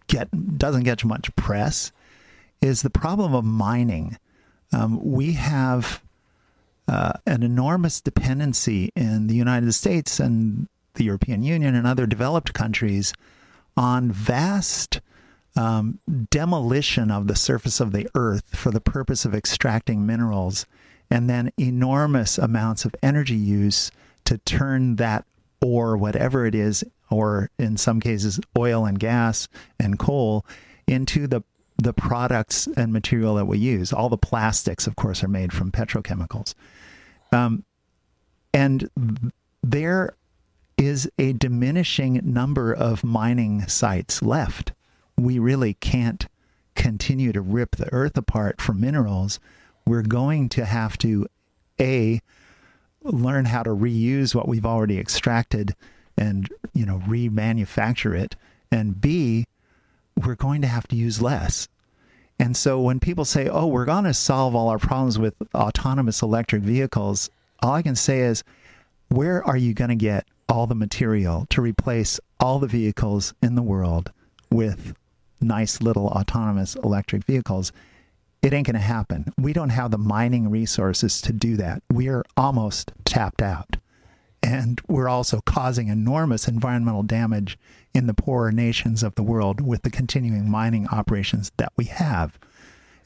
get 0.07 0.59
doesn't 0.59 0.85
get 0.85 1.05
much 1.05 1.35
press 1.37 1.93
is 2.61 2.83
the 2.83 2.91
problem 2.91 3.35
of 3.35 3.45
mining. 3.45 4.17
Um, 4.73 5.01
we 5.03 5.33
have 5.33 6.03
uh, 6.89 7.13
an 7.27 7.43
enormous 7.43 8.01
dependency 8.01 8.91
in 8.97 9.27
the 9.27 9.35
United 9.35 9.73
States 9.73 10.19
and 10.19 10.69
the 10.95 11.05
European 11.05 11.43
Union 11.43 11.75
and 11.75 11.87
other 11.87 12.07
developed 12.07 12.53
countries 12.55 13.13
on 13.77 14.11
vast 14.11 15.01
um, 15.57 15.99
demolition 16.31 17.11
of 17.11 17.27
the 17.27 17.37
surface 17.37 17.81
of 17.81 17.93
the 17.93 18.09
earth 18.15 18.57
for 18.57 18.71
the 18.71 18.81
purpose 18.81 19.25
of 19.25 19.35
extracting 19.35 20.07
minerals, 20.07 20.67
and 21.11 21.29
then 21.29 21.53
enormous 21.59 22.39
amounts 22.39 22.85
of 22.85 22.95
energy 23.03 23.37
use 23.37 23.91
to 24.29 24.37
turn 24.39 24.97
that 24.97 25.25
ore, 25.63 25.97
whatever 25.97 26.45
it 26.45 26.55
is, 26.55 26.85
or 27.11 27.51
in 27.59 27.79
some 27.79 27.99
cases, 27.99 28.39
oil 28.57 28.85
and 28.85 28.99
gas 28.99 29.49
and 29.81 29.99
coal, 29.99 30.45
into 30.87 31.27
the 31.27 31.43
the 31.81 31.95
products 31.95 32.67
and 32.77 32.93
material 32.93 33.37
that 33.37 33.47
we 33.47 33.57
use. 33.57 33.93
All 33.93 34.09
the 34.09 34.19
plastics, 34.19 34.87
of 34.87 34.97
course, 34.97 35.23
are 35.23 35.29
made 35.29 35.53
from 35.53 35.71
petrochemicals. 35.71 36.55
Um, 37.33 37.65
and 38.53 38.91
there 39.63 40.17
is 40.77 41.09
a 41.19 41.33
diminishing 41.35 42.21
number 42.25 42.73
of 42.73 43.05
mining 43.05 43.67
sites 43.69 44.23
left. 44.23 44.73
We 45.17 45.39
really 45.39 45.75
can't 45.75 46.27
continue 46.75 47.33
to 47.33 47.41
rip 47.41 47.77
the 47.77 47.93
earth 47.93 48.19
apart 48.19 48.61
for 48.61 48.75
minerals. 48.75 49.39
We're 49.87 50.03
going 50.03 50.49
to 50.51 50.65
have 50.65 50.99
to, 50.99 51.29
A, 51.81 52.21
learn 53.03 53.47
how 53.47 53.63
to 53.63 53.71
reuse 53.71 54.35
what 54.35 54.49
we've 54.49 54.67
already 54.67 54.99
extracted 54.99 55.75
and, 56.17 56.49
you 56.75 56.85
know, 56.85 57.01
remanufacture 57.07 58.19
it. 58.19 58.37
And 58.71 59.01
B, 59.01 59.47
we're 60.17 60.35
going 60.35 60.63
to 60.63 60.69
have 60.69 60.89
to 60.89 60.97
use 60.97 61.23
less. 61.23 61.69
And 62.39 62.57
so 62.57 62.81
when 62.81 63.01
people 63.01 63.25
say, 63.25 63.49
oh, 63.49 63.67
we're 63.67 63.85
going 63.85 64.05
to 64.05 64.15
solve 64.15 64.55
all 64.55 64.69
our 64.69 64.79
problems 64.79 65.19
with 65.19 65.35
autonomous 65.55 66.23
electric 66.23 66.63
vehicles, 66.63 67.31
all 67.63 67.75
I 67.75 67.83
can 67.83 67.97
say 67.97 68.21
is, 68.21 68.45
where 69.09 69.45
are 69.45 69.57
you 69.57 69.75
going 69.75 69.91
to 69.91 69.97
get 69.97 70.27
all 70.49 70.67
the 70.67 70.75
material 70.75 71.47
to 71.51 71.61
replace 71.61 72.21
all 72.39 72.59
the 72.59 72.67
vehicles 72.67 73.35
in 73.43 73.55
the 73.55 73.63
world 73.63 74.13
with 74.51 74.95
nice 75.41 75.81
little 75.81 76.09
autonomous 76.09 76.77
electric 76.77 77.25
vehicles? 77.25 77.73
It 78.49 78.55
ain't 78.55 78.67
going 78.67 78.77
to 78.77 78.81
happen. 78.81 79.35
We 79.37 79.53
don't 79.53 79.69
have 79.69 79.91
the 79.91 79.99
mining 79.99 80.49
resources 80.49 81.21
to 81.21 81.35
do 81.35 81.59
that. 81.59 81.83
We 81.93 82.09
are 82.09 82.25
almost 82.35 82.93
tapped 83.05 83.43
out. 83.43 83.77
And 84.43 84.81
we're 84.89 85.07
also 85.07 85.43
causing 85.43 85.89
enormous 85.89 86.49
environmental 86.49 87.03
damage 87.03 87.59
in 87.93 88.07
the 88.07 88.15
poorer 88.15 88.51
nations 88.51 89.03
of 89.03 89.17
the 89.17 89.23
world 89.23 89.61
with 89.61 89.83
the 89.83 89.91
continuing 89.91 90.51
mining 90.51 90.87
operations 90.89 91.53
that 91.59 91.75
we 91.77 91.85
have. 91.85 92.39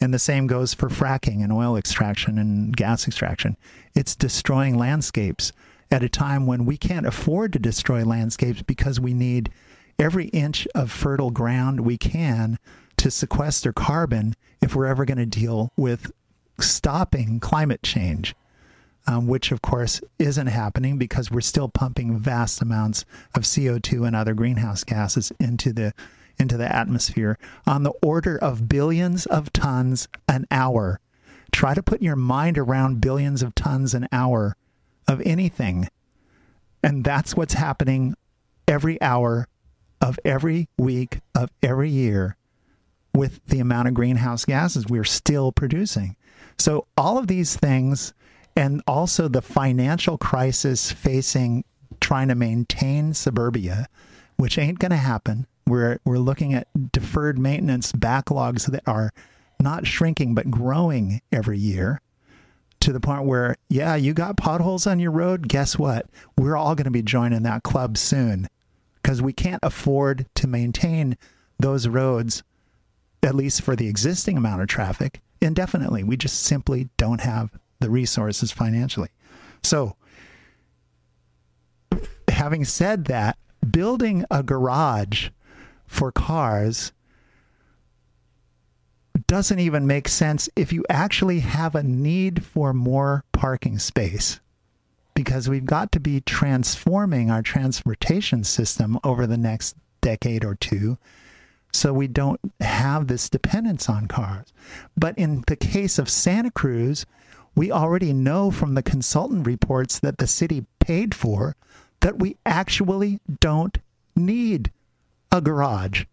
And 0.00 0.14
the 0.14 0.20
same 0.20 0.46
goes 0.46 0.74
for 0.74 0.88
fracking 0.88 1.42
and 1.42 1.52
oil 1.52 1.76
extraction 1.76 2.38
and 2.38 2.76
gas 2.76 3.08
extraction. 3.08 3.56
It's 3.96 4.14
destroying 4.14 4.78
landscapes 4.78 5.50
at 5.90 6.04
a 6.04 6.08
time 6.08 6.46
when 6.46 6.64
we 6.64 6.76
can't 6.76 7.04
afford 7.04 7.52
to 7.54 7.58
destroy 7.58 8.04
landscapes 8.04 8.62
because 8.62 9.00
we 9.00 9.12
need 9.12 9.50
every 9.98 10.26
inch 10.26 10.68
of 10.72 10.92
fertile 10.92 11.32
ground 11.32 11.80
we 11.80 11.98
can 11.98 12.60
to 13.02 13.10
sequester 13.10 13.72
carbon 13.72 14.36
if 14.60 14.76
we're 14.76 14.86
ever 14.86 15.04
going 15.04 15.18
to 15.18 15.26
deal 15.26 15.72
with 15.76 16.12
stopping 16.60 17.40
climate 17.40 17.82
change 17.82 18.36
um, 19.08 19.26
which 19.26 19.50
of 19.50 19.60
course 19.60 20.00
isn't 20.20 20.46
happening 20.46 20.98
because 20.98 21.28
we're 21.28 21.40
still 21.40 21.68
pumping 21.68 22.16
vast 22.16 22.62
amounts 22.62 23.04
of 23.34 23.42
CO2 23.42 24.06
and 24.06 24.14
other 24.14 24.34
greenhouse 24.34 24.84
gases 24.84 25.32
into 25.40 25.72
the 25.72 25.92
into 26.38 26.56
the 26.56 26.72
atmosphere 26.72 27.36
on 27.66 27.82
the 27.82 27.92
order 28.04 28.38
of 28.38 28.68
billions 28.68 29.26
of 29.26 29.52
tons 29.52 30.06
an 30.28 30.46
hour. 30.52 31.00
Try 31.50 31.74
to 31.74 31.82
put 31.82 32.02
your 32.02 32.14
mind 32.14 32.56
around 32.56 33.00
billions 33.00 33.42
of 33.42 33.52
tons 33.56 33.94
an 33.94 34.06
hour 34.12 34.56
of 35.08 35.20
anything. 35.22 35.88
And 36.84 37.02
that's 37.02 37.36
what's 37.36 37.54
happening 37.54 38.14
every 38.68 39.02
hour 39.02 39.48
of 40.00 40.20
every 40.24 40.68
week 40.78 41.18
of 41.34 41.50
every 41.64 41.90
year 41.90 42.36
with 43.14 43.44
the 43.46 43.60
amount 43.60 43.88
of 43.88 43.94
greenhouse 43.94 44.44
gases 44.44 44.86
we're 44.86 45.04
still 45.04 45.52
producing. 45.52 46.16
So 46.58 46.86
all 46.96 47.18
of 47.18 47.26
these 47.26 47.56
things 47.56 48.14
and 48.56 48.82
also 48.86 49.28
the 49.28 49.42
financial 49.42 50.18
crisis 50.18 50.92
facing 50.92 51.64
trying 52.00 52.28
to 52.28 52.34
maintain 52.34 53.14
suburbia, 53.14 53.86
which 54.36 54.58
ain't 54.58 54.78
going 54.78 54.90
to 54.90 54.96
happen. 54.96 55.46
We're 55.66 55.98
we're 56.04 56.18
looking 56.18 56.52
at 56.54 56.68
deferred 56.92 57.38
maintenance 57.38 57.92
backlogs 57.92 58.66
that 58.70 58.82
are 58.86 59.12
not 59.60 59.86
shrinking 59.86 60.34
but 60.34 60.50
growing 60.50 61.22
every 61.30 61.58
year 61.58 62.00
to 62.80 62.92
the 62.92 63.00
point 63.00 63.24
where 63.24 63.56
yeah, 63.68 63.94
you 63.94 64.12
got 64.12 64.36
potholes 64.36 64.86
on 64.86 64.98
your 64.98 65.12
road, 65.12 65.48
guess 65.48 65.78
what? 65.78 66.06
We're 66.36 66.56
all 66.56 66.74
going 66.74 66.84
to 66.84 66.90
be 66.90 67.02
joining 67.02 67.44
that 67.44 67.62
club 67.62 67.96
soon 67.96 68.48
because 69.00 69.22
we 69.22 69.32
can't 69.32 69.60
afford 69.62 70.26
to 70.34 70.46
maintain 70.46 71.16
those 71.58 71.86
roads 71.86 72.42
at 73.22 73.34
least 73.34 73.62
for 73.62 73.76
the 73.76 73.88
existing 73.88 74.36
amount 74.36 74.62
of 74.62 74.68
traffic 74.68 75.20
indefinitely. 75.40 76.02
We 76.04 76.16
just 76.16 76.40
simply 76.42 76.88
don't 76.96 77.20
have 77.20 77.50
the 77.80 77.90
resources 77.90 78.52
financially. 78.52 79.10
So, 79.62 79.96
having 82.28 82.64
said 82.64 83.06
that, 83.06 83.36
building 83.68 84.24
a 84.30 84.42
garage 84.42 85.28
for 85.86 86.10
cars 86.10 86.92
doesn't 89.26 89.58
even 89.58 89.86
make 89.86 90.08
sense 90.08 90.48
if 90.56 90.72
you 90.72 90.84
actually 90.88 91.40
have 91.40 91.74
a 91.74 91.82
need 91.82 92.44
for 92.44 92.72
more 92.72 93.24
parking 93.32 93.78
space 93.78 94.40
because 95.14 95.48
we've 95.48 95.66
got 95.66 95.92
to 95.92 96.00
be 96.00 96.20
transforming 96.20 97.30
our 97.30 97.42
transportation 97.42 98.44
system 98.44 98.98
over 99.04 99.26
the 99.26 99.36
next 99.36 99.76
decade 100.00 100.44
or 100.44 100.54
two 100.54 100.98
so 101.72 101.92
we 101.92 102.06
don't 102.06 102.40
have 102.60 103.06
this 103.06 103.28
dependence 103.28 103.88
on 103.88 104.06
cars. 104.06 104.52
But 104.96 105.16
in 105.16 105.44
the 105.46 105.56
case 105.56 105.98
of 105.98 106.08
Santa 106.08 106.50
Cruz, 106.50 107.06
we 107.54 107.70
already 107.70 108.12
know 108.12 108.50
from 108.50 108.74
the 108.74 108.82
consultant 108.82 109.46
reports 109.46 109.98
that 109.98 110.18
the 110.18 110.26
city 110.26 110.66
paid 110.80 111.14
for 111.14 111.56
that 112.00 112.18
we 112.18 112.36
actually 112.44 113.20
don't 113.40 113.78
need 114.16 114.70
a 115.30 115.40
garage. 115.40 116.04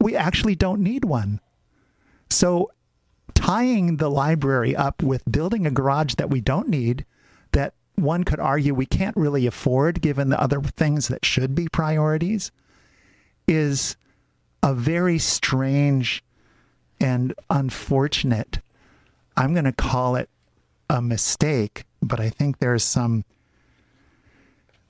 We 0.00 0.16
actually 0.16 0.54
don't 0.54 0.82
need 0.82 1.04
one. 1.04 1.40
So, 2.28 2.70
tying 3.34 3.96
the 3.96 4.10
library 4.10 4.74
up 4.74 5.02
with 5.02 5.30
building 5.30 5.66
a 5.66 5.70
garage 5.70 6.14
that 6.14 6.30
we 6.30 6.40
don't 6.40 6.68
need, 6.68 7.04
that 7.52 7.74
one 7.94 8.24
could 8.24 8.40
argue 8.40 8.74
we 8.74 8.86
can't 8.86 9.16
really 9.16 9.46
afford 9.46 10.00
given 10.00 10.28
the 10.28 10.40
other 10.40 10.60
things 10.60 11.08
that 11.08 11.24
should 11.24 11.54
be 11.54 11.68
priorities, 11.68 12.50
is 13.46 13.96
a 14.62 14.74
very 14.74 15.18
strange 15.18 16.22
and 17.00 17.34
unfortunate 17.50 18.60
I'm 19.36 19.52
going 19.54 19.64
to 19.64 19.72
call 19.72 20.16
it 20.16 20.28
a 20.90 21.00
mistake, 21.00 21.84
but 22.02 22.20
I 22.20 22.28
think 22.28 22.58
there's 22.58 22.84
some 22.84 23.24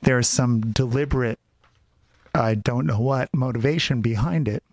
there's 0.02 0.28
some 0.28 0.60
deliberate 0.60 1.38
I 2.34 2.54
don't 2.54 2.86
know 2.86 2.98
what 2.98 3.32
motivation 3.34 4.00
behind 4.00 4.48
it. 4.48 4.64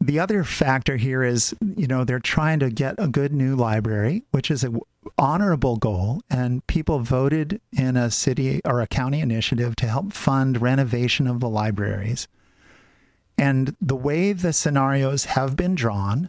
The 0.00 0.20
other 0.20 0.44
factor 0.44 0.96
here 0.96 1.24
is, 1.24 1.54
you 1.76 1.88
know, 1.88 2.04
they're 2.04 2.20
trying 2.20 2.60
to 2.60 2.70
get 2.70 2.94
a 2.98 3.08
good 3.08 3.32
new 3.32 3.56
library, 3.56 4.22
which 4.30 4.50
is 4.50 4.62
an 4.62 4.78
honorable 5.16 5.76
goal, 5.76 6.20
and 6.30 6.64
people 6.68 7.00
voted 7.00 7.60
in 7.72 7.96
a 7.96 8.10
city 8.10 8.60
or 8.64 8.80
a 8.80 8.86
county 8.86 9.20
initiative 9.20 9.74
to 9.76 9.88
help 9.88 10.12
fund 10.12 10.62
renovation 10.62 11.26
of 11.26 11.40
the 11.40 11.48
libraries. 11.48 12.28
And 13.38 13.76
the 13.80 13.96
way 13.96 14.32
the 14.32 14.52
scenarios 14.52 15.26
have 15.26 15.56
been 15.56 15.76
drawn, 15.76 16.28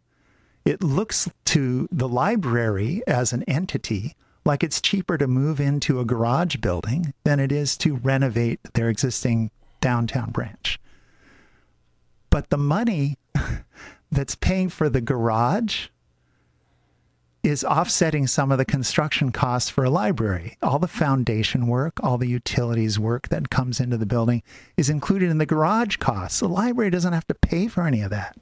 it 0.64 0.84
looks 0.84 1.28
to 1.46 1.88
the 1.92 2.08
library 2.08 3.02
as 3.08 3.34
an 3.34 3.44
entity 3.44 4.16
like 4.46 4.64
it's 4.64 4.82
cheaper 4.82 5.18
to 5.18 5.28
move 5.28 5.60
into 5.60 6.00
a 6.00 6.06
garage 6.06 6.58
building 6.58 7.14
than 7.24 7.40
it 7.40 7.52
is 7.52 7.76
to 7.78 7.96
renovate 7.96 8.60
their 8.74 8.90
existing 8.90 9.52
downtown 9.82 10.32
branch. 10.32 10.80
But 12.30 12.50
the 12.50 12.58
money 12.58 13.18
that's 14.12 14.36
paying 14.36 14.70
for 14.70 14.90
the 14.90 15.02
garage 15.02 15.88
is 17.44 17.64
offsetting 17.64 18.28
some 18.28 18.52
of 18.52 18.58
the 18.58 18.66
construction 18.66 19.32
costs 19.32 19.70
for 19.70 19.86
a 19.86 19.90
library. 19.90 20.58
All 20.62 20.80
the 20.80 20.88
foundation 20.88 21.68
work, 21.68 22.04
all 22.04 22.18
the 22.18 22.28
utilities 22.28 23.00
work 23.00 23.30
that 23.30 23.50
comes 23.50 23.80
into 23.80 23.98
the 23.98 24.06
building 24.06 24.44
is 24.76 24.90
included 24.90 25.30
in 25.30 25.38
the 25.38 25.46
garage 25.46 25.98
costs. 25.98 26.42
The 26.42 26.50
library 26.50 26.90
doesn't 26.90 27.14
have 27.14 27.28
to 27.28 27.34
pay 27.34 27.68
for 27.68 27.88
any 27.88 28.02
of 28.02 28.10
that. 28.10 28.38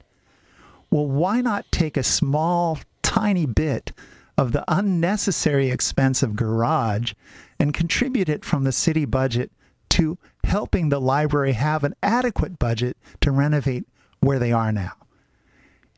Well, 0.90 1.06
why 1.06 1.40
not 1.40 1.70
take 1.70 1.96
a 1.96 2.02
small, 2.02 2.78
tiny 3.02 3.46
bit 3.46 3.92
of 4.36 4.52
the 4.52 4.64
unnecessary 4.68 5.70
expense 5.70 6.22
of 6.22 6.36
garage 6.36 7.12
and 7.58 7.74
contribute 7.74 8.28
it 8.28 8.44
from 8.44 8.64
the 8.64 8.72
city 8.72 9.04
budget 9.04 9.52
to 9.90 10.18
helping 10.44 10.88
the 10.88 11.00
library 11.00 11.52
have 11.52 11.84
an 11.84 11.94
adequate 12.02 12.58
budget 12.58 12.96
to 13.20 13.30
renovate 13.30 13.84
where 14.20 14.38
they 14.38 14.52
are 14.52 14.72
now? 14.72 14.92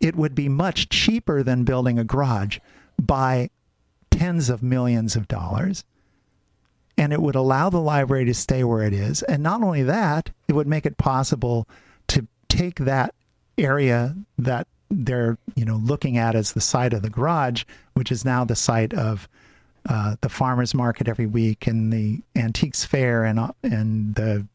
It 0.00 0.16
would 0.16 0.34
be 0.34 0.48
much 0.48 0.88
cheaper 0.88 1.42
than 1.42 1.64
building 1.64 1.98
a 1.98 2.04
garage 2.04 2.58
by 3.00 3.50
tens 4.10 4.50
of 4.50 4.62
millions 4.62 5.16
of 5.16 5.28
dollars. 5.28 5.84
And 6.96 7.12
it 7.12 7.22
would 7.22 7.34
allow 7.34 7.70
the 7.70 7.80
library 7.80 8.26
to 8.26 8.34
stay 8.34 8.62
where 8.62 8.82
it 8.82 8.92
is. 8.92 9.22
And 9.22 9.42
not 9.42 9.62
only 9.62 9.82
that, 9.84 10.30
it 10.48 10.52
would 10.52 10.66
make 10.66 10.84
it 10.84 10.98
possible 10.98 11.66
to 12.08 12.26
take 12.48 12.80
that 12.80 13.14
area 13.56 14.16
that 14.38 14.66
they're 14.90 15.38
you 15.54 15.64
know 15.64 15.76
looking 15.76 16.18
at 16.18 16.34
as 16.34 16.52
the 16.52 16.60
site 16.60 16.92
of 16.92 17.02
the 17.02 17.10
garage, 17.10 17.64
which 17.94 18.10
is 18.10 18.24
now 18.24 18.44
the 18.44 18.56
site 18.56 18.92
of 18.92 19.28
uh, 19.88 20.16
the 20.20 20.28
farmers 20.28 20.74
market 20.74 21.08
every 21.08 21.26
week 21.26 21.66
and 21.66 21.92
the 21.92 22.20
antiques 22.36 22.84
fair 22.84 23.24
and 23.24 23.38
uh, 23.38 23.52
and 23.62 24.14
the 24.16 24.46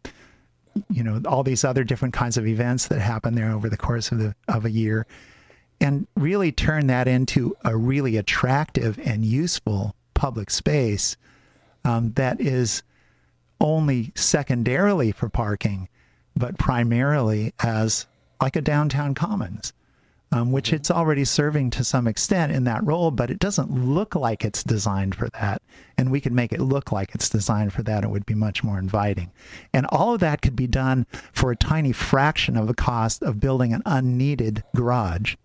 you 0.90 1.04
know 1.04 1.22
all 1.26 1.42
these 1.42 1.64
other 1.64 1.84
different 1.84 2.14
kinds 2.14 2.38
of 2.38 2.46
events 2.46 2.90
that 2.90 3.00
happen 3.00 3.34
there 3.34 3.52
over 3.52 3.70
the 3.70 3.78
course 3.78 4.12
of 4.12 4.20
the 4.20 4.36
of 4.48 4.66
a 4.66 4.72
year 4.72 5.08
and 5.80 6.08
really 6.16 6.52
turn 6.52 6.88
that 6.88 7.08
into 7.08 7.56
a 7.64 7.76
really 7.76 8.18
attractive 8.18 9.00
and 9.04 9.26
useful 9.26 9.96
public 10.14 10.50
space 10.50 11.18
um, 11.84 12.14
that 12.14 12.42
is 12.42 12.84
only 13.62 14.12
secondarily 14.16 15.12
for 15.12 15.30
parking, 15.30 15.88
but 16.36 16.58
primarily 16.58 17.54
as 17.62 18.08
like 18.42 18.56
a 18.56 18.62
downtown 18.62 19.14
commons, 19.14 19.72
um, 20.32 20.52
which 20.52 20.74
it's 20.74 20.92
already 20.92 21.24
serving 21.24 21.70
to 21.70 21.84
some 21.84 22.08
extent 22.08 22.52
in 22.52 22.64
that 22.66 22.86
role, 22.86 23.12
but 23.12 23.30
it 23.30 23.40
doesn't 23.40 23.72
look 23.72 24.16
like 24.16 24.44
it's 24.44 24.64
designed 24.64 25.16
for 25.16 25.30
that. 25.30 25.62
And 25.98 26.12
we 26.12 26.20
could 26.20 26.34
make 26.34 26.52
it 26.52 26.60
look 26.60 26.92
like 26.92 27.16
it's 27.16 27.30
designed 27.30 27.72
for 27.72 27.84
that. 27.84 28.04
It 28.04 28.10
would 28.10 28.26
be 28.26 28.34
much 28.34 28.64
more 28.64 28.78
inviting. 28.78 29.32
And 29.72 29.86
all 29.88 30.14
of 30.14 30.20
that 30.20 30.42
could 30.42 30.56
be 30.56 30.68
done 30.68 31.06
for 31.32 31.52
a 31.52 31.56
tiny 31.56 31.92
fraction 31.92 32.58
of 32.58 32.68
the 32.68 32.74
cost 32.74 33.22
of 33.22 33.40
building 33.40 33.74
an 33.74 33.84
unneeded 33.86 34.64
garage 34.76 35.36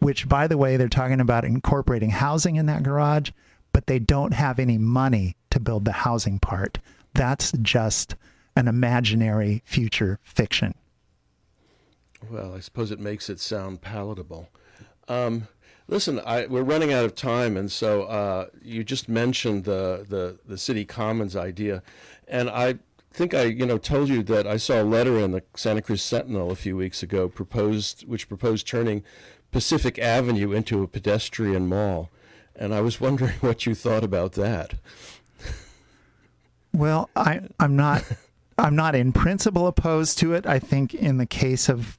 which, 0.00 0.28
by 0.28 0.46
the 0.46 0.58
way, 0.58 0.76
they're 0.76 0.88
talking 0.88 1.20
about 1.20 1.44
incorporating 1.44 2.10
housing 2.10 2.56
in 2.56 2.66
that 2.66 2.82
garage, 2.82 3.30
but 3.72 3.86
they 3.86 3.98
don't 3.98 4.32
have 4.32 4.58
any 4.58 4.78
money 4.78 5.36
to 5.50 5.60
build 5.60 5.84
the 5.84 5.92
housing 5.92 6.38
part. 6.38 6.78
That's 7.14 7.52
just 7.52 8.16
an 8.56 8.66
imaginary 8.66 9.62
future 9.64 10.18
fiction. 10.22 10.74
Well, 12.28 12.54
I 12.54 12.60
suppose 12.60 12.90
it 12.90 13.00
makes 13.00 13.30
it 13.30 13.40
sound 13.40 13.80
palatable. 13.80 14.48
Um, 15.08 15.48
listen, 15.88 16.20
I, 16.24 16.46
we're 16.46 16.62
running 16.62 16.92
out 16.92 17.04
of 17.04 17.14
time, 17.14 17.56
and 17.56 17.70
so 17.70 18.02
uh, 18.04 18.46
you 18.62 18.84
just 18.84 19.08
mentioned 19.08 19.64
the, 19.64 20.04
the 20.08 20.38
the 20.46 20.58
city 20.58 20.84
commons 20.84 21.34
idea, 21.36 21.82
and 22.28 22.50
I 22.50 22.78
think 23.12 23.34
I 23.34 23.44
you 23.44 23.66
know 23.66 23.78
told 23.78 24.08
you 24.08 24.22
that 24.24 24.46
I 24.46 24.56
saw 24.56 24.82
a 24.82 24.84
letter 24.84 25.18
in 25.18 25.32
the 25.32 25.42
Santa 25.56 25.82
Cruz 25.82 26.02
Sentinel 26.02 26.50
a 26.50 26.56
few 26.56 26.76
weeks 26.76 27.02
ago 27.02 27.28
proposed 27.28 28.06
which 28.06 28.28
proposed 28.28 28.68
turning 28.68 29.02
Pacific 29.50 29.98
Avenue 29.98 30.52
into 30.52 30.82
a 30.82 30.88
pedestrian 30.88 31.68
mall. 31.68 32.10
And 32.54 32.74
I 32.74 32.80
was 32.80 33.00
wondering 33.00 33.34
what 33.40 33.66
you 33.66 33.74
thought 33.74 34.04
about 34.04 34.32
that. 34.32 34.74
Well, 36.72 37.10
I, 37.16 37.40
I'm 37.58 37.76
not. 37.76 38.04
I'm 38.58 38.76
not 38.76 38.94
in 38.94 39.12
principle 39.12 39.66
opposed 39.66 40.18
to 40.18 40.34
it. 40.34 40.46
I 40.46 40.58
think 40.58 40.92
in 40.92 41.16
the 41.16 41.24
case 41.24 41.70
of, 41.70 41.98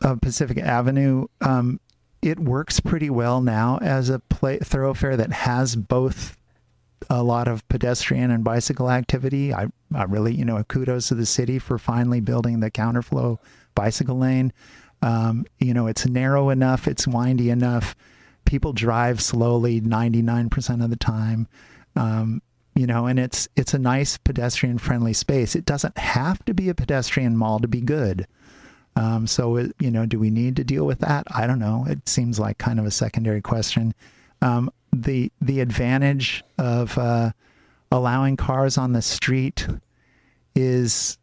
of 0.00 0.22
Pacific 0.22 0.56
Avenue, 0.56 1.26
um, 1.42 1.80
it 2.22 2.38
works 2.38 2.80
pretty 2.80 3.10
well 3.10 3.42
now 3.42 3.78
as 3.82 4.08
a 4.08 4.18
play, 4.18 4.58
thoroughfare 4.58 5.18
that 5.18 5.32
has 5.32 5.76
both 5.76 6.38
a 7.10 7.22
lot 7.22 7.46
of 7.46 7.66
pedestrian 7.68 8.30
and 8.30 8.42
bicycle 8.42 8.90
activity. 8.90 9.52
I, 9.52 9.68
I 9.94 10.04
really, 10.04 10.34
you 10.34 10.44
know, 10.44 10.62
kudos 10.64 11.08
to 11.08 11.14
the 11.14 11.26
city 11.26 11.58
for 11.58 11.78
finally 11.78 12.20
building 12.20 12.60
the 12.60 12.70
counterflow 12.70 13.38
bicycle 13.74 14.18
lane. 14.18 14.52
Um, 15.02 15.46
you 15.58 15.74
know, 15.74 15.86
it's 15.86 16.06
narrow 16.06 16.50
enough, 16.50 16.88
it's 16.88 17.06
windy 17.06 17.50
enough. 17.50 17.94
People 18.44 18.72
drive 18.72 19.20
slowly 19.20 19.80
99% 19.80 20.82
of 20.82 20.90
the 20.90 20.96
time. 20.96 21.46
Um, 21.96 22.42
you 22.74 22.86
know, 22.86 23.06
and 23.06 23.18
it's 23.18 23.48
it's 23.56 23.74
a 23.74 23.78
nice 23.78 24.16
pedestrian 24.18 24.78
friendly 24.78 25.12
space. 25.12 25.56
It 25.56 25.64
doesn't 25.64 25.98
have 25.98 26.44
to 26.44 26.54
be 26.54 26.68
a 26.68 26.74
pedestrian 26.74 27.36
mall 27.36 27.58
to 27.58 27.66
be 27.66 27.80
good. 27.80 28.26
Um, 28.94 29.26
so, 29.26 29.56
it, 29.56 29.74
you 29.80 29.90
know, 29.90 30.06
do 30.06 30.18
we 30.18 30.30
need 30.30 30.56
to 30.56 30.64
deal 30.64 30.84
with 30.84 31.00
that? 31.00 31.26
I 31.32 31.46
don't 31.46 31.58
know. 31.58 31.86
It 31.88 32.08
seems 32.08 32.38
like 32.38 32.58
kind 32.58 32.78
of 32.78 32.86
a 32.86 32.90
secondary 32.90 33.40
question. 33.40 33.94
Um, 34.42 34.70
the 34.92 35.32
the 35.40 35.60
advantage 35.60 36.44
of 36.56 36.96
uh, 36.98 37.32
allowing 37.90 38.36
cars 38.36 38.78
on 38.78 38.92
the 38.92 39.02
street 39.02 39.66
is 40.54 41.18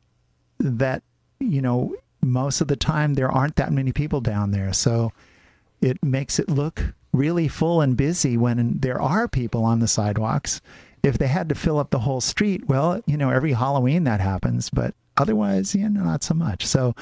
that 0.60 1.04
you 1.40 1.62
know 1.62 1.96
most 2.26 2.62
of 2.62 2.68
the 2.68 2.76
time 2.76 3.14
there 3.14 3.32
aren't 3.32 3.56
that 3.56 3.72
many 3.72 3.92
people 3.92 4.20
down 4.20 4.52
there. 4.52 4.74
So 4.74 5.12
it 5.82 6.04
makes 6.04 6.40
it 6.40 6.50
look 6.50 6.94
really 7.14 7.48
full 7.48 7.82
and 7.82 7.96
busy 7.96 8.36
when 8.38 8.80
there 8.80 9.02
are 9.02 9.28
people 9.28 9.64
on 9.64 9.80
the 9.80 9.88
sidewalks. 9.88 10.62
If 11.04 11.18
they 11.18 11.28
had 11.28 11.50
to 11.50 11.56
fill 11.56 11.78
up 11.78 11.92
the 11.92 12.00
whole 12.00 12.22
street, 12.22 12.68
well, 12.68 13.02
you 13.06 13.16
know, 13.16 13.30
every 13.30 13.54
Halloween 13.54 14.04
that 14.06 14.20
happens, 14.20 14.70
but 14.70 14.96
otherwise, 15.18 15.76
you 15.76 15.88
know, 15.88 16.04
not 16.04 16.24
so 16.24 16.34
much. 16.34 16.66
So, 16.66 16.96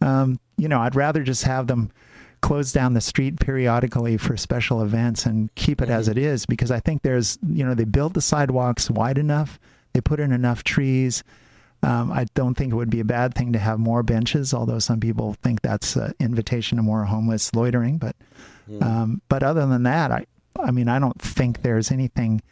um, 0.00 0.38
you 0.56 0.68
know, 0.68 0.80
I'd 0.80 0.94
rather 0.94 1.22
just 1.22 1.42
have 1.42 1.66
them 1.66 1.90
close 2.40 2.70
down 2.70 2.94
the 2.94 3.00
street 3.00 3.40
periodically 3.40 4.16
for 4.16 4.36
special 4.36 4.80
events 4.80 5.26
and 5.26 5.52
keep 5.56 5.82
it 5.82 5.90
as 5.90 6.06
it 6.06 6.16
is 6.16 6.46
because 6.46 6.70
I 6.70 6.78
think 6.78 7.02
there's, 7.02 7.36
you 7.48 7.64
know, 7.64 7.74
they 7.74 7.84
build 7.84 8.14
the 8.14 8.20
sidewalks 8.20 8.88
wide 8.88 9.18
enough, 9.18 9.58
they 9.92 10.00
put 10.00 10.20
in 10.20 10.30
enough 10.30 10.62
trees 10.62 11.24
um, 11.82 12.10
I 12.10 12.26
don't 12.34 12.54
think 12.54 12.72
it 12.72 12.76
would 12.76 12.90
be 12.90 13.00
a 13.00 13.04
bad 13.04 13.34
thing 13.34 13.52
to 13.52 13.58
have 13.58 13.78
more 13.78 14.02
benches, 14.02 14.52
although 14.52 14.80
some 14.80 15.00
people 15.00 15.34
think 15.42 15.62
that's 15.62 15.94
an 15.96 16.14
invitation 16.18 16.76
to 16.76 16.82
more 16.82 17.04
homeless 17.04 17.54
loitering. 17.54 17.98
But 17.98 18.16
mm. 18.68 18.82
um, 18.82 19.22
but 19.28 19.42
other 19.42 19.64
than 19.66 19.84
that, 19.84 20.10
I 20.10 20.26
I 20.58 20.72
mean 20.72 20.88
I 20.88 20.98
don't 20.98 21.20
think 21.20 21.62
there's 21.62 21.92
anything 21.92 22.42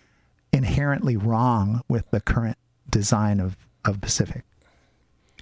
inherently 0.53 1.17
wrong 1.17 1.83
with 1.89 2.09
the 2.11 2.21
current 2.21 2.57
design 2.89 3.41
of 3.41 3.57
of 3.85 4.01
Pacific. 4.01 4.45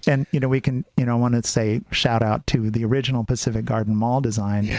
And 0.06 0.26
you 0.32 0.40
know 0.40 0.48
we 0.48 0.62
can 0.62 0.86
you 0.96 1.04
know 1.04 1.12
I 1.12 1.20
want 1.20 1.34
to 1.34 1.46
say 1.46 1.82
shout 1.90 2.22
out 2.22 2.46
to 2.48 2.70
the 2.70 2.86
original 2.86 3.22
Pacific 3.24 3.66
Garden 3.66 3.96
Mall 3.96 4.22
design, 4.22 4.70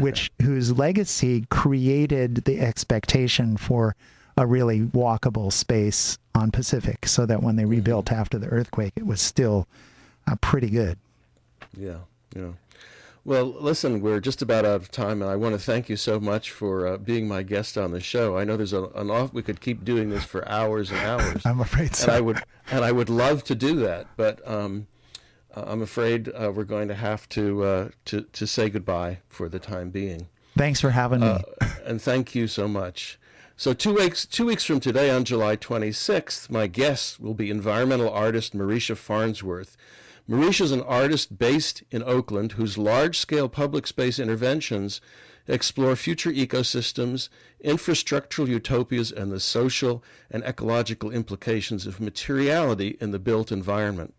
which 0.00 0.30
whose 0.42 0.76
legacy 0.76 1.46
created 1.50 2.44
the 2.44 2.60
expectation 2.60 3.56
for 3.56 3.96
a 4.40 4.46
really 4.46 4.80
walkable 4.80 5.52
space 5.52 6.18
on 6.34 6.50
Pacific 6.50 7.06
so 7.06 7.26
that 7.26 7.42
when 7.42 7.56
they 7.56 7.62
mm-hmm. 7.64 7.72
rebuilt 7.72 8.10
after 8.10 8.38
the 8.38 8.48
earthquake, 8.48 8.94
it 8.96 9.06
was 9.06 9.20
still 9.20 9.68
uh, 10.26 10.34
pretty 10.36 10.70
good. 10.70 10.98
Yeah, 11.76 11.98
yeah. 12.34 12.52
Well, 13.22 13.44
listen, 13.44 14.00
we're 14.00 14.20
just 14.20 14.40
about 14.40 14.64
out 14.64 14.76
of 14.76 14.90
time, 14.90 15.20
and 15.20 15.30
I 15.30 15.36
want 15.36 15.54
to 15.54 15.60
thank 15.60 15.90
you 15.90 15.96
so 15.96 16.18
much 16.18 16.50
for 16.50 16.86
uh, 16.86 16.96
being 16.96 17.28
my 17.28 17.42
guest 17.42 17.76
on 17.76 17.90
the 17.90 18.00
show. 18.00 18.38
I 18.38 18.44
know 18.44 18.56
there's 18.56 18.72
a, 18.72 18.84
an 18.94 19.10
off. 19.10 19.34
We 19.34 19.42
could 19.42 19.60
keep 19.60 19.84
doing 19.84 20.08
this 20.08 20.24
for 20.24 20.48
hours 20.48 20.90
and 20.90 21.00
hours. 21.00 21.42
I'm 21.44 21.60
afraid 21.60 21.94
so. 21.94 22.06
And 22.06 22.12
I 22.12 22.20
would, 22.22 22.42
and 22.70 22.82
I 22.82 22.92
would 22.92 23.10
love 23.10 23.44
to 23.44 23.54
do 23.54 23.76
that, 23.80 24.06
but 24.16 24.40
um, 24.48 24.86
I'm 25.54 25.82
afraid 25.82 26.30
uh, 26.30 26.50
we're 26.54 26.64
going 26.64 26.88
to 26.88 26.94
have 26.94 27.28
to 27.30 27.62
uh, 27.62 27.88
to 28.06 28.22
to 28.22 28.46
say 28.46 28.70
goodbye 28.70 29.18
for 29.28 29.50
the 29.50 29.58
time 29.58 29.90
being. 29.90 30.28
Thanks 30.56 30.80
for 30.80 30.90
having 30.90 31.20
me. 31.20 31.26
Uh, 31.26 31.40
and 31.84 32.00
thank 32.00 32.34
you 32.34 32.46
so 32.46 32.66
much. 32.66 33.18
So 33.60 33.74
two 33.74 33.92
weeks 33.92 34.24
two 34.24 34.46
weeks 34.46 34.64
from 34.64 34.80
today, 34.80 35.10
on 35.10 35.24
July 35.24 35.54
26th, 35.54 36.48
my 36.48 36.66
guest 36.66 37.20
will 37.20 37.34
be 37.34 37.50
environmental 37.50 38.08
artist 38.08 38.56
Marisha 38.56 38.96
Farnsworth. 38.96 39.76
Marisha 40.26 40.62
is 40.62 40.72
an 40.72 40.80
artist 40.80 41.38
based 41.38 41.82
in 41.90 42.02
Oakland 42.02 42.52
whose 42.52 42.78
large-scale 42.78 43.50
public 43.50 43.86
space 43.86 44.18
interventions 44.18 45.02
explore 45.46 45.94
future 45.94 46.32
ecosystems, 46.32 47.28
infrastructural 47.62 48.48
utopias, 48.48 49.12
and 49.12 49.30
the 49.30 49.38
social 49.38 50.02
and 50.30 50.42
ecological 50.44 51.10
implications 51.10 51.86
of 51.86 52.00
materiality 52.00 52.96
in 52.98 53.10
the 53.10 53.18
built 53.18 53.52
environment. 53.52 54.14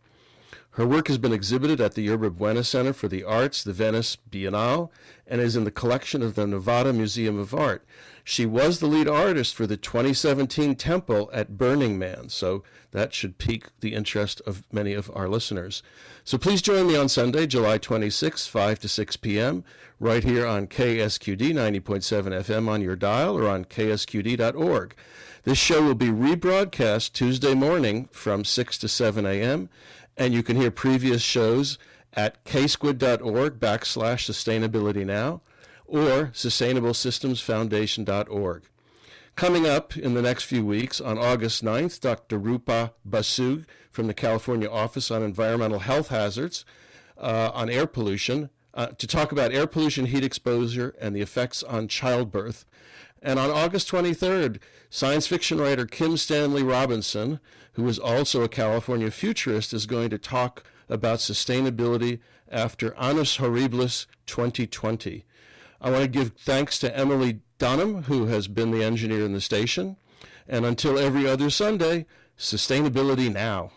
Her 0.76 0.88
work 0.88 1.10
has 1.10 1.18
been 1.18 1.34
exhibited 1.34 1.82
at 1.82 1.96
the 1.96 2.04
Yerba 2.04 2.30
Buena 2.30 2.64
Center 2.64 2.94
for 2.94 3.10
the 3.10 3.26
Arts, 3.26 3.62
the 3.62 3.74
Venice 3.74 4.18
Biennale, 4.30 4.90
and 5.28 5.42
is 5.42 5.58
in 5.58 5.66
the 5.66 5.72
collection 5.72 6.24
of 6.24 6.36
the 6.36 6.48
Nevada 6.48 6.94
Museum 6.94 7.38
of 7.38 7.54
Art. 7.54 7.84
She 8.24 8.46
was 8.46 8.80
the 8.80 8.88
lead 8.88 9.08
artist 9.08 9.54
for 9.54 9.68
the 9.68 9.76
2017 9.76 10.76
Temple 10.76 11.30
at 11.34 11.58
Burning 11.58 12.00
Man, 12.00 12.30
so 12.30 12.64
that 12.92 13.14
should 13.14 13.38
pique 13.38 13.68
the 13.82 13.94
interest 13.94 14.42
of 14.46 14.64
many 14.72 14.94
of 14.94 15.12
our 15.14 15.28
listeners. 15.28 15.84
So 16.24 16.38
please 16.38 16.62
join 16.62 16.88
me 16.88 16.96
on 16.96 17.10
Sunday, 17.10 17.48
July 17.48 17.78
26, 17.78 18.48
5 18.48 18.80
to 18.80 18.88
6 18.88 19.18
p.m., 19.18 19.66
right 20.00 20.24
here 20.24 20.46
on 20.48 20.68
KSQD 20.68 21.54
90.7 21.54 21.82
FM 21.82 22.70
on 22.70 22.82
your 22.82 22.96
dial 22.96 23.38
or 23.38 23.50
on 23.50 23.66
ksqd.org. 23.66 24.96
This 25.44 25.58
show 25.58 25.84
will 25.84 25.96
be 25.96 26.10
rebroadcast 26.10 27.14
Tuesday 27.14 27.56
morning 27.56 28.08
from 28.12 28.46
6 28.46 28.78
to 28.78 28.88
7 28.88 29.26
a.m., 29.26 29.70
and 30.18 30.34
you 30.34 30.44
can 30.44 30.58
hear 30.58 30.72
previous 30.72 31.22
shows 31.22 31.78
at 32.14 32.44
ksquid.org 32.46 33.60
backslash 33.60 34.30
sustainability 34.30 35.06
now 35.06 35.42
or 35.86 36.32
sustainablesystemsfoundation.org. 36.34 38.64
Coming 39.36 39.66
up 39.66 39.98
in 39.98 40.14
the 40.14 40.22
next 40.22 40.44
few 40.44 40.64
weeks, 40.66 41.02
on 41.02 41.18
August 41.18 41.64
9th, 41.64 42.00
Dr. 42.00 42.38
Rupa 42.38 42.94
Basu 43.06 43.64
from 43.90 44.06
the 44.08 44.14
California 44.14 44.70
Office 44.70 45.10
on 45.10 45.24
Environmental 45.24 45.80
Health 45.80 46.10
Hazards 46.10 46.66
uh, 47.18 47.50
on 47.54 47.70
air 47.70 47.88
pollution 47.88 48.50
uh, 48.74 48.88
to 48.88 49.08
talk 49.08 49.32
about 49.32 49.54
air 49.54 49.68
pollution, 49.68 50.06
heat 50.06 50.24
exposure, 50.24 50.96
and 51.00 51.16
the 51.16 51.22
effects 51.22 51.64
on 51.64 51.88
childbirth. 51.88 52.66
And 53.22 53.38
on 53.38 53.52
August 53.52 53.90
23rd, 53.92 54.60
science 54.90 55.28
fiction 55.28 55.60
writer 55.60 55.86
Kim 55.86 56.18
Stanley 56.18 56.64
Robinson, 56.64 57.40
who 57.74 57.88
is 57.88 58.00
also 58.00 58.42
a 58.42 58.50
California 58.50 59.12
futurist, 59.12 59.74
is 59.74 59.86
going 59.86 60.10
to 60.10 60.18
talk 60.18 60.64
about 60.90 61.20
sustainability 61.20 62.20
after 62.50 62.96
Annus 62.96 63.38
Horribilis 63.38 64.08
2020. 64.26 65.26
I 65.80 65.90
want 65.90 66.04
to 66.04 66.08
give 66.08 66.34
thanks 66.34 66.80
to 66.80 66.96
Emily 66.96 67.40
Dunham, 67.60 68.04
who 68.04 68.26
has 68.26 68.48
been 68.48 68.72
the 68.72 68.84
engineer 68.84 69.24
in 69.24 69.34
the 69.34 69.42
station. 69.42 69.98
And 70.48 70.66
until 70.66 70.98
every 70.98 71.28
other 71.28 71.50
Sunday, 71.50 72.06
sustainability 72.38 73.32
now. 73.32 73.72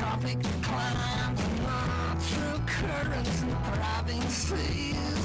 Tropic 0.00 0.38
climes 0.62 1.40
and 1.40 1.66
on 1.66 2.18
through 2.18 2.58
currents 2.64 3.42
and 3.42 3.56
thriving 3.66 4.22
seas. 4.30 5.22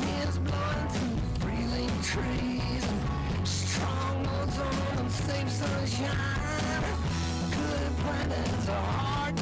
Winds 0.00 0.38
blowing 0.38 0.88
through 0.94 1.18
breathing 1.40 1.94
trees 2.00 2.84
and 3.36 3.46
strong 3.46 4.26
ozone 4.40 4.98
and 4.98 5.10
safe 5.12 5.50
sunshine. 5.50 6.84
Good 7.50 7.92
planets 7.98 8.68
are 8.70 8.92
hard 8.98 9.36